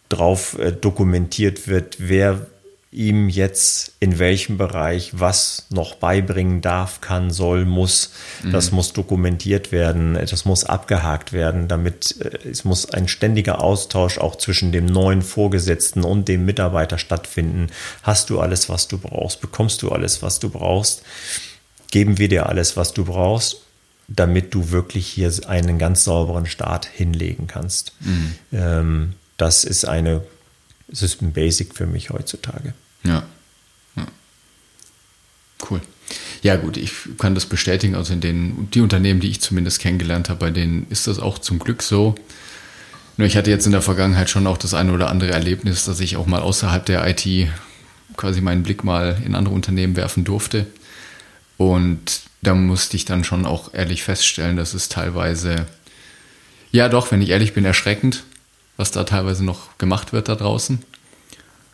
drauf 0.09 0.55
äh, 0.59 0.71
dokumentiert 0.71 1.67
wird, 1.67 1.95
wer 1.97 2.45
ihm 2.93 3.27
jetzt 3.27 3.93
in 3.99 4.19
welchem 4.19 4.57
Bereich 4.57 5.11
was 5.13 5.65
noch 5.69 5.95
beibringen 5.95 6.61
darf, 6.61 7.01
kann, 7.01 7.31
soll, 7.31 7.65
muss. 7.65 8.11
Mhm. 8.43 8.51
Das 8.51 8.71
muss 8.71 8.93
dokumentiert 8.93 9.71
werden, 9.71 10.13
das 10.13 10.45
muss 10.45 10.63
abgehakt 10.63 11.33
werden, 11.33 11.67
damit 11.67 12.15
äh, 12.21 12.47
es 12.47 12.63
muss 12.63 12.89
ein 12.89 13.07
ständiger 13.07 13.61
Austausch 13.61 14.17
auch 14.19 14.35
zwischen 14.35 14.71
dem 14.71 14.85
neuen 14.85 15.21
Vorgesetzten 15.21 16.03
und 16.03 16.27
dem 16.27 16.45
Mitarbeiter 16.45 16.97
stattfinden. 16.97 17.67
Hast 18.03 18.29
du 18.29 18.39
alles, 18.39 18.69
was 18.69 18.87
du 18.87 18.97
brauchst? 18.97 19.41
Bekommst 19.41 19.81
du 19.81 19.91
alles, 19.91 20.21
was 20.21 20.39
du 20.39 20.49
brauchst? 20.49 21.03
Geben 21.91 22.17
wir 22.19 22.29
dir 22.29 22.47
alles, 22.47 22.77
was 22.77 22.93
du 22.93 23.05
brauchst? 23.05 23.57
damit 24.09 24.53
du 24.53 24.71
wirklich 24.71 25.07
hier 25.07 25.31
einen 25.47 25.79
ganz 25.79 26.03
sauberen 26.03 26.45
Start 26.45 26.85
hinlegen 26.85 27.47
kannst. 27.47 27.93
Mhm. 28.01 28.35
Ähm, 28.51 29.13
das 29.37 29.63
ist 29.63 29.85
eine, 29.85 30.21
es 30.93 31.01
ist 31.01 31.21
ein 31.21 31.33
Basic 31.33 31.73
für 31.73 31.87
mich 31.87 32.11
heutzutage. 32.11 32.73
Ja. 33.03 33.23
ja. 33.95 34.05
Cool. 35.69 35.81
Ja, 36.43 36.55
gut, 36.55 36.77
ich 36.77 36.91
kann 37.17 37.33
das 37.33 37.47
bestätigen. 37.47 37.95
Also 37.95 38.13
in 38.13 38.21
den, 38.21 38.69
die 38.71 38.81
Unternehmen, 38.81 39.19
die 39.19 39.29
ich 39.29 39.41
zumindest 39.41 39.79
kennengelernt 39.79 40.29
habe, 40.29 40.39
bei 40.39 40.51
denen 40.51 40.85
ist 40.89 41.07
das 41.07 41.19
auch 41.19 41.39
zum 41.39 41.57
Glück 41.57 41.81
so. 41.81 42.13
Nur 43.17 43.27
ich 43.27 43.35
hatte 43.35 43.49
jetzt 43.49 43.65
in 43.65 43.71
der 43.71 43.81
Vergangenheit 43.81 44.29
schon 44.29 44.45
auch 44.45 44.57
das 44.57 44.73
eine 44.73 44.93
oder 44.93 45.09
andere 45.09 45.31
Erlebnis, 45.31 45.85
dass 45.85 45.99
ich 45.99 46.15
auch 46.15 46.27
mal 46.27 46.41
außerhalb 46.41 46.85
der 46.85 47.07
IT 47.07 47.49
quasi 48.15 48.41
meinen 48.41 48.63
Blick 48.63 48.83
mal 48.83 49.19
in 49.25 49.33
andere 49.33 49.55
Unternehmen 49.55 49.95
werfen 49.95 50.23
durfte. 50.23 50.67
Und 51.57 52.21
da 52.43 52.53
musste 52.53 52.97
ich 52.97 53.05
dann 53.05 53.23
schon 53.23 53.45
auch 53.45 53.73
ehrlich 53.73 54.03
feststellen, 54.03 54.57
dass 54.57 54.75
es 54.75 54.89
teilweise, 54.89 55.65
ja 56.71 56.89
doch, 56.89 57.11
wenn 57.11 57.21
ich 57.21 57.29
ehrlich 57.29 57.53
bin, 57.53 57.65
erschreckend, 57.65 58.23
was 58.77 58.91
da 58.91 59.03
teilweise 59.03 59.43
noch 59.43 59.77
gemacht 59.77 60.13
wird 60.13 60.29
da 60.29 60.35
draußen. 60.35 60.83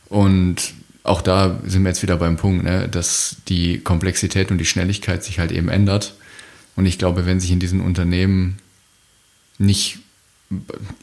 Und 0.10 0.74
auch 1.04 1.22
da 1.22 1.60
sind 1.66 1.84
wir 1.84 1.90
jetzt 1.90 2.04
wieder 2.04 2.18
beim 2.18 2.38
Punkt, 2.38 2.64
ne, 2.64 2.88
dass 2.90 3.38
die 3.48 3.80
Komplexität 3.80 4.52
und 4.52 4.58
die 4.58 4.66
Schnelligkeit 4.66 5.24
sich 5.24 5.40
halt 5.40 5.52
eben 5.52 5.70
ändert. 5.70 6.14
Und 6.76 6.86
ich 6.86 6.98
glaube, 6.98 7.26
wenn 7.26 7.40
sich 7.40 7.52
in 7.52 7.60
diesen 7.60 7.82
Unternehmen 7.82 8.58
nicht 9.58 10.00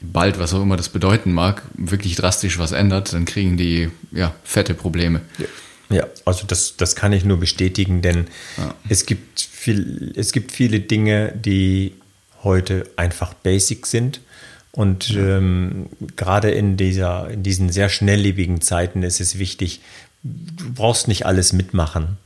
bald, 0.01 0.39
was 0.39 0.55
auch 0.55 0.63
immer 0.63 0.77
das 0.77 0.89
bedeuten 0.89 1.33
mag, 1.33 1.63
wirklich 1.75 2.17
drastisch 2.17 2.59
was 2.59 2.73
ändert, 2.73 3.13
dann 3.13 3.25
kriegen 3.25 3.57
die 3.57 3.91
ja 4.13 4.35
fette 4.45 4.75
Probleme. 4.75 5.21
Ja. 5.39 5.47
Ja, 5.89 6.07
also 6.25 6.47
das, 6.47 6.77
das 6.77 6.97
kann 6.97 7.13
ich 7.13 7.25
nur 7.25 7.39
bestätigen, 7.39 8.03
denn 8.03 8.27
ja. 8.57 8.75
es, 8.89 9.07
gibt 9.07 9.41
viel, 9.41 10.13
es 10.17 10.33
gibt 10.33 10.51
viele 10.51 10.81
Dinge, 10.81 11.33
die 11.33 11.95
heute 12.43 12.91
einfach 12.97 13.35
basic 13.35 13.87
sind. 13.87 14.21
Und 14.77 15.11
ähm, 15.17 15.87
gerade 16.17 16.51
in, 16.51 16.77
dieser, 16.77 17.31
in 17.31 17.43
diesen 17.43 17.71
sehr 17.71 17.89
schnelllebigen 17.89 18.61
Zeiten 18.61 19.03
ist 19.03 19.21
es 19.21 19.39
wichtig, 19.39 19.81
du 20.23 20.73
brauchst 20.75 21.09
nicht 21.09 21.25
alles 21.25 21.55
mitmachen. 21.55 22.19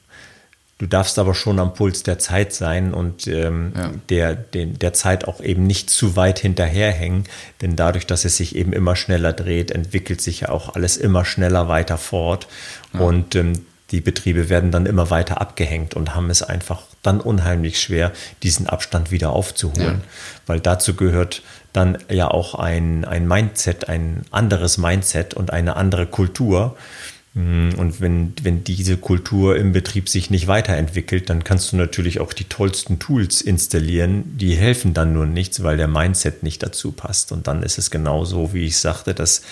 Du 0.78 0.86
darfst 0.86 1.18
aber 1.20 1.34
schon 1.34 1.60
am 1.60 1.74
Puls 1.74 2.02
der 2.02 2.18
Zeit 2.18 2.52
sein 2.52 2.92
und 2.92 3.28
ähm, 3.28 3.72
ja. 3.76 3.90
der, 4.08 4.34
den, 4.34 4.78
der 4.80 4.94
Zeit 4.94 5.28
auch 5.28 5.40
eben 5.40 5.64
nicht 5.64 5.90
zu 5.90 6.16
weit 6.16 6.40
hinterherhängen, 6.40 7.24
denn 7.60 7.76
dadurch, 7.76 8.06
dass 8.06 8.24
es 8.24 8.38
sich 8.38 8.56
eben 8.56 8.72
immer 8.72 8.96
schneller 8.96 9.32
dreht, 9.32 9.70
entwickelt 9.70 10.20
sich 10.20 10.40
ja 10.40 10.48
auch 10.48 10.74
alles 10.74 10.96
immer 10.96 11.24
schneller 11.24 11.68
weiter 11.68 11.98
fort 11.98 12.48
ja. 12.94 13.00
und 13.00 13.36
ähm, 13.36 13.52
die 13.90 14.00
Betriebe 14.00 14.48
werden 14.48 14.70
dann 14.70 14.86
immer 14.86 15.10
weiter 15.10 15.40
abgehängt 15.40 15.94
und 15.94 16.14
haben 16.14 16.30
es 16.30 16.42
einfach 16.42 16.82
dann 17.02 17.20
unheimlich 17.20 17.80
schwer, 17.80 18.12
diesen 18.42 18.66
Abstand 18.66 19.10
wieder 19.10 19.30
aufzuholen, 19.30 20.00
ja. 20.00 20.08
weil 20.46 20.60
dazu 20.60 20.94
gehört 20.94 21.42
dann 21.72 21.98
ja 22.10 22.28
auch 22.28 22.54
ein, 22.54 23.04
ein 23.04 23.26
Mindset, 23.28 23.88
ein 23.88 24.22
anderes 24.30 24.78
Mindset 24.78 25.34
und 25.34 25.52
eine 25.52 25.76
andere 25.76 26.06
Kultur 26.06 26.76
Mm, 27.34 27.70
und 27.76 28.00
wenn, 28.00 28.32
wenn 28.42 28.64
diese 28.64 28.96
Kultur 28.96 29.56
im 29.56 29.72
Betrieb 29.72 30.08
sich 30.08 30.30
nicht 30.30 30.48
weiterentwickelt, 30.48 31.30
dann 31.30 31.44
kannst 31.44 31.72
du 31.72 31.76
natürlich 31.76 32.18
auch 32.18 32.32
die 32.32 32.44
tollsten 32.44 32.98
Tools 32.98 33.40
installieren, 33.40 34.36
die 34.36 34.56
helfen 34.56 34.94
dann 34.94 35.12
nur 35.12 35.26
nichts, 35.26 35.62
weil 35.62 35.76
der 35.76 35.86
Mindset 35.86 36.42
nicht 36.42 36.62
dazu 36.62 36.90
passt. 36.90 37.30
Und 37.30 37.46
dann 37.46 37.62
ist 37.62 37.78
es 37.78 37.90
genauso, 37.90 38.52
wie 38.52 38.66
ich 38.66 38.78
sagte, 38.78 39.14
dass 39.14 39.42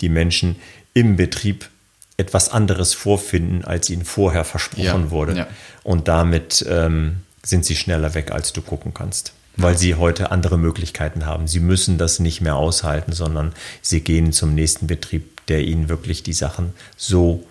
die 0.00 0.08
Menschen 0.08 0.56
im 0.94 1.16
Betrieb 1.16 1.68
etwas 2.16 2.50
anderes 2.50 2.94
vorfinden, 2.94 3.64
als 3.64 3.88
ihnen 3.88 4.04
vorher 4.04 4.44
versprochen 4.44 5.04
ja, 5.04 5.10
wurde. 5.10 5.36
Ja. 5.36 5.46
Und 5.84 6.08
damit 6.08 6.66
ähm, 6.68 7.18
sind 7.44 7.64
sie 7.64 7.76
schneller 7.76 8.14
weg, 8.14 8.32
als 8.32 8.52
du 8.52 8.62
gucken 8.62 8.92
kannst 8.92 9.32
weil 9.58 9.76
sie 9.76 9.96
heute 9.96 10.30
andere 10.30 10.56
Möglichkeiten 10.56 11.26
haben. 11.26 11.48
Sie 11.48 11.60
müssen 11.60 11.98
das 11.98 12.20
nicht 12.20 12.40
mehr 12.40 12.56
aushalten, 12.56 13.12
sondern 13.12 13.52
sie 13.82 14.00
gehen 14.00 14.32
zum 14.32 14.54
nächsten 14.54 14.86
Betrieb, 14.86 15.46
der 15.48 15.64
ihnen 15.64 15.88
wirklich 15.88 16.22
die 16.22 16.32
Sachen 16.32 16.72
so 16.96 17.44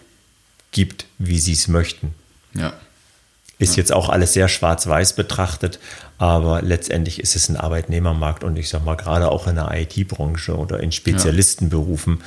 gibt, 0.71 1.05
wie 1.19 1.37
sie 1.37 1.53
es 1.53 1.67
möchten. 1.67 2.13
Ja. 2.53 2.73
Ist 3.59 3.75
ja. 3.75 3.81
jetzt 3.81 3.91
auch 3.91 4.09
alles 4.09 4.33
sehr 4.33 4.47
schwarz-weiß 4.47 5.13
betrachtet, 5.13 5.79
aber 6.17 6.61
letztendlich 6.61 7.19
ist 7.19 7.35
es 7.35 7.49
ein 7.49 7.57
Arbeitnehmermarkt 7.57 8.43
und 8.43 8.55
ich 8.57 8.69
sag 8.69 8.85
mal, 8.85 8.95
gerade 8.95 9.29
auch 9.29 9.47
in 9.47 9.55
der 9.55 9.71
IT-Branche 9.73 10.55
oder 10.55 10.79
in 10.79 10.91
Spezialistenberufen, 10.91 12.21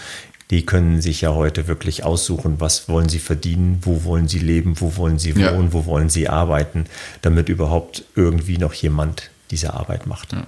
die 0.50 0.66
können 0.66 1.00
sich 1.00 1.20
ja 1.20 1.32
heute 1.32 1.68
wirklich 1.68 2.02
aussuchen, 2.04 2.58
was 2.58 2.88
wollen 2.88 3.08
sie 3.08 3.20
verdienen, 3.20 3.78
wo 3.82 4.02
wollen 4.02 4.26
sie 4.26 4.40
leben, 4.40 4.80
wo 4.80 4.96
wollen 4.96 5.20
sie 5.20 5.36
wohnen, 5.36 5.66
ja. 5.66 5.72
wo 5.72 5.86
wollen 5.86 6.10
sie 6.10 6.28
arbeiten, 6.28 6.86
damit 7.22 7.48
überhaupt 7.48 8.04
irgendwie 8.16 8.58
noch 8.58 8.74
jemand 8.74 9.29
diese 9.50 9.74
Arbeit 9.74 10.06
macht. 10.06 10.32
Ja, 10.32 10.46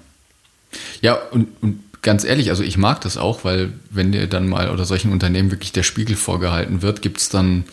ja 1.01 1.15
und, 1.31 1.49
und 1.61 1.81
ganz 2.03 2.25
ehrlich, 2.25 2.51
also 2.51 2.63
ich 2.63 2.77
mag 2.77 3.01
das 3.01 3.17
auch, 3.17 3.45
weil 3.45 3.73
wenn 3.91 4.13
dir 4.13 4.27
dann 4.27 4.49
mal 4.49 4.71
oder 4.71 4.85
solchen 4.85 5.13
Unternehmen 5.13 5.51
wirklich 5.51 5.73
der 5.73 5.85
Spiegel 5.85 6.17
vorgehalten 6.17 6.83
wird, 6.83 7.03
gibt 7.03 7.19
es 7.19 7.29
dann 7.29 7.65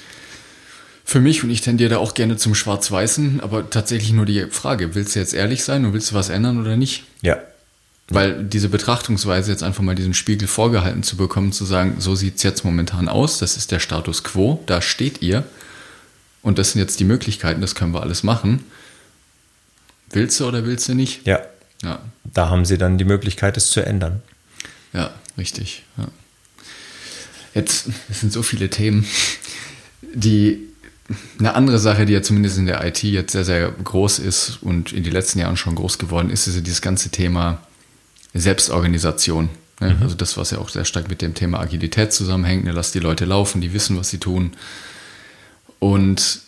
für 1.04 1.20
mich, 1.20 1.44
und 1.44 1.50
ich 1.50 1.62
tendiere 1.62 1.90
da 1.90 1.98
auch 1.98 2.14
gerne 2.14 2.38
zum 2.38 2.54
Schwarz-Weißen, 2.54 3.40
aber 3.42 3.72
tatsächlich 3.72 4.14
nur 4.14 4.28
die 4.28 4.46
Frage, 4.52 4.94
willst 4.94 5.16
du 5.16 5.20
jetzt 5.20 5.34
ehrlich 5.34 5.64
sein 5.64 5.84
und 5.84 5.94
willst 5.94 6.12
du 6.12 6.16
was 6.16 6.30
ändern 6.30 6.62
oder 6.62 6.78
nicht? 6.78 7.06
Ja. 7.24 7.40
Weil 8.10 8.44
diese 8.44 8.70
Betrachtungsweise 8.70 9.52
jetzt 9.52 9.64
einfach 9.64 9.82
mal 9.82 9.96
diesen 9.96 10.14
Spiegel 10.14 10.48
vorgehalten 10.48 11.02
zu 11.02 11.18
bekommen, 11.18 11.52
zu 11.52 11.66
sagen, 11.66 11.96
so 11.98 12.14
sieht 12.14 12.38
es 12.38 12.44
jetzt 12.44 12.64
momentan 12.64 13.10
aus, 13.10 13.40
das 13.40 13.58
ist 13.58 13.72
der 13.72 13.80
Status 13.80 14.24
quo, 14.24 14.64
da 14.68 14.84
steht 14.84 15.24
ihr 15.24 15.44
und 16.44 16.60
das 16.60 16.72
sind 16.72 16.82
jetzt 16.82 17.00
die 17.00 17.06
Möglichkeiten, 17.06 17.62
das 17.62 17.74
können 17.74 17.94
wir 17.94 18.04
alles 18.04 18.22
machen. 18.22 18.64
Willst 20.12 20.40
du 20.40 20.48
oder 20.48 20.66
willst 20.66 20.88
du 20.90 20.96
nicht? 20.96 21.26
Ja. 21.26 21.42
Ja. 21.84 22.02
Da 22.24 22.50
haben 22.50 22.66
sie 22.66 22.78
dann 22.78 22.98
die 22.98 23.06
Möglichkeit, 23.06 23.58
es 23.58 23.72
zu 23.72 23.86
ändern. 23.86 24.22
Ja, 24.94 25.14
richtig. 25.38 25.84
Ja. 25.98 26.08
Jetzt, 27.54 27.88
es 28.10 28.20
sind 28.20 28.34
so 28.34 28.44
viele 28.44 28.70
Themen, 28.70 29.06
die 30.02 30.70
eine 31.40 31.56
andere 31.56 31.80
Sache, 31.80 32.06
die 32.06 32.14
ja 32.14 32.22
zumindest 32.22 32.58
in 32.58 32.66
der 32.66 32.86
IT 32.86 33.02
jetzt 33.02 33.32
sehr, 33.32 33.46
sehr 33.46 33.72
groß 33.72 34.20
ist 34.20 34.60
und 34.62 34.94
in 34.94 35.04
den 35.04 35.12
letzten 35.12 35.40
Jahren 35.40 35.58
schon 35.58 35.76
groß 35.76 35.98
geworden 35.98 36.30
ist, 36.30 36.48
ist 36.48 36.56
ja 36.56 36.62
dieses 36.62 36.82
ganze 36.82 37.10
Thema 37.10 37.60
Selbstorganisation. 38.34 39.50
Ne? 39.80 39.96
Mhm. 39.96 40.04
Also 40.04 40.16
das, 40.16 40.38
was 40.38 40.52
ja 40.52 40.60
auch 40.60 40.70
sehr 40.70 40.86
stark 40.86 41.10
mit 41.10 41.22
dem 41.22 41.34
Thema 41.34 41.60
Agilität 41.60 42.14
zusammenhängt. 42.14 42.66
Ne? 42.66 42.72
Lass 42.72 42.92
die 42.92 43.00
Leute 43.00 43.26
laufen, 43.26 43.62
die 43.62 43.74
wissen, 43.74 43.98
was 43.98 44.10
sie 44.10 44.20
tun. 44.20 44.54
Und 45.80 46.42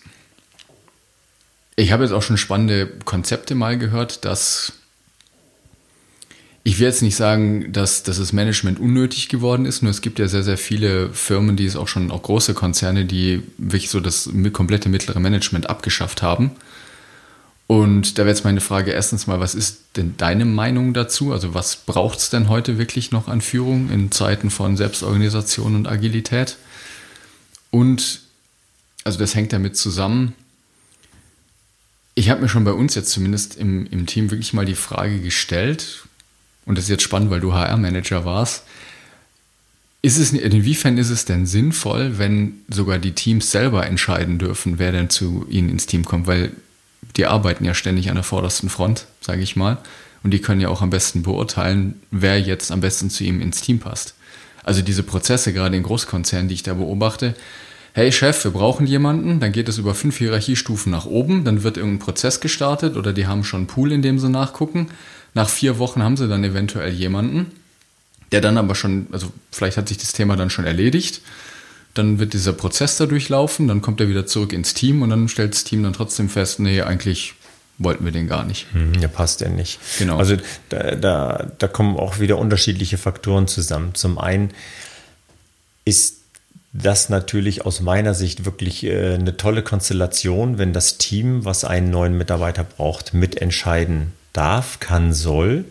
ich 1.76 1.92
habe 1.92 2.04
jetzt 2.04 2.12
auch 2.12 2.22
schon 2.22 2.38
spannende 2.38 2.88
Konzepte 3.06 3.56
mal 3.56 3.78
gehört, 3.78 4.26
dass 4.26 4.74
ich 6.64 6.80
will 6.80 6.88
jetzt 6.88 7.02
nicht 7.02 7.16
sagen, 7.16 7.72
dass, 7.72 8.04
dass 8.04 8.20
das 8.20 8.34
Management 8.34 8.80
unnötig 8.80 9.30
geworden 9.30 9.66
ist, 9.66 9.82
nur 9.82 9.90
es 9.90 10.02
gibt 10.02 10.20
ja 10.20 10.28
sehr, 10.28 10.44
sehr 10.44 10.60
viele 10.60 11.10
Firmen, 11.10 11.56
die 11.56 11.66
es 11.66 11.76
auch 11.76 11.88
schon, 11.88 12.12
auch 12.12 12.22
große 12.22 12.54
Konzerne, 12.54 13.06
die 13.06 13.42
wirklich 13.58 13.90
so 13.90 14.00
das 14.00 14.30
komplette 14.54 14.88
mittlere 14.88 15.20
Management 15.20 15.70
abgeschafft 15.70 16.22
haben. 16.22 16.52
Und 17.66 18.18
da 18.18 18.24
wäre 18.24 18.36
jetzt 18.36 18.44
meine 18.44 18.62
Frage 18.62 18.92
erstens 18.92 19.28
mal, 19.28 19.40
was 19.40 19.56
ist 19.56 19.80
denn 19.96 20.16
deine 20.18 20.46
Meinung 20.46 20.94
dazu? 20.94 21.32
Also 21.32 21.54
was 21.54 21.78
braucht 21.78 22.20
es 22.20 22.30
denn 22.30 22.50
heute 22.50 22.78
wirklich 22.78 23.12
noch 23.12 23.28
an 23.28 23.42
Führung 23.42 23.90
in 23.90 24.12
Zeiten 24.12 24.50
von 24.50 24.78
Selbstorganisation 24.78 25.74
und 25.74 25.88
Agilität? 25.88 26.58
Und, 27.72 28.22
also 29.04 29.18
das 29.18 29.36
hängt 29.36 29.54
damit 29.54 29.78
zusammen, 29.78 30.36
ich 32.16 32.30
habe 32.30 32.42
mir 32.42 32.50
schon 32.50 32.64
bei 32.64 32.74
uns 32.74 32.96
jetzt 32.96 33.12
zumindest 33.12 33.56
im, 33.56 33.86
im 33.88 34.06
Team 34.06 34.32
wirklich 34.32 34.54
mal 34.54 34.66
die 34.66 34.76
Frage 34.76 35.20
gestellt, 35.20 36.04
und 36.66 36.78
das 36.78 36.86
ist 36.86 36.90
jetzt 36.90 37.04
spannend, 37.04 37.32
weil 37.32 37.40
du 37.40 37.54
HR-Manager 37.54 38.26
warst, 38.26 38.64
ist 40.04 40.18
es, 40.18 40.34
inwiefern 40.34 40.98
ist 40.98 41.10
es 41.10 41.26
denn 41.26 41.46
sinnvoll, 41.46 42.18
wenn 42.18 42.60
sogar 42.70 42.98
die 42.98 43.14
Teams 43.14 43.52
selber 43.52 43.86
entscheiden 43.86 44.40
dürfen, 44.40 44.80
wer 44.80 44.92
denn 44.92 45.10
zu 45.10 45.46
ihnen 45.50 45.70
ins 45.70 45.86
Team 45.86 46.06
kommt? 46.06 46.28
Weil 46.28 46.52
die 47.18 47.28
arbeiten 47.28 47.66
ja 47.66 47.74
ständig 47.74 48.10
an 48.10 48.16
der 48.16 48.24
vordersten 48.24 48.70
Front, 48.70 49.06
sage 49.22 49.42
ich 49.42 49.56
mal. 49.56 49.78
Und 50.24 50.32
die 50.32 50.40
können 50.40 50.62
ja 50.62 50.70
auch 50.70 50.82
am 50.82 50.90
besten 50.90 51.24
beurteilen, 51.24 52.02
wer 52.10 52.40
jetzt 52.40 52.72
am 52.72 52.82
besten 52.82 53.10
zu 53.10 53.24
ihm 53.24 53.42
ins 53.42 53.62
Team 53.62 53.80
passt. 53.80 54.16
Also 54.64 54.82
diese 54.82 55.04
Prozesse, 55.04 55.54
gerade 55.54 55.76
in 55.76 55.84
Großkonzernen, 55.84 56.48
die 56.48 56.56
ich 56.56 56.64
da 56.64 56.74
beobachte, 56.74 57.36
hey 57.94 58.12
Chef, 58.12 58.44
wir 58.44 58.52
brauchen 58.52 58.88
jemanden, 58.88 59.40
dann 59.40 59.52
geht 59.52 59.68
es 59.70 59.78
über 59.78 59.96
fünf 59.96 60.18
Hierarchiestufen 60.18 60.92
nach 60.92 61.06
oben, 61.06 61.44
dann 61.44 61.64
wird 61.64 61.78
irgendein 61.78 62.00
Prozess 62.00 62.40
gestartet 62.40 62.96
oder 62.96 63.14
die 63.14 63.28
haben 63.28 63.44
schon 63.44 63.62
einen 63.62 63.68
Pool, 63.68 63.92
in 63.92 64.02
dem 64.02 64.20
sie 64.20 64.30
nachgucken 64.30 64.88
nach 65.34 65.50
vier 65.50 65.80
Wochen 65.80 66.04
haben 66.04 66.18
sie 66.18 66.28
dann 66.28 66.44
eventuell 66.44 66.92
jemanden, 66.92 67.52
der 68.32 68.42
dann 68.42 68.58
aber 68.58 68.76
schon, 68.76 69.08
also 69.12 69.32
vielleicht 69.52 69.78
hat 69.78 69.88
sich 69.88 69.98
das 69.98 70.14
Thema 70.14 70.36
dann 70.36 70.50
schon 70.50 70.66
erledigt. 70.66 71.22
dann 71.94 72.20
wird 72.20 72.32
dieser 72.32 72.54
Prozess 72.54 72.96
da 72.96 73.06
durchlaufen, 73.06 73.68
dann 73.68 73.82
kommt 73.82 74.00
er 74.00 74.08
wieder 74.08 74.26
zurück 74.26 74.54
ins 74.54 74.74
Team 74.74 75.02
und 75.02 75.10
dann 75.10 75.28
stellt 75.28 75.54
das 75.54 75.66
Team 75.66 75.84
dann 75.84 75.92
trotzdem 75.92 76.30
fest, 76.30 76.60
nee, 76.62 76.82
eigentlich 76.82 77.34
wollten 77.80 78.06
wir 78.06 78.14
den 78.14 78.28
gar 78.28 78.46
nicht. 78.46 78.68
Hm, 78.72 78.94
ja, 79.02 79.10
passt 79.10 79.42
der 79.42 79.50
nicht. 79.50 79.78
Genau. 79.98 80.18
Also 80.18 80.38
da, 80.70 80.96
da, 80.96 81.52
da 81.58 81.68
kommen 81.68 81.98
auch 81.98 82.20
wieder 82.20 82.38
unterschiedliche 82.38 82.98
Faktoren 82.98 83.48
zusammen. 83.48 83.94
Zum 83.94 84.20
einen 84.20 84.52
ist 85.84 86.21
das 86.74 87.10
natürlich 87.10 87.66
aus 87.66 87.82
meiner 87.82 88.14
Sicht 88.14 88.46
wirklich 88.46 88.84
äh, 88.86 89.16
eine 89.16 89.36
tolle 89.38 89.62
Konstellation, 89.64 90.58
wenn 90.58 90.74
das 90.74 90.98
Team, 90.98 91.44
was 91.44 91.66
einen 91.66 91.90
neuen 91.90 92.18
Mitarbeiter 92.18 92.64
braucht, 92.64 93.14
mitentscheiden 93.14 94.14
darf, 94.34 94.80
kann, 94.80 95.14
soll. 95.14 95.66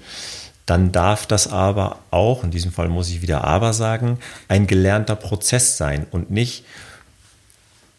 Dann 0.67 0.93
darf 0.93 1.27
das 1.27 1.49
aber 1.49 2.01
auch, 2.11 2.45
in 2.45 2.51
diesem 2.51 2.71
Fall 2.71 2.89
muss 2.89 3.09
ich 3.09 3.23
wieder 3.23 3.45
aber 3.45 3.73
sagen, 3.73 4.19
ein 4.49 4.67
gelernter 4.67 5.17
Prozess 5.17 5.77
sein 5.77 6.07
und 6.11 6.31
nicht, 6.31 6.65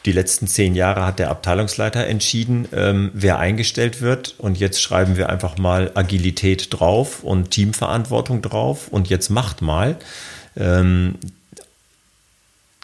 die 0.05 0.11
letzten 0.11 0.47
zehn 0.47 0.73
Jahre 0.73 1.05
hat 1.05 1.19
der 1.19 1.29
Abteilungsleiter 1.29 2.07
entschieden, 2.07 2.67
ähm, 2.73 3.11
wer 3.13 3.37
eingestellt 3.37 4.01
wird. 4.01 4.35
Und 4.39 4.59
jetzt 4.59 4.81
schreiben 4.81 5.15
wir 5.15 5.29
einfach 5.29 5.57
mal 5.57 5.91
Agilität 5.93 6.67
drauf 6.71 7.23
und 7.23 7.51
Teamverantwortung 7.51 8.41
drauf 8.41 8.87
und 8.87 9.09
jetzt 9.09 9.29
macht 9.29 9.61
mal. 9.61 9.97
Ähm, 10.57 11.15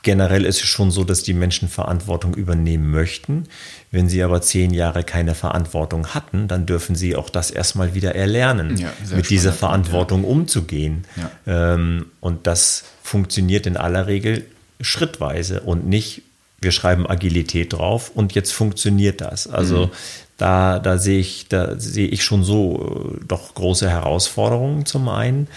generell 0.08 0.46
ist 0.46 0.64
es 0.64 0.70
schon 0.70 0.90
so, 0.90 1.04
dass 1.04 1.22
die 1.22 1.34
Menschen 1.34 1.68
Verantwortung 1.68 2.34
übernehmen 2.34 2.92
möchten. 2.92 3.44
Wenn 3.92 4.08
sie 4.08 4.24
aber 4.24 4.42
zehn 4.42 4.74
Jahre 4.74 5.04
keine 5.04 5.36
Verantwortung 5.36 6.14
hatten, 6.14 6.48
dann 6.48 6.66
dürfen 6.66 6.96
sie 6.96 7.18
auch 7.18 7.30
das 7.30 7.52
erstmal 7.52 7.94
wieder 7.94 8.16
erlernen, 8.16 8.78
ja, 8.78 8.94
mit 9.14 9.30
dieser 9.30 9.52
Verantwortung 9.52 10.24
ja. 10.24 10.30
umzugehen. 10.30 11.04
Ja. 11.18 11.74
Ähm, 11.74 12.06
und 12.22 12.48
das 12.48 12.86
funktioniert 13.04 13.68
in 13.68 13.76
aller 13.76 14.08
Regel 14.08 14.46
schrittweise 14.80 15.60
und 15.60 15.86
nicht 15.86 16.22
wir 16.62 16.72
schreiben 16.72 17.06
Agilität 17.06 17.74
drauf 17.74 18.10
und 18.16 18.34
jetzt 18.34 18.54
funktioniert 18.54 19.20
das. 19.20 19.46
Also 19.46 19.88
mhm. 19.88 19.92
da, 20.38 20.80
da 20.80 21.00
sehe 21.00 21.20
ich, 21.20 21.50
da 21.50 21.78
sehe 21.78 22.08
ich 22.08 22.24
schon 22.24 22.46
so 22.46 23.18
äh, 23.20 23.26
doch 23.28 23.54
große 23.56 23.90
Herausforderungen 23.90 24.86
zum 24.86 25.10
einen. 25.10 25.50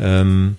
Ähm, 0.00 0.56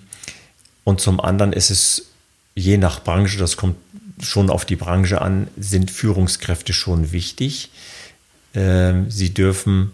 und 0.82 1.02
zum 1.02 1.20
anderen 1.20 1.52
ist 1.52 1.68
es 1.68 2.13
je 2.54 2.76
nach 2.78 3.02
Branche, 3.02 3.38
das 3.38 3.56
kommt 3.56 3.76
schon 4.20 4.50
auf 4.50 4.64
die 4.64 4.76
Branche 4.76 5.20
an, 5.20 5.48
sind 5.56 5.90
Führungskräfte 5.90 6.72
schon 6.72 7.12
wichtig. 7.12 7.70
Ähm, 8.54 9.10
sie 9.10 9.34
dürfen 9.34 9.92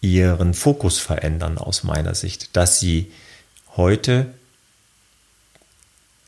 ihren 0.00 0.54
Fokus 0.54 0.98
verändern 0.98 1.58
aus 1.58 1.82
meiner 1.82 2.14
Sicht, 2.14 2.56
dass 2.56 2.78
sie 2.78 3.10
heute 3.76 4.32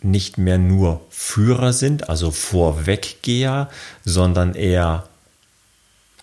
nicht 0.03 0.39
mehr 0.39 0.59
nur 0.59 1.07
Führer 1.11 1.73
sind, 1.73 2.09
also 2.09 2.31
Vorweggeher, 2.31 3.71
sondern 4.05 4.55
eher 4.55 5.09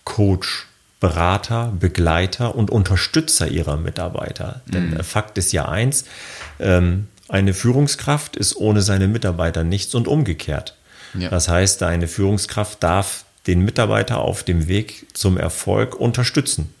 Coach, 0.04 0.66
Berater, 1.00 1.72
Begleiter 1.78 2.56
und 2.56 2.70
Unterstützer 2.70 3.46
ihrer 3.48 3.76
Mitarbeiter. 3.76 4.62
Mhm. 4.66 4.72
Denn 4.72 5.04
Fakt 5.04 5.38
ist 5.38 5.52
ja 5.52 5.68
eins, 5.68 6.04
ähm, 6.58 7.06
eine 7.28 7.54
Führungskraft 7.54 8.36
ist 8.36 8.56
ohne 8.56 8.82
seine 8.82 9.08
Mitarbeiter 9.08 9.64
nichts 9.64 9.94
und 9.94 10.08
umgekehrt. 10.08 10.74
Ja. 11.14 11.28
Das 11.28 11.48
heißt, 11.48 11.82
eine 11.82 12.08
Führungskraft 12.08 12.82
darf 12.82 13.24
den 13.46 13.64
Mitarbeiter 13.64 14.18
auf 14.18 14.42
dem 14.42 14.68
Weg 14.68 15.06
zum 15.14 15.36
Erfolg 15.36 15.94
unterstützen. 15.94 16.74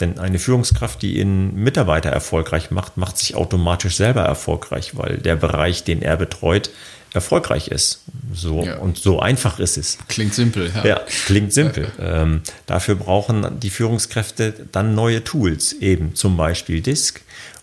Denn 0.00 0.18
eine 0.18 0.38
Führungskraft, 0.38 1.02
die 1.02 1.18
ihren 1.18 1.54
Mitarbeiter 1.54 2.10
erfolgreich 2.10 2.70
macht, 2.70 2.96
macht 2.96 3.18
sich 3.18 3.34
automatisch 3.34 3.96
selber 3.96 4.22
erfolgreich, 4.22 4.96
weil 4.96 5.18
der 5.18 5.36
Bereich, 5.36 5.84
den 5.84 6.00
er 6.00 6.16
betreut, 6.16 6.70
erfolgreich 7.12 7.68
ist. 7.68 8.02
So 8.32 8.64
ja. 8.64 8.78
und 8.78 8.98
so 8.98 9.20
einfach 9.20 9.58
ist 9.58 9.76
es. 9.76 9.98
Klingt 10.08 10.32
simpel, 10.32 10.70
ja. 10.74 10.86
ja 10.86 11.00
klingt 11.26 11.52
simpel. 11.52 11.90
ähm, 11.98 12.42
dafür 12.66 12.94
brauchen 12.94 13.60
die 13.60 13.70
Führungskräfte 13.70 14.54
dann 14.72 14.94
neue 14.94 15.24
Tools, 15.24 15.72
eben 15.72 16.14
zum 16.14 16.36
Beispiel 16.36 16.80
Disk 16.80 17.20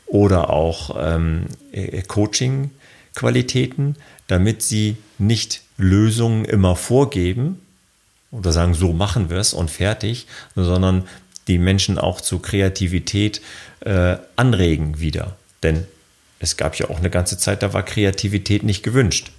oder 0.08 0.50
auch 0.50 0.96
ähm, 1.00 1.46
äh, 1.72 2.02
Coaching-Qualitäten, 2.02 3.96
damit 4.28 4.62
sie 4.62 4.98
nicht 5.18 5.62
Lösungen 5.78 6.46
immer 6.46 6.76
vorgeben 6.76 7.62
oder 8.32 8.52
sagen, 8.52 8.74
so 8.74 8.94
machen 8.94 9.30
wir 9.30 9.38
es 9.38 9.54
und 9.54 9.70
fertig, 9.70 10.28
sondern 10.56 11.08
die 11.48 11.58
Menschen 11.60 11.98
auch 11.98 12.20
zu 12.20 12.40
Kreativität 12.40 13.42
äh, 13.82 14.18
anregen 14.36 15.00
wieder. 15.00 15.36
Denn 15.64 15.86
es 16.40 16.58
gab 16.58 16.76
ja 16.76 16.90
auch 16.90 17.00
eine 17.00 17.10
ganze 17.10 17.38
Zeit, 17.38 17.64
da 17.64 17.74
war 17.74 17.84
Kreativität 17.84 18.64
nicht 18.64 18.84
gewünscht. 18.84 19.32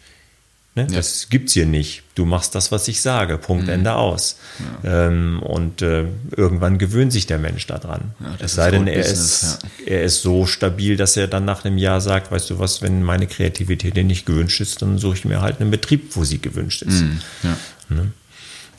Ne? 0.79 0.87
Ja. 0.91 0.99
Das 0.99 1.29
gibt's 1.29 1.55
hier 1.55 1.67
nicht. 1.67 2.05
Du 2.15 2.25
machst 2.25 2.55
das, 2.55 2.71
was 2.71 2.87
ich 2.87 3.01
sage. 3.01 3.37
Punkt, 3.37 3.65
mhm. 3.65 3.73
Ende 3.73 3.95
aus. 3.95 4.37
Ja. 4.85 5.09
Ähm, 5.09 5.43
und 5.43 5.83
äh, 5.83 6.05
irgendwann 6.37 6.79
gewöhnt 6.79 7.13
sich 7.13 7.27
der 7.27 7.39
Mensch 7.39 7.67
daran. 7.67 8.13
Ja, 8.21 8.37
es 8.39 8.55
sei 8.55 8.71
denn, 8.71 8.87
er 8.87 9.05
ist, 9.05 9.59
er 9.85 10.05
ist 10.05 10.23
so 10.23 10.47
stabil, 10.47 10.97
dass 10.97 11.17
er 11.17 11.27
dann 11.27 11.45
nach 11.45 11.65
einem 11.65 11.79
Jahr 11.79 12.01
sagt, 12.01 12.31
weißt 12.31 12.51
du 12.51 12.61
was, 12.61 12.81
wenn 12.81 13.03
meine 13.03 13.27
Kreativität 13.27 13.97
dir 13.97 14.05
nicht 14.05 14.25
gewünscht 14.25 14.61
ist, 14.61 14.81
dann 14.83 14.99
suche 14.99 15.17
ich 15.17 15.25
mir 15.25 15.41
halt 15.41 15.61
einen 15.61 15.73
Betrieb, 15.73 16.15
wo 16.15 16.23
sie 16.23 16.41
gewünscht 16.41 16.83
ist. 16.83 17.03
Mhm. 17.03 17.21
Ne? 17.89 18.13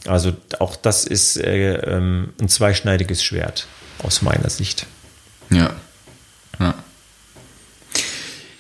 Also 0.06 0.32
auch 0.60 0.78
das 0.78 1.04
ist 1.04 1.36
äh, 1.36 1.74
ähm, 1.74 2.30
ein 2.40 2.48
zweischneidiges 2.48 3.22
Schwert 3.22 3.68
aus 4.02 4.22
meiner 4.22 4.50
Sicht. 4.50 4.86
Ja. 5.50 5.76
Ja. 6.60 6.76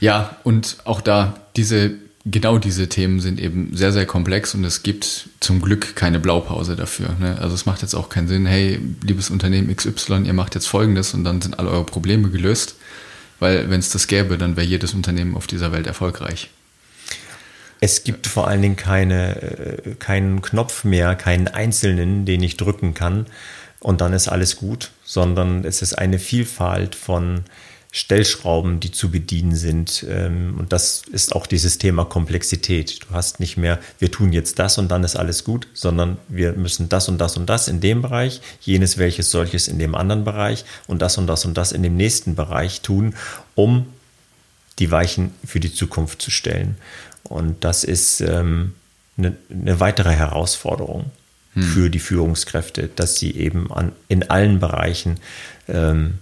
Ja, 0.02 0.38
und 0.44 0.78
auch 0.84 1.02
da 1.02 1.40
diese 1.56 1.92
genau 2.26 2.58
diese 2.58 2.90
Themen 2.90 3.20
sind 3.20 3.40
eben 3.40 3.76
sehr, 3.76 3.92
sehr 3.92 4.06
komplex 4.06 4.54
und 4.54 4.64
es 4.64 4.84
gibt 4.84 5.30
zum 5.40 5.62
Glück 5.62 5.96
keine 5.96 6.20
Blaupause 6.20 6.76
dafür. 6.76 7.16
Ne? 7.20 7.38
Also 7.40 7.56
es 7.56 7.66
macht 7.66 7.82
jetzt 7.82 7.96
auch 7.96 8.10
keinen 8.10 8.28
Sinn, 8.28 8.46
hey, 8.46 8.80
liebes 9.04 9.30
Unternehmen 9.30 9.76
XY, 9.76 10.24
ihr 10.26 10.34
macht 10.34 10.56
jetzt 10.56 10.68
Folgendes 10.68 11.14
und 11.14 11.24
dann 11.24 11.42
sind 11.42 11.60
alle 11.60 11.70
eure 11.70 11.86
Probleme 11.86 12.30
gelöst. 12.30 12.76
Weil 13.40 13.70
wenn 13.70 13.80
es 13.80 13.90
das 13.90 14.08
gäbe, 14.08 14.38
dann 14.38 14.58
wäre 14.58 14.68
jedes 14.68 14.94
Unternehmen 14.94 15.36
auf 15.36 15.48
dieser 15.48 15.72
Welt 15.72 15.88
erfolgreich. 15.88 16.50
Es 17.80 18.04
gibt 18.04 18.28
vor 18.28 18.50
allen 18.50 18.62
Dingen 18.62 18.76
keine, 18.76 19.42
äh, 19.42 19.96
keinen 19.98 20.42
Knopf 20.42 20.84
mehr, 20.84 21.16
keinen 21.16 21.48
einzelnen, 21.48 22.26
den 22.26 22.44
ich 22.44 22.58
drücken 22.58 22.94
kann 22.94 23.26
und 23.80 24.02
dann 24.02 24.14
ist 24.14 24.28
alles 24.28 24.58
gut, 24.58 24.92
sondern 25.04 25.64
es 25.64 25.82
ist 25.82 25.94
eine 25.98 26.20
Vielfalt 26.20 26.96
von 26.96 27.46
Stellschrauben, 27.92 28.80
die 28.80 28.92
zu 28.92 29.10
bedienen 29.10 29.56
sind. 29.56 30.06
Ähm, 30.08 30.56
und 30.60 30.72
das 30.72 31.02
ist 31.12 31.36
auch 31.36 31.48
dieses 31.48 31.80
Thema 31.80 32.06
Komplexität. 32.06 33.00
Du 33.04 33.16
hast 33.16 33.40
nicht 33.40 33.58
mehr, 33.58 33.80
wir 33.98 34.12
tun 34.12 34.32
jetzt 34.32 34.60
das 34.60 34.78
und 34.78 34.90
dann 34.90 35.04
ist 35.04 35.16
alles 35.16 35.44
gut, 35.44 35.68
sondern 35.74 36.18
wir 36.28 36.54
müssen 36.54 36.88
das 36.88 37.10
und 37.10 37.18
das 37.18 37.36
und 37.36 37.48
das 37.48 37.68
in 37.68 37.82
dem 37.82 38.04
Bereich, 38.04 38.42
jenes 38.62 39.00
welches 39.00 39.32
solches 39.32 39.68
in 39.68 39.80
dem 39.80 39.96
anderen 39.96 40.24
Bereich 40.24 40.66
und 40.86 41.02
das 41.02 41.18
und 41.18 41.26
das 41.26 41.46
und 41.46 41.58
das 41.58 41.72
in 41.72 41.82
dem 41.82 41.98
nächsten 41.98 42.36
Bereich 42.36 42.82
tun, 42.82 43.16
um 43.56 43.88
die 44.78 44.92
Weichen 44.92 45.32
für 45.44 45.60
die 45.60 45.74
Zukunft 45.74 46.22
zu 46.22 46.30
stellen. 46.30 46.78
Und 47.24 47.64
das 47.64 47.84
ist 47.84 48.22
ähm, 48.22 48.76
eine, 49.18 49.36
eine 49.50 49.80
weitere 49.80 50.12
Herausforderung 50.12 51.12
hm. 51.54 51.64
für 51.64 51.90
die 51.90 52.00
Führungskräfte, 52.00 52.88
dass 52.96 53.16
sie 53.16 53.36
eben 53.36 53.74
an, 53.74 53.94
in 54.08 54.30
allen 54.30 54.60
Bereichen 54.60 55.20
ähm, 55.68 56.20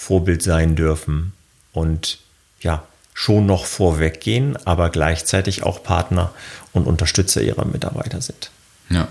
Vorbild 0.00 0.42
sein 0.42 0.76
dürfen 0.76 1.34
und 1.74 2.20
ja, 2.62 2.86
schon 3.12 3.44
noch 3.44 3.66
vorweggehen, 3.66 4.56
aber 4.64 4.88
gleichzeitig 4.88 5.62
auch 5.62 5.82
Partner 5.82 6.32
und 6.72 6.86
Unterstützer 6.86 7.42
ihrer 7.42 7.66
Mitarbeiter 7.66 8.22
sind. 8.22 8.50
Ja. 8.88 9.08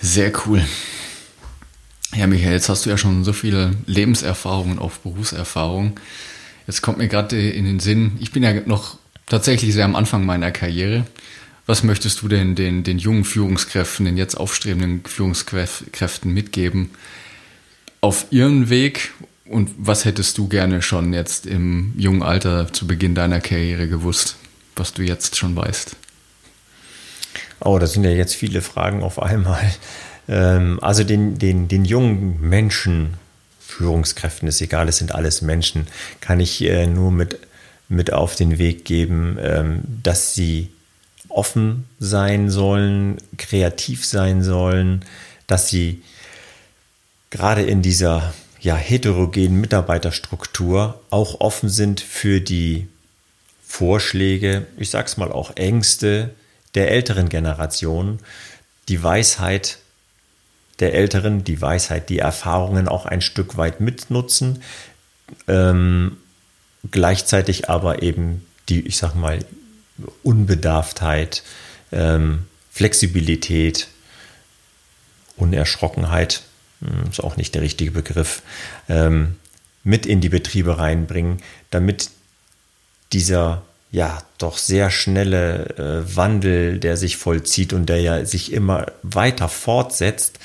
Sehr 0.00 0.32
cool. 0.46 0.64
Ja, 2.14 2.28
Michael, 2.28 2.52
jetzt 2.52 2.68
hast 2.68 2.86
du 2.86 2.90
ja 2.90 2.96
schon 2.96 3.24
so 3.24 3.32
viele 3.32 3.72
Lebenserfahrungen 3.86 4.78
auf 4.78 5.00
Berufserfahrung. 5.00 5.98
Jetzt 6.68 6.80
kommt 6.80 6.98
mir 6.98 7.08
gerade 7.08 7.50
in 7.50 7.64
den 7.64 7.80
Sinn, 7.80 8.16
ich 8.20 8.30
bin 8.30 8.44
ja 8.44 8.52
noch 8.64 8.96
tatsächlich 9.26 9.74
sehr 9.74 9.86
am 9.86 9.96
Anfang 9.96 10.24
meiner 10.24 10.52
Karriere. 10.52 11.04
Was 11.66 11.82
möchtest 11.82 12.22
du 12.22 12.28
denn 12.28 12.54
den, 12.54 12.84
den 12.84 12.98
jungen 12.98 13.24
Führungskräften, 13.24 14.06
den 14.06 14.16
jetzt 14.16 14.36
aufstrebenden 14.36 15.02
Führungskräften 15.04 16.32
mitgeben 16.32 16.90
auf 18.00 18.26
ihren 18.30 18.70
Weg? 18.70 19.12
Und 19.44 19.70
was 19.78 20.04
hättest 20.04 20.36
du 20.36 20.48
gerne 20.48 20.82
schon 20.82 21.12
jetzt 21.12 21.46
im 21.46 21.94
jungen 21.96 22.22
Alter 22.22 22.72
zu 22.72 22.86
Beginn 22.86 23.14
deiner 23.14 23.40
Karriere 23.40 23.88
gewusst, 23.88 24.36
was 24.76 24.92
du 24.92 25.02
jetzt 25.02 25.36
schon 25.36 25.56
weißt? 25.56 25.96
Oh, 27.60 27.78
das 27.78 27.94
sind 27.94 28.04
ja 28.04 28.10
jetzt 28.10 28.34
viele 28.34 28.60
Fragen 28.60 29.02
auf 29.02 29.20
einmal. 29.20 29.72
Ähm, 30.28 30.78
also 30.82 31.04
den, 31.04 31.38
den, 31.38 31.68
den 31.68 31.84
jungen 31.84 32.40
Menschen, 32.40 33.14
Führungskräften 33.60 34.48
ist 34.48 34.60
egal, 34.60 34.88
es 34.88 34.98
sind 34.98 35.14
alles 35.14 35.42
Menschen, 35.42 35.86
kann 36.20 36.40
ich 36.40 36.62
äh, 36.62 36.86
nur 36.86 37.10
mit, 37.10 37.38
mit 37.88 38.12
auf 38.12 38.36
den 38.36 38.58
Weg 38.58 38.84
geben, 38.84 39.38
ähm, 39.40 39.80
dass 40.02 40.34
sie 40.34 40.68
offen 41.28 41.84
sein 41.98 42.50
sollen, 42.50 43.18
kreativ 43.36 44.04
sein 44.04 44.42
sollen, 44.42 45.04
dass 45.46 45.68
sie 45.68 46.02
gerade 47.30 47.62
in 47.62 47.82
dieser 47.82 48.34
ja, 48.60 48.74
heterogenen 48.74 49.60
Mitarbeiterstruktur 49.60 51.00
auch 51.10 51.40
offen 51.40 51.68
sind 51.68 52.00
für 52.00 52.40
die 52.40 52.88
Vorschläge, 53.64 54.66
ich 54.76 54.90
sag's 54.90 55.16
mal 55.16 55.30
auch 55.30 55.56
Ängste 55.56 56.34
der 56.74 56.90
älteren 56.90 57.28
Generation, 57.28 58.18
die 58.88 59.02
Weisheit 59.02 59.78
der 60.80 60.94
Älteren, 60.94 61.44
die 61.44 61.60
Weisheit, 61.60 62.08
die 62.08 62.18
Erfahrungen 62.18 62.88
auch 62.88 63.04
ein 63.04 63.20
Stück 63.20 63.56
weit 63.56 63.80
mitnutzen, 63.80 64.62
ähm, 65.46 66.16
gleichzeitig 66.90 67.68
aber 67.68 68.02
eben 68.02 68.46
die, 68.68 68.86
ich 68.86 68.96
sag 68.96 69.14
mal, 69.14 69.44
Unbedarftheit, 70.22 71.42
ähm, 71.90 72.46
Flexibilität, 72.70 73.88
Unerschrockenheit, 75.36 76.42
ist 77.10 77.22
auch 77.22 77.36
nicht 77.36 77.54
der 77.54 77.62
richtige 77.62 77.90
Begriff, 77.90 78.42
ähm, 78.88 79.36
mit 79.84 80.06
in 80.06 80.20
die 80.20 80.28
Betriebe 80.28 80.78
reinbringen, 80.78 81.38
damit 81.70 82.10
dieser 83.12 83.62
ja 83.90 84.22
doch 84.36 84.58
sehr 84.58 84.90
schnelle 84.90 86.04
äh, 86.04 86.16
Wandel, 86.16 86.78
der 86.78 86.96
sich 86.96 87.16
vollzieht 87.16 87.72
und 87.72 87.86
der 87.86 88.00
ja 88.00 88.24
sich 88.24 88.52
immer 88.52 88.86
weiter 89.02 89.48
fortsetzt, 89.48 90.38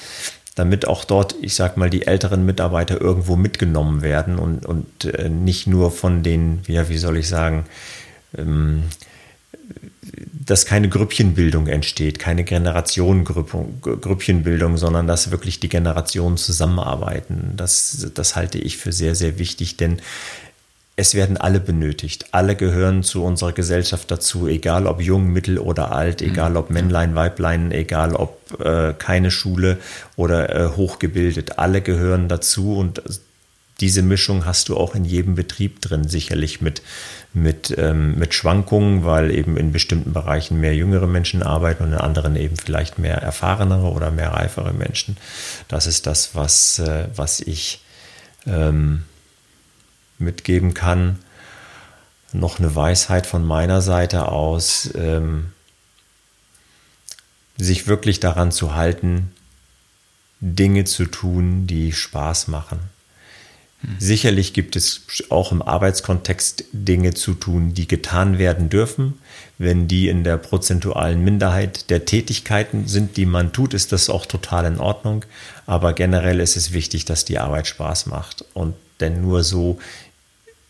damit 0.55 0.87
auch 0.87 1.03
dort, 1.03 1.35
ich 1.41 1.55
sag 1.55 1.77
mal, 1.77 1.89
die 1.89 2.07
älteren 2.07 2.45
Mitarbeiter 2.45 3.01
irgendwo 3.01 3.35
mitgenommen 3.35 4.01
werden 4.01 4.39
und, 4.39 4.65
und 4.65 5.05
äh, 5.05 5.29
nicht 5.29 5.67
nur 5.67 5.91
von 5.91 6.23
den, 6.23 6.61
ja, 6.67 6.89
wie 6.89 6.97
soll 6.97 7.17
ich 7.17 7.27
sagen, 7.27 7.65
ähm, 8.37 8.83
dass 10.45 10.65
keine 10.65 10.89
Grüppchenbildung 10.89 11.67
entsteht, 11.67 12.19
keine 12.19 12.43
Generationengrüppchenbildung, 12.43 14.77
sondern 14.77 15.07
dass 15.07 15.31
wirklich 15.31 15.59
die 15.59 15.69
Generationen 15.69 16.37
zusammenarbeiten. 16.37 17.53
Das, 17.55 18.07
das 18.13 18.35
halte 18.35 18.57
ich 18.57 18.77
für 18.77 18.91
sehr, 18.91 19.15
sehr 19.15 19.39
wichtig, 19.39 19.77
denn 19.77 20.01
es 20.95 21.15
werden 21.15 21.37
alle 21.37 21.59
benötigt. 21.59 22.27
Alle 22.31 22.55
gehören 22.55 23.01
zu 23.01 23.23
unserer 23.23 23.51
Gesellschaft 23.51 24.11
dazu, 24.11 24.47
egal 24.47 24.85
ob 24.85 25.01
jung, 25.01 25.25
mittel 25.27 25.57
oder 25.57 25.91
alt, 25.91 26.21
mhm. 26.21 26.27
egal 26.27 26.55
ob 26.55 26.69
Männlein, 26.69 27.15
Weiblein, 27.15 27.71
egal 27.71 28.15
ob 28.15 28.63
äh, 28.63 28.93
keine 28.93 29.31
Schule 29.31 29.79
oder 30.15 30.55
äh, 30.55 30.69
hochgebildet. 30.75 31.57
Alle 31.57 31.81
gehören 31.81 32.27
dazu 32.27 32.77
und 32.77 33.01
diese 33.79 34.03
Mischung 34.03 34.45
hast 34.45 34.69
du 34.69 34.77
auch 34.77 34.93
in 34.93 35.03
jedem 35.03 35.33
Betrieb 35.33 35.81
drin, 35.81 36.07
sicherlich 36.07 36.61
mit, 36.61 36.83
mit, 37.33 37.73
ähm, 37.77 38.17
mit 38.17 38.33
Schwankungen, 38.33 39.03
weil 39.03 39.31
eben 39.31 39.57
in 39.57 39.71
bestimmten 39.71 40.13
Bereichen 40.13 40.59
mehr 40.59 40.75
jüngere 40.75 41.07
Menschen 41.07 41.41
arbeiten 41.41 41.83
und 41.83 41.93
in 41.93 41.97
anderen 41.97 42.35
eben 42.35 42.55
vielleicht 42.57 42.99
mehr 42.99 43.17
erfahrenere 43.17 43.91
oder 43.91 44.11
mehr 44.11 44.33
reifere 44.33 44.73
Menschen. 44.73 45.17
Das 45.67 45.87
ist 45.87 46.05
das, 46.05 46.35
was, 46.35 46.79
äh, 46.79 47.07
was 47.15 47.39
ich 47.39 47.83
ähm, 48.45 49.03
mitgeben 50.19 50.73
kann. 50.75 51.19
Noch 52.33 52.59
eine 52.59 52.75
Weisheit 52.75 53.25
von 53.25 53.45
meiner 53.45 53.81
Seite 53.81 54.27
aus, 54.29 54.89
ähm, 54.95 55.51
sich 57.57 57.87
wirklich 57.87 58.19
daran 58.19 58.51
zu 58.51 58.75
halten, 58.75 59.31
Dinge 60.39 60.83
zu 60.85 61.05
tun, 61.05 61.67
die 61.67 61.93
Spaß 61.93 62.47
machen. 62.47 62.79
Sicherlich 63.99 64.53
gibt 64.53 64.75
es 64.75 65.01
auch 65.29 65.51
im 65.51 65.61
Arbeitskontext 65.61 66.65
Dinge 66.71 67.13
zu 67.13 67.33
tun, 67.33 67.73
die 67.73 67.87
getan 67.87 68.37
werden 68.37 68.69
dürfen. 68.69 69.15
Wenn 69.57 69.87
die 69.87 70.07
in 70.07 70.23
der 70.23 70.37
prozentualen 70.37 71.23
Minderheit 71.23 71.89
der 71.89 72.05
Tätigkeiten 72.05 72.87
sind, 72.87 73.17
die 73.17 73.25
man 73.25 73.51
tut, 73.51 73.73
ist 73.73 73.91
das 73.91 74.09
auch 74.09 74.25
total 74.25 74.65
in 74.65 74.79
Ordnung. 74.79 75.25
Aber 75.65 75.93
generell 75.93 76.39
ist 76.39 76.55
es 76.55 76.71
wichtig, 76.73 77.05
dass 77.05 77.25
die 77.25 77.39
Arbeit 77.39 77.67
Spaß 77.67 78.05
macht. 78.05 78.45
Und 78.53 78.75
denn 78.99 79.21
nur 79.21 79.43
so 79.43 79.79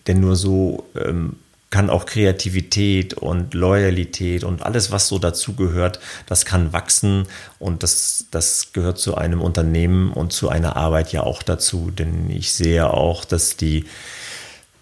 denn 0.08 0.20
nur 0.20 0.36
so 0.36 0.86
ähm, 0.96 1.38
kann 1.74 1.90
auch 1.90 2.06
Kreativität 2.06 3.16
und 3.16 3.56
Loyalität 3.56 4.44
und 4.44 4.62
alles, 4.62 4.92
was 4.92 5.08
so 5.08 5.18
dazugehört, 5.18 6.00
das 6.28 6.46
kann 6.46 6.72
wachsen 6.72 7.26
und 7.58 7.82
das, 7.82 8.28
das 8.30 8.74
gehört 8.74 9.00
zu 9.00 9.16
einem 9.16 9.42
Unternehmen 9.42 10.14
und 10.14 10.32
zu 10.34 10.50
einer 10.50 10.76
Arbeit 10.76 11.12
ja 11.12 11.24
auch 11.24 11.42
dazu. 11.42 11.90
Denn 11.90 12.30
ich 12.30 12.54
sehe 12.54 12.94
auch, 12.94 13.26
dass 13.26 13.58
die 13.58 13.86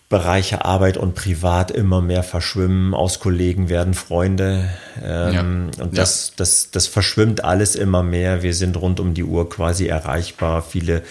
Bereiche 0.09 0.65
Arbeit 0.65 0.97
und 0.97 1.15
Privat 1.15 1.71
immer 1.71 2.01
mehr 2.01 2.23
verschwimmen. 2.23 2.93
Aus 2.93 3.21
Kollegen 3.21 3.69
werden 3.69 3.93
Freunde. 3.93 4.69
Ähm, 5.01 5.33
ja. 5.33 5.83
Und 5.83 5.97
das, 5.97 6.27
ja. 6.27 6.33
das, 6.35 6.71
das 6.71 6.87
verschwimmt 6.87 7.45
alles 7.45 7.77
immer 7.77 8.03
mehr. 8.03 8.43
Wir 8.43 8.53
sind 8.53 8.75
rund 8.75 8.99
um 8.99 9.13
die 9.13 9.23
Uhr 9.23 9.49
quasi 9.49 9.87
erreichbar. 9.87 10.61
Viele, 10.61 11.03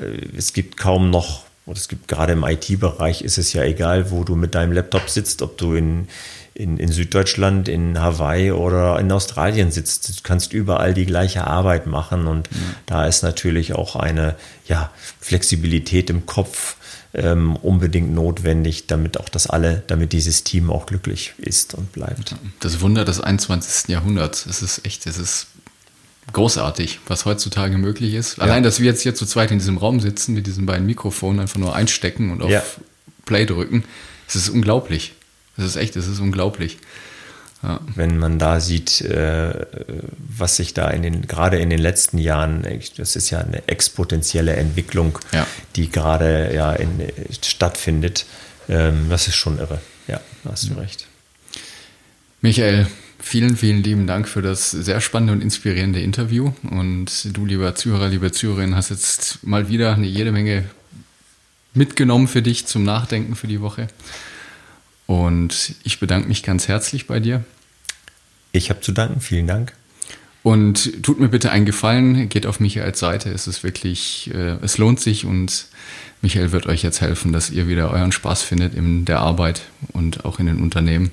äh, 0.00 0.16
es 0.34 0.54
gibt 0.54 0.78
kaum 0.78 1.10
noch 1.10 1.45
und 1.66 1.76
es 1.76 1.88
gibt 1.88 2.06
gerade 2.06 2.32
im 2.32 2.44
IT-Bereich 2.44 3.22
ist 3.22 3.38
es 3.38 3.52
ja 3.52 3.64
egal, 3.64 4.12
wo 4.12 4.22
du 4.22 4.36
mit 4.36 4.54
deinem 4.54 4.72
Laptop 4.72 5.10
sitzt, 5.10 5.42
ob 5.42 5.58
du 5.58 5.74
in, 5.74 6.06
in, 6.54 6.78
in 6.78 6.92
Süddeutschland, 6.92 7.68
in 7.68 8.00
Hawaii 8.00 8.52
oder 8.52 9.00
in 9.00 9.10
Australien 9.10 9.72
sitzt. 9.72 10.08
Du 10.08 10.22
kannst 10.22 10.52
überall 10.52 10.94
die 10.94 11.06
gleiche 11.06 11.44
Arbeit 11.44 11.88
machen 11.88 12.28
und 12.28 12.50
mhm. 12.52 12.74
da 12.86 13.06
ist 13.06 13.22
natürlich 13.22 13.74
auch 13.74 13.96
eine 13.96 14.36
ja, 14.68 14.92
Flexibilität 15.20 16.08
im 16.08 16.24
Kopf 16.24 16.76
ähm, 17.14 17.56
unbedingt 17.56 18.14
notwendig, 18.14 18.86
damit 18.86 19.18
auch 19.18 19.28
das 19.28 19.48
alle, 19.48 19.82
damit 19.88 20.12
dieses 20.12 20.44
Team 20.44 20.70
auch 20.70 20.86
glücklich 20.86 21.34
ist 21.38 21.74
und 21.74 21.90
bleibt. 21.90 22.36
Das 22.60 22.80
Wunder 22.80 23.04
des 23.04 23.20
21. 23.20 23.88
Jahrhunderts. 23.88 24.46
Es 24.46 24.62
ist 24.62 24.86
echt, 24.86 25.06
es 25.06 25.18
ist 25.18 25.48
großartig, 26.32 27.00
was 27.06 27.24
heutzutage 27.24 27.78
möglich 27.78 28.14
ist. 28.14 28.38
Ja. 28.38 28.44
Allein, 28.44 28.62
dass 28.62 28.80
wir 28.80 28.86
jetzt 28.86 29.02
hier 29.02 29.14
zu 29.14 29.26
zweit 29.26 29.50
in 29.50 29.58
diesem 29.58 29.78
Raum 29.78 30.00
sitzen, 30.00 30.34
mit 30.34 30.46
diesen 30.46 30.66
beiden 30.66 30.86
Mikrofonen 30.86 31.40
einfach 31.40 31.58
nur 31.58 31.74
einstecken 31.74 32.30
und 32.30 32.42
auf 32.42 32.50
ja. 32.50 32.62
Play 33.24 33.46
drücken, 33.46 33.84
es 34.28 34.36
ist 34.36 34.48
unglaublich. 34.48 35.14
Es 35.56 35.64
ist 35.64 35.76
echt, 35.76 35.96
es 35.96 36.06
ist 36.06 36.20
unglaublich. 36.20 36.78
Ja. 37.62 37.80
Wenn 37.94 38.18
man 38.18 38.38
da 38.38 38.60
sieht, 38.60 39.00
äh, 39.00 39.66
was 40.18 40.56
sich 40.56 40.74
da 40.74 40.90
in 40.90 41.02
den, 41.02 41.26
gerade 41.26 41.58
in 41.58 41.70
den 41.70 41.78
letzten 41.78 42.18
Jahren, 42.18 42.66
das 42.96 43.16
ist 43.16 43.30
ja 43.30 43.38
eine 43.38 43.66
exponentielle 43.66 44.54
Entwicklung, 44.56 45.18
die 45.74 45.90
gerade 45.90 46.54
ja 46.54 46.72
in, 46.72 46.90
stattfindet, 47.42 48.26
ähm, 48.68 49.06
das 49.08 49.28
ist 49.28 49.36
schon 49.36 49.58
irre. 49.58 49.80
Ja, 50.06 50.20
da 50.44 50.52
hast 50.52 50.68
du 50.68 50.74
recht. 50.74 51.06
Michael, 52.42 52.86
Vielen, 53.28 53.56
vielen 53.56 53.82
lieben 53.82 54.06
Dank 54.06 54.28
für 54.28 54.40
das 54.40 54.70
sehr 54.70 55.00
spannende 55.00 55.32
und 55.32 55.40
inspirierende 55.40 55.98
Interview. 55.98 56.52
Und 56.70 57.36
du, 57.36 57.44
lieber 57.44 57.74
Zuhörer, 57.74 58.06
liebe 58.06 58.30
Zuhörerin, 58.30 58.76
hast 58.76 58.90
jetzt 58.90 59.42
mal 59.42 59.68
wieder 59.68 59.94
eine 59.94 60.06
jede 60.06 60.30
Menge 60.30 60.62
mitgenommen 61.74 62.28
für 62.28 62.40
dich 62.40 62.66
zum 62.66 62.84
Nachdenken 62.84 63.34
für 63.34 63.48
die 63.48 63.60
Woche. 63.60 63.88
Und 65.06 65.74
ich 65.82 65.98
bedanke 65.98 66.28
mich 66.28 66.44
ganz 66.44 66.68
herzlich 66.68 67.08
bei 67.08 67.18
dir. 67.18 67.44
Ich 68.52 68.70
habe 68.70 68.80
zu 68.80 68.92
danken. 68.92 69.20
Vielen 69.20 69.48
Dank. 69.48 69.72
Und 70.44 71.02
tut 71.02 71.18
mir 71.18 71.28
bitte 71.28 71.50
einen 71.50 71.66
Gefallen, 71.66 72.28
geht 72.28 72.46
auf 72.46 72.60
Michaels 72.60 73.00
Seite. 73.00 73.30
Es 73.30 73.48
ist 73.48 73.64
wirklich, 73.64 74.30
äh, 74.32 74.58
es 74.62 74.78
lohnt 74.78 75.00
sich 75.00 75.24
und 75.24 75.66
Michael 76.22 76.52
wird 76.52 76.66
euch 76.66 76.84
jetzt 76.84 77.00
helfen, 77.00 77.32
dass 77.32 77.50
ihr 77.50 77.66
wieder 77.66 77.90
euren 77.90 78.12
Spaß 78.12 78.44
findet 78.44 78.72
in 78.74 79.04
der 79.04 79.18
Arbeit 79.18 79.62
und 79.88 80.24
auch 80.24 80.38
in 80.38 80.46
den 80.46 80.60
Unternehmen. 80.60 81.10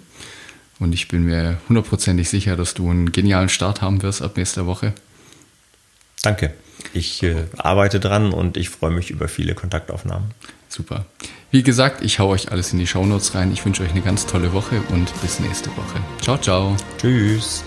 Und 0.84 0.94
ich 0.94 1.08
bin 1.08 1.24
mir 1.24 1.58
hundertprozentig 1.70 2.30
sicher, 2.30 2.58
dass 2.58 2.74
du 2.74 2.90
einen 2.90 3.14
genialen 3.14 3.48
Start 3.48 3.82
haben 3.82 4.04
wirst 4.04 4.22
ab 4.22 4.36
nächster 4.36 4.66
Woche. 4.66 4.94
Danke. 6.22 6.54
Ich 6.94 7.24
äh, 7.24 7.46
arbeite 7.58 8.02
dran 8.02 8.34
und 8.34 8.58
ich 8.58 8.70
freue 8.70 8.92
mich 8.92 9.10
über 9.10 9.30
viele 9.30 9.56
Kontaktaufnahmen. 9.56 10.32
Super. 10.68 11.06
Wie 11.52 11.64
gesagt, 11.64 12.04
ich 12.04 12.20
hau 12.20 12.28
euch 12.28 12.52
alles 12.52 12.74
in 12.74 12.80
die 12.80 12.88
Shownotes 12.88 13.34
rein. 13.34 13.54
Ich 13.54 13.64
wünsche 13.64 13.84
euch 13.84 13.92
eine 13.92 14.02
ganz 14.02 14.26
tolle 14.26 14.52
Woche 14.52 14.82
und 14.90 15.10
bis 15.22 15.40
nächste 15.40 15.70
Woche. 15.70 16.02
Ciao, 16.22 16.38
ciao. 16.38 16.76
Tschüss. 17.00 17.64